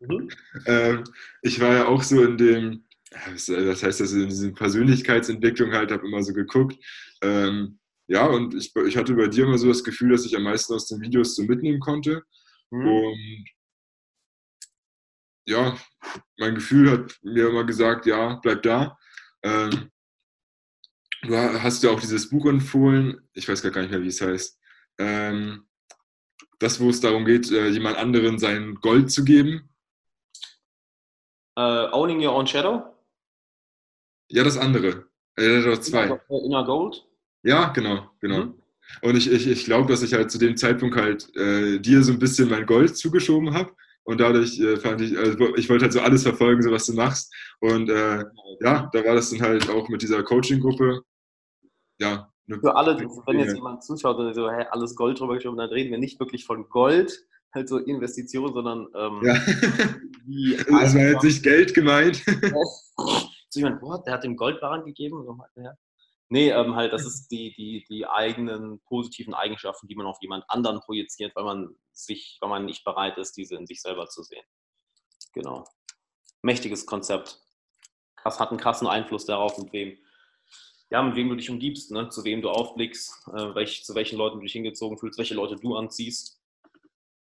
mhm. 0.00 0.28
ähm, 0.66 1.04
ich 1.42 1.60
war 1.60 1.74
ja 1.74 1.86
auch 1.86 2.02
so 2.02 2.22
in 2.22 2.36
dem, 2.36 2.84
was, 3.32 3.82
heißt 3.82 4.00
das, 4.00 4.12
in 4.12 4.28
dieser 4.28 4.50
Persönlichkeitsentwicklung 4.52 5.72
halt, 5.72 5.90
habe 5.92 6.06
immer 6.06 6.22
so 6.22 6.32
geguckt. 6.32 6.76
Ähm, 7.22 7.78
ja, 8.08 8.26
und 8.26 8.54
ich, 8.54 8.74
ich 8.74 8.96
hatte 8.96 9.14
bei 9.14 9.28
dir 9.28 9.44
immer 9.44 9.58
so 9.58 9.68
das 9.68 9.84
Gefühl, 9.84 10.10
dass 10.10 10.26
ich 10.26 10.36
am 10.36 10.42
meisten 10.42 10.74
aus 10.74 10.88
den 10.88 11.00
Videos 11.00 11.36
so 11.36 11.44
mitnehmen 11.44 11.80
konnte. 11.80 12.22
Mhm. 12.70 12.88
Und 12.88 13.44
ja, 15.46 15.78
mein 16.38 16.54
Gefühl 16.54 16.90
hat 16.90 17.18
mir 17.22 17.48
immer 17.48 17.64
gesagt, 17.64 18.06
ja, 18.06 18.34
bleib 18.42 18.62
da. 18.62 18.98
Ähm, 19.42 19.90
du 21.22 21.36
hast 21.36 21.82
ja 21.82 21.90
auch 21.90 22.00
dieses 22.00 22.28
Buch 22.28 22.46
empfohlen, 22.46 23.28
ich 23.34 23.48
weiß 23.48 23.62
gar 23.62 23.80
nicht 23.80 23.90
mehr, 23.90 24.02
wie 24.02 24.08
es 24.08 24.20
heißt. 24.20 24.58
Ähm, 24.98 25.66
das, 26.60 26.78
wo 26.78 26.90
es 26.90 27.00
darum 27.00 27.24
geht, 27.24 27.50
äh, 27.50 27.68
jemand 27.68 27.96
anderen 27.96 28.38
sein 28.38 28.76
Gold 28.76 29.10
zu 29.10 29.24
geben. 29.24 29.68
Uh, 31.58 31.90
owning 31.92 32.24
Your 32.24 32.34
Own 32.34 32.46
Shadow? 32.46 32.84
Ja, 34.30 34.44
das 34.44 34.56
andere. 34.56 35.06
Er 35.36 35.64
hat 35.64 35.84
zwei. 35.84 36.20
Inner 36.28 36.64
Gold? 36.64 37.04
Ja, 37.42 37.70
genau, 37.70 38.10
genau. 38.20 38.44
Mhm. 38.44 38.54
Und 39.02 39.16
ich, 39.16 39.30
ich, 39.30 39.46
ich 39.46 39.64
glaube, 39.64 39.88
dass 39.88 40.02
ich 40.02 40.12
halt 40.12 40.30
zu 40.30 40.38
dem 40.38 40.56
Zeitpunkt 40.56 40.96
halt 40.96 41.34
äh, 41.36 41.78
dir 41.78 42.02
so 42.02 42.12
ein 42.12 42.18
bisschen 42.18 42.48
mein 42.48 42.66
Gold 42.66 42.96
zugeschoben 42.96 43.54
habe. 43.54 43.72
Und 44.04 44.20
dadurch 44.20 44.58
äh, 44.60 44.76
fand 44.76 45.00
ich, 45.00 45.16
also 45.16 45.56
ich 45.56 45.68
wollte 45.68 45.84
halt 45.84 45.92
so 45.92 46.00
alles 46.00 46.22
verfolgen, 46.22 46.62
so 46.62 46.70
was 46.70 46.86
du 46.86 46.94
machst. 46.94 47.32
Und 47.60 47.88
äh, 47.88 48.24
ja, 48.60 48.90
da 48.92 49.04
war 49.04 49.14
das 49.14 49.30
dann 49.30 49.40
halt 49.40 49.68
auch 49.70 49.88
mit 49.88 50.02
dieser 50.02 50.22
Coaching-Gruppe. 50.22 51.02
Ja. 52.00 52.32
Für 52.58 52.74
alle, 52.74 52.98
wenn 52.98 53.38
jetzt 53.38 53.54
jemand 53.54 53.84
zuschaut 53.84 54.16
und 54.16 54.34
so, 54.34 54.50
hey, 54.50 54.66
alles 54.70 54.96
Gold 54.96 55.20
drüber 55.20 55.34
geschoben, 55.34 55.58
dann 55.58 55.68
reden 55.68 55.90
wir 55.90 55.98
nicht 55.98 56.18
wirklich 56.18 56.44
von 56.44 56.68
Gold, 56.68 57.26
halt 57.54 57.68
so 57.68 57.78
Investitionen, 57.78 58.52
sondern 58.52 58.88
ähm, 58.94 59.20
ja. 59.22 59.34
wie 60.26 60.56
das 60.70 60.94
war 60.94 61.02
jetzt 61.02 61.24
nicht 61.24 61.42
Geld 61.42 61.74
gemeint. 61.74 62.16
so 63.48 63.60
jemand, 63.60 63.80
boah, 63.80 64.02
der 64.02 64.14
hat 64.14 64.24
dem 64.24 64.36
Goldbarren 64.36 64.84
gegeben. 64.84 65.22
So, 65.24 65.38
ja. 65.56 65.72
Nee, 66.28 66.50
ähm, 66.50 66.76
halt, 66.76 66.92
das 66.92 67.04
ist 67.04 67.28
die, 67.28 67.52
die, 67.54 67.84
die 67.88 68.06
eigenen 68.06 68.80
positiven 68.86 69.34
Eigenschaften, 69.34 69.88
die 69.88 69.96
man 69.96 70.06
auf 70.06 70.18
jemand 70.20 70.44
anderen 70.46 70.80
projiziert, 70.80 71.34
weil 71.34 71.44
man 71.44 71.74
sich, 71.92 72.38
weil 72.40 72.48
man 72.48 72.66
nicht 72.66 72.84
bereit 72.84 73.18
ist, 73.18 73.36
diese 73.36 73.56
in 73.56 73.66
sich 73.66 73.80
selber 73.82 74.06
zu 74.06 74.22
sehen. 74.22 74.44
Genau. 75.32 75.64
Mächtiges 76.42 76.86
Konzept. 76.86 77.40
Das 78.22 78.38
hat 78.38 78.50
einen 78.50 78.60
krassen 78.60 78.86
Einfluss 78.86 79.26
darauf, 79.26 79.58
mit 79.58 79.72
wem, 79.72 79.98
ja, 80.90 81.02
mit 81.02 81.16
wem 81.16 81.28
du 81.28 81.36
dich 81.36 81.50
umgibst, 81.50 81.92
ne? 81.92 82.08
zu 82.08 82.24
wem 82.24 82.42
du 82.42 82.50
aufblickst, 82.50 83.28
äh, 83.28 83.54
welch, 83.54 83.84
zu 83.84 83.94
welchen 83.94 84.18
Leuten 84.18 84.38
du 84.38 84.42
dich 84.42 84.52
hingezogen 84.52 84.98
fühlst, 84.98 85.18
welche 85.18 85.34
Leute 85.34 85.56
du 85.56 85.76
anziehst. 85.76 86.38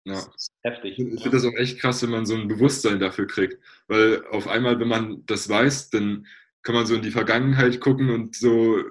Ja. 0.04 0.26
heftig. 0.62 0.98
Ich 0.98 1.22
finde 1.22 1.36
das 1.36 1.44
auch 1.44 1.54
echt 1.54 1.80
krass, 1.80 2.02
wenn 2.02 2.10
man 2.10 2.24
so 2.24 2.34
ein 2.34 2.48
Bewusstsein 2.48 2.98
dafür 2.98 3.26
kriegt. 3.26 3.58
Weil 3.88 4.24
auf 4.30 4.48
einmal, 4.48 4.80
wenn 4.80 4.88
man 4.88 5.26
das 5.26 5.48
weiß, 5.48 5.90
dann 5.90 6.26
kann 6.62 6.74
man 6.74 6.86
so 6.86 6.94
in 6.94 7.02
die 7.02 7.10
Vergangenheit 7.10 7.78
gucken 7.80 8.08
und 8.10 8.34
so, 8.34 8.82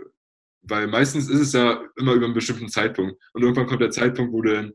weil 0.62 0.86
meistens 0.88 1.28
ist 1.30 1.40
es 1.40 1.54
ja 1.54 1.84
immer 1.96 2.14
über 2.14 2.26
einen 2.26 2.36
bestimmten 2.36 2.70
Zeitpunkt. 2.70 3.20
Und 3.34 3.42
irgendwann 3.42 3.66
kommt 3.66 3.82
der 3.82 3.90
Zeitpunkt, 3.90 4.32
wo 4.32 4.42
du 4.42 4.54
dann, 4.54 4.74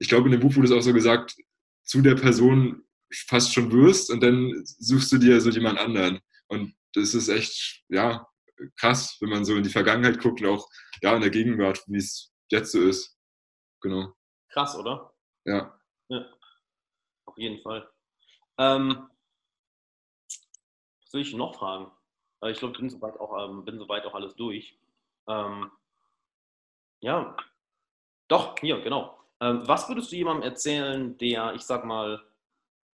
ich 0.00 0.08
glaube, 0.08 0.26
in 0.26 0.32
dem 0.32 0.40
Buch 0.40 0.56
wurde 0.56 0.66
es 0.66 0.72
auch 0.72 0.82
so 0.82 0.92
gesagt, 0.92 1.36
zu 1.84 2.00
der 2.00 2.16
Person 2.16 2.82
fast 3.12 3.54
schon 3.54 3.70
wirst 3.70 4.10
und 4.10 4.22
dann 4.22 4.62
suchst 4.64 5.12
du 5.12 5.18
dir 5.18 5.40
so 5.40 5.50
jemand 5.50 5.78
anderen. 5.78 6.18
Und 6.48 6.74
das 6.94 7.14
ist 7.14 7.28
echt, 7.28 7.84
ja, 7.88 8.26
krass, 8.76 9.16
wenn 9.20 9.30
man 9.30 9.44
so 9.44 9.56
in 9.56 9.62
die 9.62 9.70
Vergangenheit 9.70 10.20
guckt 10.20 10.40
und 10.40 10.48
auch 10.48 10.68
ja, 11.02 11.14
in 11.14 11.20
der 11.20 11.30
Gegenwart, 11.30 11.82
wie 11.86 11.98
es 11.98 12.32
jetzt 12.50 12.72
so 12.72 12.80
ist. 12.80 13.16
Genau. 13.80 14.12
Krass, 14.50 14.76
oder? 14.76 15.14
Ja. 15.44 15.78
ja. 16.08 16.24
Auf 17.26 17.36
jeden 17.38 17.62
Fall. 17.62 17.88
Ähm, 18.58 19.08
was 21.00 21.10
soll 21.10 21.20
ich 21.20 21.34
noch 21.34 21.56
fragen? 21.56 21.90
Ich 22.46 22.58
glaube, 22.58 22.78
bin 22.78 22.88
soweit 22.90 23.18
auch, 23.18 23.48
ähm, 23.48 23.64
bin 23.64 23.78
soweit 23.78 24.04
auch 24.06 24.14
alles 24.14 24.34
durch. 24.36 24.78
Ähm, 25.28 25.70
ja, 27.00 27.36
doch, 28.28 28.58
hier, 28.58 28.80
genau. 28.80 29.18
Ähm, 29.40 29.66
was 29.66 29.88
würdest 29.88 30.12
du 30.12 30.16
jemandem 30.16 30.48
erzählen, 30.50 31.16
der, 31.18 31.54
ich 31.54 31.62
sag 31.62 31.84
mal, 31.84 32.22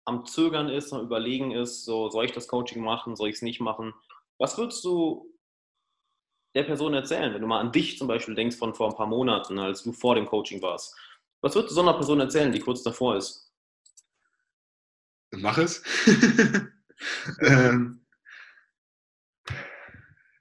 am 0.05 0.25
Zögern 0.25 0.69
ist, 0.69 0.91
am 0.93 1.01
Überlegen 1.01 1.51
ist, 1.51 1.85
so, 1.85 2.09
soll 2.09 2.25
ich 2.25 2.31
das 2.31 2.47
Coaching 2.47 2.83
machen, 2.83 3.15
soll 3.15 3.29
ich 3.29 3.35
es 3.35 3.41
nicht 3.41 3.61
machen? 3.61 3.93
Was 4.37 4.57
würdest 4.57 4.83
du 4.83 5.30
der 6.55 6.63
Person 6.63 6.93
erzählen, 6.93 7.33
wenn 7.33 7.41
du 7.41 7.47
mal 7.47 7.59
an 7.59 7.71
dich 7.71 7.97
zum 7.97 8.07
Beispiel 8.07 8.35
denkst 8.35 8.57
von 8.57 8.73
vor 8.73 8.89
ein 8.89 8.95
paar 8.95 9.07
Monaten, 9.07 9.57
als 9.59 9.83
du 9.83 9.93
vor 9.93 10.15
dem 10.15 10.25
Coaching 10.25 10.61
warst? 10.61 10.95
Was 11.41 11.55
würdest 11.55 11.71
du 11.71 11.75
so 11.75 11.81
einer 11.81 11.93
Person 11.93 12.19
erzählen, 12.19 12.51
die 12.51 12.59
kurz 12.59 12.83
davor 12.83 13.17
ist? 13.17 13.51
Mach 15.31 15.57
es. 15.57 15.81
ähm, 17.41 18.05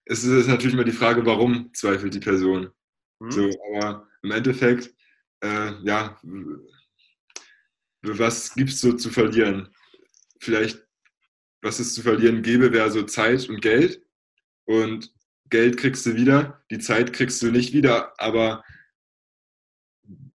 es 0.04 0.24
ist 0.24 0.48
natürlich 0.48 0.74
immer 0.74 0.84
die 0.84 0.92
Frage, 0.92 1.24
warum 1.24 1.72
zweifelt 1.72 2.12
die 2.12 2.20
Person. 2.20 2.70
Mhm. 3.20 3.30
So, 3.30 3.50
aber 3.76 4.08
im 4.22 4.32
Endeffekt, 4.32 4.92
äh, 5.40 5.72
ja, 5.84 6.20
was 8.02 8.54
gibt 8.54 8.70
es 8.70 8.80
so 8.80 8.92
zu 8.94 9.10
verlieren? 9.10 9.72
Vielleicht, 10.40 10.84
was 11.62 11.78
es 11.78 11.94
zu 11.94 12.02
verlieren 12.02 12.42
gäbe, 12.42 12.72
wäre 12.72 12.90
so 12.90 13.04
Zeit 13.04 13.48
und 13.48 13.60
Geld. 13.60 14.02
Und 14.64 15.12
Geld 15.50 15.76
kriegst 15.76 16.06
du 16.06 16.14
wieder, 16.14 16.64
die 16.70 16.78
Zeit 16.78 17.12
kriegst 17.12 17.42
du 17.42 17.50
nicht 17.50 17.72
wieder, 17.72 18.14
aber 18.18 18.64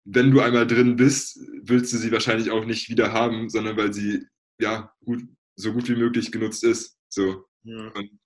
wenn 0.03 0.31
du 0.31 0.41
einmal 0.41 0.67
drin 0.67 0.95
bist, 0.95 1.39
willst 1.63 1.91
du 1.93 1.97
sie 1.97 2.11
wahrscheinlich 2.11 2.51
auch 2.51 2.65
nicht 2.65 2.89
wieder 2.89 3.11
haben, 3.11 3.49
sondern 3.49 3.75
weil 3.77 3.93
sie 3.93 4.27
ja 4.59 4.93
gut, 5.03 5.23
so 5.55 5.73
gut 5.73 5.89
wie 5.89 5.95
möglich 5.95 6.31
genutzt 6.31 6.63
ist. 6.63 6.97
So. 7.09 7.47
Ja. 7.63 7.87
Und 7.89 8.19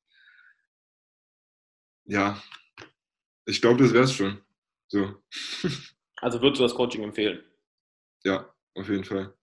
ja, 2.05 2.41
ich 3.45 3.61
glaube, 3.61 3.81
das 3.83 3.93
wäre 3.93 4.03
es 4.03 4.13
schon. 4.13 4.41
So. 4.87 5.21
Also 6.21 6.41
würdest 6.41 6.59
du 6.59 6.63
das 6.63 6.75
Coaching 6.75 7.01
empfehlen? 7.01 7.41
Ja, 8.25 8.53
auf 8.73 8.89
jeden 8.89 9.05
Fall. 9.05 9.33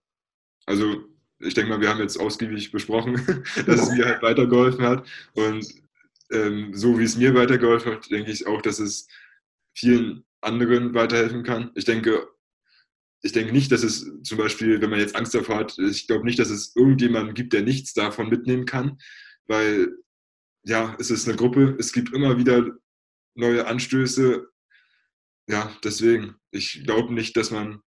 Also 0.67 1.09
ich 1.39 1.55
denke 1.55 1.71
mal, 1.71 1.81
wir 1.81 1.89
haben 1.89 2.01
jetzt 2.01 2.19
ausgiebig 2.19 2.71
besprochen, 2.71 3.15
dass 3.65 3.81
es 3.81 3.91
mir 3.93 4.05
halt 4.05 4.21
weitergeholfen 4.21 4.85
hat. 4.85 5.07
Und 5.33 5.65
ähm, 6.31 6.73
so 6.73 6.99
wie 6.99 7.03
es 7.03 7.17
mir 7.17 7.33
weitergeholfen 7.33 7.93
hat, 7.93 8.11
denke 8.11 8.31
ich 8.31 8.47
auch, 8.47 8.61
dass 8.61 8.79
es 8.79 9.07
vielen 9.75 10.25
anderen 10.41 10.93
weiterhelfen 10.93 11.43
kann. 11.43 11.71
Ich 11.75 11.85
denke, 11.85 12.27
ich 13.21 13.31
denke 13.31 13.51
nicht, 13.51 13.71
dass 13.71 13.83
es 13.83 14.11
zum 14.23 14.37
Beispiel, 14.37 14.81
wenn 14.81 14.89
man 14.89 14.99
jetzt 14.99 15.15
Angst 15.15 15.33
davor 15.33 15.57
hat, 15.57 15.77
ich 15.79 16.07
glaube 16.07 16.25
nicht, 16.25 16.39
dass 16.39 16.49
es 16.49 16.75
irgendjemanden 16.75 17.33
gibt, 17.33 17.53
der 17.53 17.63
nichts 17.63 17.93
davon 17.93 18.29
mitnehmen 18.29 18.65
kann, 18.65 18.97
weil 19.47 19.91
ja, 20.63 20.95
es 20.99 21.11
ist 21.11 21.27
eine 21.27 21.37
Gruppe, 21.37 21.75
es 21.79 21.93
gibt 21.93 22.13
immer 22.13 22.37
wieder 22.37 22.77
neue 23.35 23.65
Anstöße. 23.67 24.47
Ja, 25.49 25.71
deswegen, 25.83 26.35
ich 26.51 26.83
glaube 26.85 27.13
nicht, 27.13 27.37
dass 27.37 27.51
man 27.51 27.81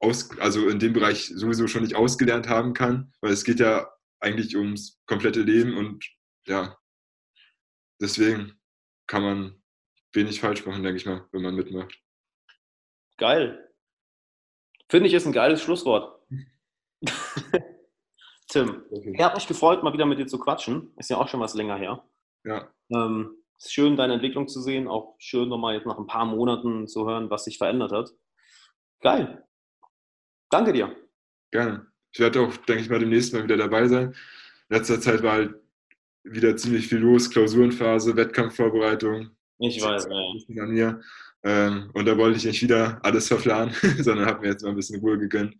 aus, 0.00 0.30
also 0.38 0.68
in 0.68 0.78
dem 0.78 0.92
Bereich 0.92 1.32
sowieso 1.34 1.66
schon 1.66 1.82
nicht 1.82 1.96
ausgelernt 1.96 2.48
haben 2.48 2.72
kann, 2.72 3.12
weil 3.20 3.32
es 3.32 3.42
geht 3.44 3.58
ja 3.58 3.90
eigentlich 4.20 4.56
ums 4.56 5.00
komplette 5.06 5.42
Leben 5.42 5.76
und 5.76 6.08
ja, 6.46 6.77
deswegen 8.00 8.58
kann 9.06 9.22
man 9.22 9.62
wenig 10.12 10.40
falsch 10.40 10.64
machen, 10.66 10.82
denke 10.82 10.96
ich 10.98 11.06
mal, 11.06 11.26
wenn 11.32 11.42
man 11.42 11.54
mitmacht. 11.54 11.98
Geil. 13.16 13.72
Finde 14.88 15.08
ich 15.08 15.14
ist 15.14 15.26
ein 15.26 15.32
geiles 15.32 15.62
Schlusswort. 15.62 16.22
Tim, 18.48 18.82
okay. 18.90 19.12
ich 19.14 19.22
habe 19.22 19.34
mich 19.34 19.46
gefreut, 19.46 19.82
mal 19.82 19.92
wieder 19.92 20.06
mit 20.06 20.18
dir 20.18 20.26
zu 20.26 20.38
quatschen. 20.38 20.92
Ist 20.96 21.10
ja 21.10 21.18
auch 21.18 21.28
schon 21.28 21.40
was 21.40 21.54
länger 21.54 21.76
her. 21.76 22.02
Ja. 22.44 22.72
Ähm, 22.90 23.36
ist 23.58 23.72
schön, 23.72 23.96
deine 23.96 24.14
Entwicklung 24.14 24.48
zu 24.48 24.62
sehen. 24.62 24.88
Auch 24.88 25.16
schön, 25.18 25.48
nochmal 25.48 25.74
jetzt 25.74 25.86
nach 25.86 25.98
ein 25.98 26.06
paar 26.06 26.24
Monaten 26.24 26.86
zu 26.86 27.06
hören, 27.06 27.28
was 27.28 27.44
sich 27.44 27.58
verändert 27.58 27.92
hat. 27.92 28.10
Geil. 29.00 29.44
Danke 30.50 30.72
dir. 30.72 30.96
Gerne. 31.50 31.86
Ich 32.12 32.20
werde 32.20 32.40
auch, 32.40 32.56
denke 32.56 32.82
ich 32.82 32.88
mal, 32.88 32.98
demnächst 32.98 33.34
mal 33.34 33.44
wieder 33.44 33.58
dabei 33.58 33.86
sein. 33.86 34.14
In 34.70 34.76
letzter 34.76 35.00
Zeit 35.00 35.22
war 35.22 35.32
halt 35.32 35.54
wieder 36.30 36.56
ziemlich 36.56 36.88
viel 36.88 36.98
los. 36.98 37.30
Klausurenphase, 37.30 38.16
Wettkampfvorbereitung. 38.16 39.30
Ich 39.58 39.82
weiß, 39.82 40.08
ja. 40.10 40.62
An 40.62 40.70
mir. 40.70 41.00
Ähm, 41.44 41.90
und 41.94 42.06
da 42.06 42.16
wollte 42.16 42.36
ich 42.36 42.44
nicht 42.44 42.62
wieder 42.62 42.98
alles 43.02 43.28
verplanen, 43.28 43.74
sondern 43.98 44.26
habe 44.26 44.40
mir 44.40 44.48
jetzt 44.48 44.62
mal 44.62 44.70
ein 44.70 44.76
bisschen 44.76 45.00
Ruhe 45.00 45.18
gegönnt. 45.18 45.54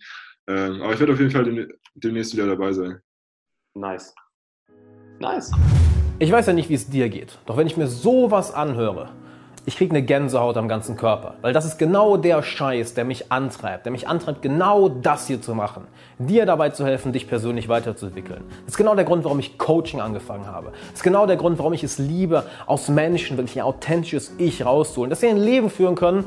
Ähm, 0.49 0.83
aber 0.83 0.95
ich 0.95 1.01
werde 1.01 1.12
auf 1.12 1.21
jeden 1.21 1.31
Fall 1.31 1.69
demnächst 1.95 2.33
wieder 2.33 2.47
dabei 2.47 2.73
sein. 2.73 3.01
Nice. 3.75 4.14
Nice. 5.21 5.53
Ich 6.19 6.33
weiß 6.33 6.47
ja 6.47 6.53
nicht, 6.53 6.69
wie 6.69 6.75
es 6.75 6.89
dir 6.89 7.09
geht, 7.09 7.39
doch 7.47 7.57
wenn 7.57 7.66
ich 7.66 7.77
mir 7.77 7.87
sowas 7.87 8.53
anhöre, 8.53 9.11
ich 9.69 9.77
kriege 9.77 9.91
eine 9.91 10.03
Gänsehaut 10.03 10.57
am 10.57 10.66
ganzen 10.66 10.97
Körper, 10.97 11.35
weil 11.43 11.53
das 11.53 11.66
ist 11.66 11.79
genau 11.79 12.16
der 12.16 12.43
Scheiß, 12.43 12.95
der 12.95 13.05
mich 13.05 13.31
antreibt, 13.31 13.85
der 13.85 13.93
mich 13.93 14.09
antreibt, 14.09 14.41
genau 14.41 14.89
das 14.89 15.27
hier 15.27 15.43
zu 15.43 15.55
machen, 15.55 15.87
dir 16.19 16.47
dabei 16.47 16.71
zu 16.71 16.87
helfen, 16.87 17.12
dich 17.12 17.29
persönlich 17.29 17.69
weiterzuentwickeln. 17.69 18.45
Das 18.64 18.73
ist 18.73 18.77
genau 18.79 18.95
der 18.95 19.05
Grund, 19.05 19.25
warum 19.25 19.39
ich 19.39 19.59
Coaching 19.59 20.01
angefangen 20.01 20.47
habe. 20.47 20.73
Das 20.73 20.95
ist 20.95 21.03
genau 21.03 21.27
der 21.27 21.37
Grund, 21.37 21.59
warum 21.59 21.75
ich 21.75 21.85
es 21.85 21.99
liebe, 21.99 22.45
aus 22.64 22.89
Menschen 22.89 23.37
wirklich 23.37 23.59
ein 23.61 23.66
authentisches 23.66 24.33
Ich 24.39 24.64
rauszuholen, 24.64 25.11
dass 25.11 25.21
sie 25.21 25.29
ein 25.29 25.37
Leben 25.37 25.69
führen 25.69 25.97
können, 25.97 26.25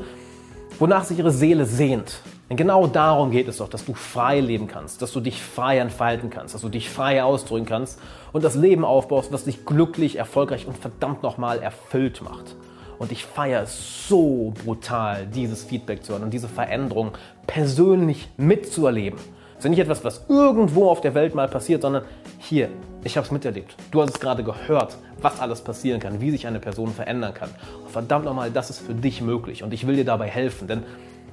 wonach 0.78 1.02
sich 1.02 1.18
ihre 1.18 1.32
Seele 1.32 1.66
sehnt. 1.66 2.20
Denn 2.48 2.56
genau 2.56 2.86
darum 2.86 3.32
geht 3.32 3.48
es 3.48 3.56
doch, 3.56 3.68
dass 3.68 3.84
du 3.84 3.94
frei 3.94 4.38
leben 4.38 4.68
kannst, 4.68 5.02
dass 5.02 5.10
du 5.10 5.18
dich 5.18 5.42
frei 5.42 5.78
entfalten 5.78 6.30
kannst, 6.30 6.54
dass 6.54 6.62
du 6.62 6.68
dich 6.68 6.88
frei 6.88 7.24
ausdrücken 7.24 7.66
kannst 7.66 7.98
und 8.30 8.44
das 8.44 8.54
Leben 8.54 8.84
aufbaust, 8.84 9.32
was 9.32 9.42
dich 9.42 9.66
glücklich, 9.66 10.14
erfolgreich 10.14 10.68
und 10.68 10.78
verdammt 10.78 11.24
nochmal 11.24 11.58
erfüllt 11.58 12.22
macht. 12.22 12.54
Und 13.02 13.10
ich 13.10 13.24
feiere 13.24 13.64
es 13.64 14.06
so 14.06 14.54
brutal, 14.64 15.26
dieses 15.26 15.64
Feedback 15.64 16.04
zu 16.04 16.12
hören 16.12 16.22
und 16.22 16.30
diese 16.30 16.46
Veränderung 16.46 17.10
persönlich 17.48 18.28
mitzuerleben. 18.36 19.18
Es 19.58 19.64
ist 19.64 19.70
nicht 19.70 19.80
etwas, 19.80 20.04
was 20.04 20.26
irgendwo 20.28 20.88
auf 20.88 21.00
der 21.00 21.12
Welt 21.16 21.34
mal 21.34 21.48
passiert, 21.48 21.82
sondern 21.82 22.04
hier, 22.38 22.68
ich 23.02 23.16
habe 23.16 23.24
es 23.24 23.32
miterlebt. 23.32 23.74
Du 23.90 24.00
hast 24.02 24.10
es 24.10 24.20
gerade 24.20 24.44
gehört, 24.44 24.96
was 25.20 25.40
alles 25.40 25.62
passieren 25.62 25.98
kann, 25.98 26.20
wie 26.20 26.30
sich 26.30 26.46
eine 26.46 26.60
Person 26.60 26.92
verändern 26.92 27.34
kann. 27.34 27.50
Und 27.82 27.90
verdammt 27.90 28.24
nochmal, 28.24 28.52
das 28.52 28.70
ist 28.70 28.78
für 28.78 28.94
dich 28.94 29.20
möglich 29.20 29.64
und 29.64 29.74
ich 29.74 29.84
will 29.84 29.96
dir 29.96 30.04
dabei 30.04 30.28
helfen, 30.28 30.68
denn 30.68 30.84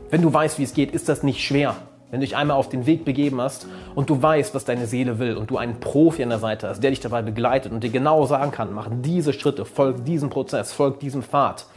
wenn 0.09 0.23
du 0.23 0.33
weißt, 0.33 0.57
wie 0.57 0.63
es 0.63 0.73
geht, 0.73 0.89
ist 0.89 1.07
das 1.07 1.21
nicht 1.21 1.45
schwer. 1.45 1.75
Wenn 2.11 2.21
du 2.21 2.25
dich 2.25 2.35
einmal 2.35 2.57
auf 2.57 2.69
den 2.69 2.87
Weg 2.87 3.05
begeben 3.05 3.39
hast 3.39 3.67
und 3.93 4.09
du 4.09 4.19
weißt, 4.19 4.55
was 4.55 4.65
deine 4.65 4.87
Seele 4.87 5.19
will 5.19 5.37
und 5.37 5.51
du 5.51 5.57
einen 5.57 5.79
Profi 5.79 6.23
an 6.23 6.29
der 6.29 6.39
Seite 6.39 6.67
hast, 6.67 6.81
der 6.81 6.89
dich 6.89 7.01
dabei 7.01 7.21
begleitet 7.21 7.71
und 7.71 7.83
dir 7.83 7.91
genau 7.91 8.25
sagen 8.25 8.51
kann, 8.51 8.73
mach 8.73 8.87
diese 8.89 9.31
Schritte, 9.31 9.63
folg 9.63 10.05
diesem 10.05 10.31
Prozess, 10.31 10.73
folg 10.73 10.99
diesem 10.99 11.21
Pfad, 11.21 11.67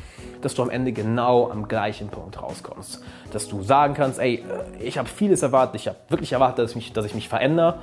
dass 0.41 0.55
du 0.55 0.63
am 0.63 0.71
Ende 0.71 0.93
genau 0.93 1.51
am 1.51 1.69
gleichen 1.69 2.09
Punkt 2.09 2.41
rauskommst. 2.41 3.03
Dass 3.31 3.47
du 3.47 3.63
sagen 3.63 3.93
kannst, 3.93 4.19
ey, 4.19 4.37
äh, 4.37 4.83
ich 4.83 4.97
habe 4.97 5.09
vieles 5.09 5.43
erwartet, 5.43 5.77
ich 5.77 5.89
habe 5.89 5.99
wirklich 6.09 6.33
erwartet, 6.33 6.61
dass 6.61 6.71
ich 6.71 6.77
mich, 6.77 6.93
dass 6.95 7.05
ich 7.05 7.15
mich 7.15 7.29
verändere, 7.29 7.81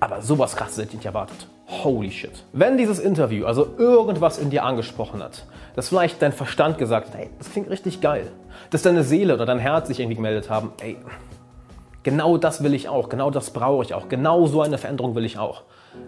aber 0.00 0.22
sowas 0.22 0.56
krasses 0.56 0.78
hätte 0.78 0.88
ich 0.88 0.96
nicht 0.96 1.06
erwartet. 1.06 1.46
Holy 1.66 2.10
shit. 2.10 2.44
Wenn 2.52 2.78
dieses 2.78 2.98
Interview 2.98 3.46
also 3.46 3.68
irgendwas 3.76 4.38
in 4.38 4.48
dir 4.48 4.64
angesprochen 4.64 5.22
hat, 5.22 5.44
dass 5.76 5.88
vielleicht 5.88 6.22
dein 6.22 6.32
Verstand 6.32 6.78
gesagt 6.78 7.08
hat, 7.08 7.20
ey, 7.20 7.30
das 7.38 7.50
klingt 7.50 7.68
richtig 7.68 8.00
geil, 8.00 8.30
dass 8.70 8.82
deine 8.82 9.02
Seele 9.02 9.34
oder 9.34 9.46
dein 9.46 9.58
Herz 9.58 9.88
sich 9.88 10.00
irgendwie 10.00 10.16
gemeldet 10.16 10.50
haben, 10.50 10.72
ey, 10.80 10.96
genau 12.04 12.36
das 12.36 12.62
will 12.62 12.74
ich 12.74 12.88
auch, 12.88 13.08
genau 13.08 13.30
das 13.30 13.50
brauche 13.50 13.82
ich 13.82 13.94
auch, 13.94 14.08
genau 14.08 14.46
so 14.46 14.62
eine 14.62 14.78
Veränderung 14.78 15.16
will 15.16 15.24
ich 15.24 15.38
auch. 15.38 15.62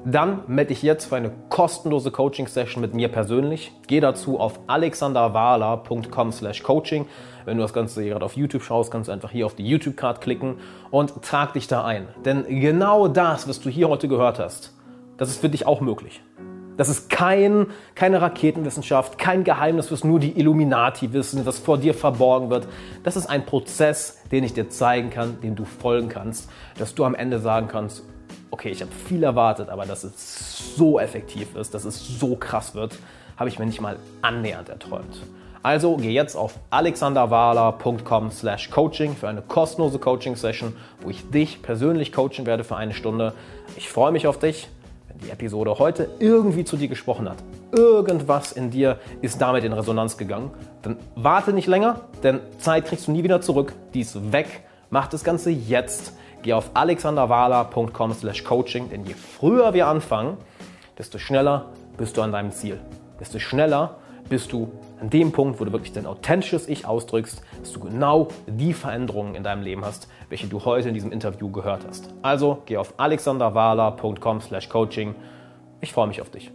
Dann 0.05 0.41
melde 0.47 0.69
dich 0.69 0.83
jetzt 0.83 1.07
für 1.07 1.17
eine 1.17 1.31
kostenlose 1.49 2.11
Coaching-Session 2.11 2.81
mit 2.81 2.95
mir 2.95 3.09
persönlich. 3.09 3.73
Geh 3.87 4.01
dazu 4.01 4.39
auf 4.39 4.59
alexanderwala.com 4.67 6.33
slash 6.33 6.63
coaching. 6.63 7.07
Wenn 7.45 7.57
du 7.57 7.63
das 7.63 7.73
Ganze 7.73 8.03
hier 8.03 8.13
gerade 8.13 8.25
auf 8.25 8.37
YouTube 8.37 8.63
schaust, 8.63 8.91
kannst 8.91 9.09
du 9.09 9.13
einfach 9.13 9.31
hier 9.31 9.47
auf 9.47 9.55
die 9.55 9.67
YouTube-Card 9.67 10.21
klicken 10.21 10.59
und 10.91 11.23
trag 11.23 11.53
dich 11.53 11.69
da 11.69 11.85
ein. 11.85 12.09
Denn 12.25 12.45
genau 12.61 13.07
das, 13.07 13.49
was 13.49 13.61
du 13.61 13.71
hier 13.71 13.89
heute 13.89 14.09
gehört 14.09 14.39
hast, 14.39 14.75
das 15.19 15.29
ist 15.29 15.41
für 15.41 15.49
dich 15.49 15.67
auch 15.67 15.81
möglich. 15.81 16.21
Das 16.77 16.89
ist 16.89 17.09
kein, 17.09 17.69
keine 17.95 18.21
Raketenwissenschaft, 18.21 19.19
kein 19.19 19.45
Geheimnis, 19.45 19.91
was 19.91 20.05
nur 20.05 20.21
die 20.21 20.39
Illuminati 20.39 21.13
wissen, 21.13 21.47
was 21.47 21.59
vor 21.59 21.79
dir 21.79 21.95
verborgen 21.95 22.51
wird. 22.51 22.69
Das 23.03 23.17
ist 23.17 23.27
ein 23.27 23.47
Prozess, 23.47 24.19
den 24.31 24.45
ich 24.45 24.53
dir 24.53 24.69
zeigen 24.69 25.11
kann, 25.11 25.41
dem 25.41 25.57
du 25.57 25.65
folgen 25.65 26.09
kannst, 26.09 26.51
dass 26.79 26.95
du 26.95 27.05
am 27.05 27.15
Ende 27.15 27.39
sagen 27.39 27.69
kannst, 27.69 28.03
okay, 28.51 28.71
ich 28.71 28.83
habe 28.83 28.93
viel 28.93 29.23
erwartet, 29.23 29.69
aber 29.69 29.87
dass 29.87 30.05
es 30.05 30.77
so 30.77 30.99
effektiv 30.99 31.57
ist, 31.57 31.75
dass 31.75 31.85
es 31.85 32.19
so 32.19 32.37
krass 32.37 32.75
wird, 32.75 32.97
habe 33.37 33.49
ich 33.49 33.59
mir 33.59 33.67
nicht 33.67 33.81
mal 33.81 33.97
annähernd 34.23 34.69
erträumt. 34.69 35.23
Also 35.63 35.97
geh 35.97 36.13
jetzt 36.13 36.37
auf 36.37 36.55
alexanderwahler.com 36.71 38.31
slash 38.31 38.71
coaching 38.71 39.17
für 39.17 39.29
eine 39.29 39.43
kostenlose 39.43 39.99
Coaching-Session, 39.99 40.77
wo 41.01 41.11
ich 41.11 41.29
dich 41.31 41.61
persönlich 41.61 42.13
coachen 42.13 42.47
werde 42.47 42.63
für 42.63 42.77
eine 42.77 42.95
Stunde. 42.95 43.33
Ich 43.77 43.89
freue 43.89 44.13
mich 44.13 44.29
auf 44.29 44.39
dich 44.39 44.69
die 45.25 45.31
Episode 45.31 45.79
heute 45.79 46.09
irgendwie 46.19 46.65
zu 46.65 46.77
dir 46.77 46.89
gesprochen 46.89 47.29
hat, 47.29 47.39
irgendwas 47.73 48.53
in 48.53 48.71
dir 48.71 48.99
ist 49.23 49.41
damit 49.41 49.65
in 49.65 49.73
Resonanz 49.73 50.17
gegangen, 50.17 50.51
dann 50.83 50.97
warte 51.15 51.53
nicht 51.53 51.67
länger, 51.67 52.03
denn 52.23 52.41
Zeit 52.59 52.87
kriegst 52.87 53.07
du 53.07 53.13
nie 53.13 53.25
wieder 53.25 53.41
zurück. 53.41 53.73
Die 53.95 54.01
ist 54.01 54.33
weg. 54.33 54.65
Mach 54.91 55.09
das 55.09 55.25
Ganze 55.25 55.51
jetzt. 55.51 56.13
Geh 56.43 56.53
auf 56.53 56.71
alexanderwala.com 56.75 58.13
slash 58.15 58.45
coaching, 58.45 58.89
denn 58.91 59.05
je 59.05 59.15
früher 59.15 59.75
wir 59.75 59.89
anfangen, 59.89 60.37
desto 60.99 61.19
schneller 61.19 61.71
bist 61.97 62.17
du 62.17 62.23
an 62.23 62.33
deinem 62.33 62.53
Ziel. 62.53 62.79
Desto 63.19 63.39
schneller 63.39 63.97
bist 64.29 64.53
du 64.53 64.71
an 65.01 65.11
dem 65.11 65.33
Punkt, 65.33 65.61
wo 65.61 65.65
du 65.65 65.73
wirklich 65.73 65.93
dein 65.93 66.07
authentisches 66.07 66.69
Ich 66.69 66.87
ausdrückst, 66.87 67.43
dass 67.61 67.73
du 67.73 67.81
genau 67.81 68.29
die 68.47 68.73
Veränderungen 68.73 69.35
in 69.35 69.43
deinem 69.43 69.63
Leben 69.63 69.85
hast, 69.85 70.09
welche 70.29 70.47
du 70.47 70.65
heute 70.65 70.89
in 70.89 70.95
diesem 70.95 71.13
Interview 71.13 71.51
gehört 71.51 71.85
hast. 71.87 72.13
Also 72.23 72.63
geh 72.67 72.77
auf 72.77 72.95
alexanderwala.com/coaching. 72.99 75.15
Ich 75.81 75.93
freue 75.93 76.09
mich 76.09 76.21
auf 76.21 76.31
dich. 76.31 76.53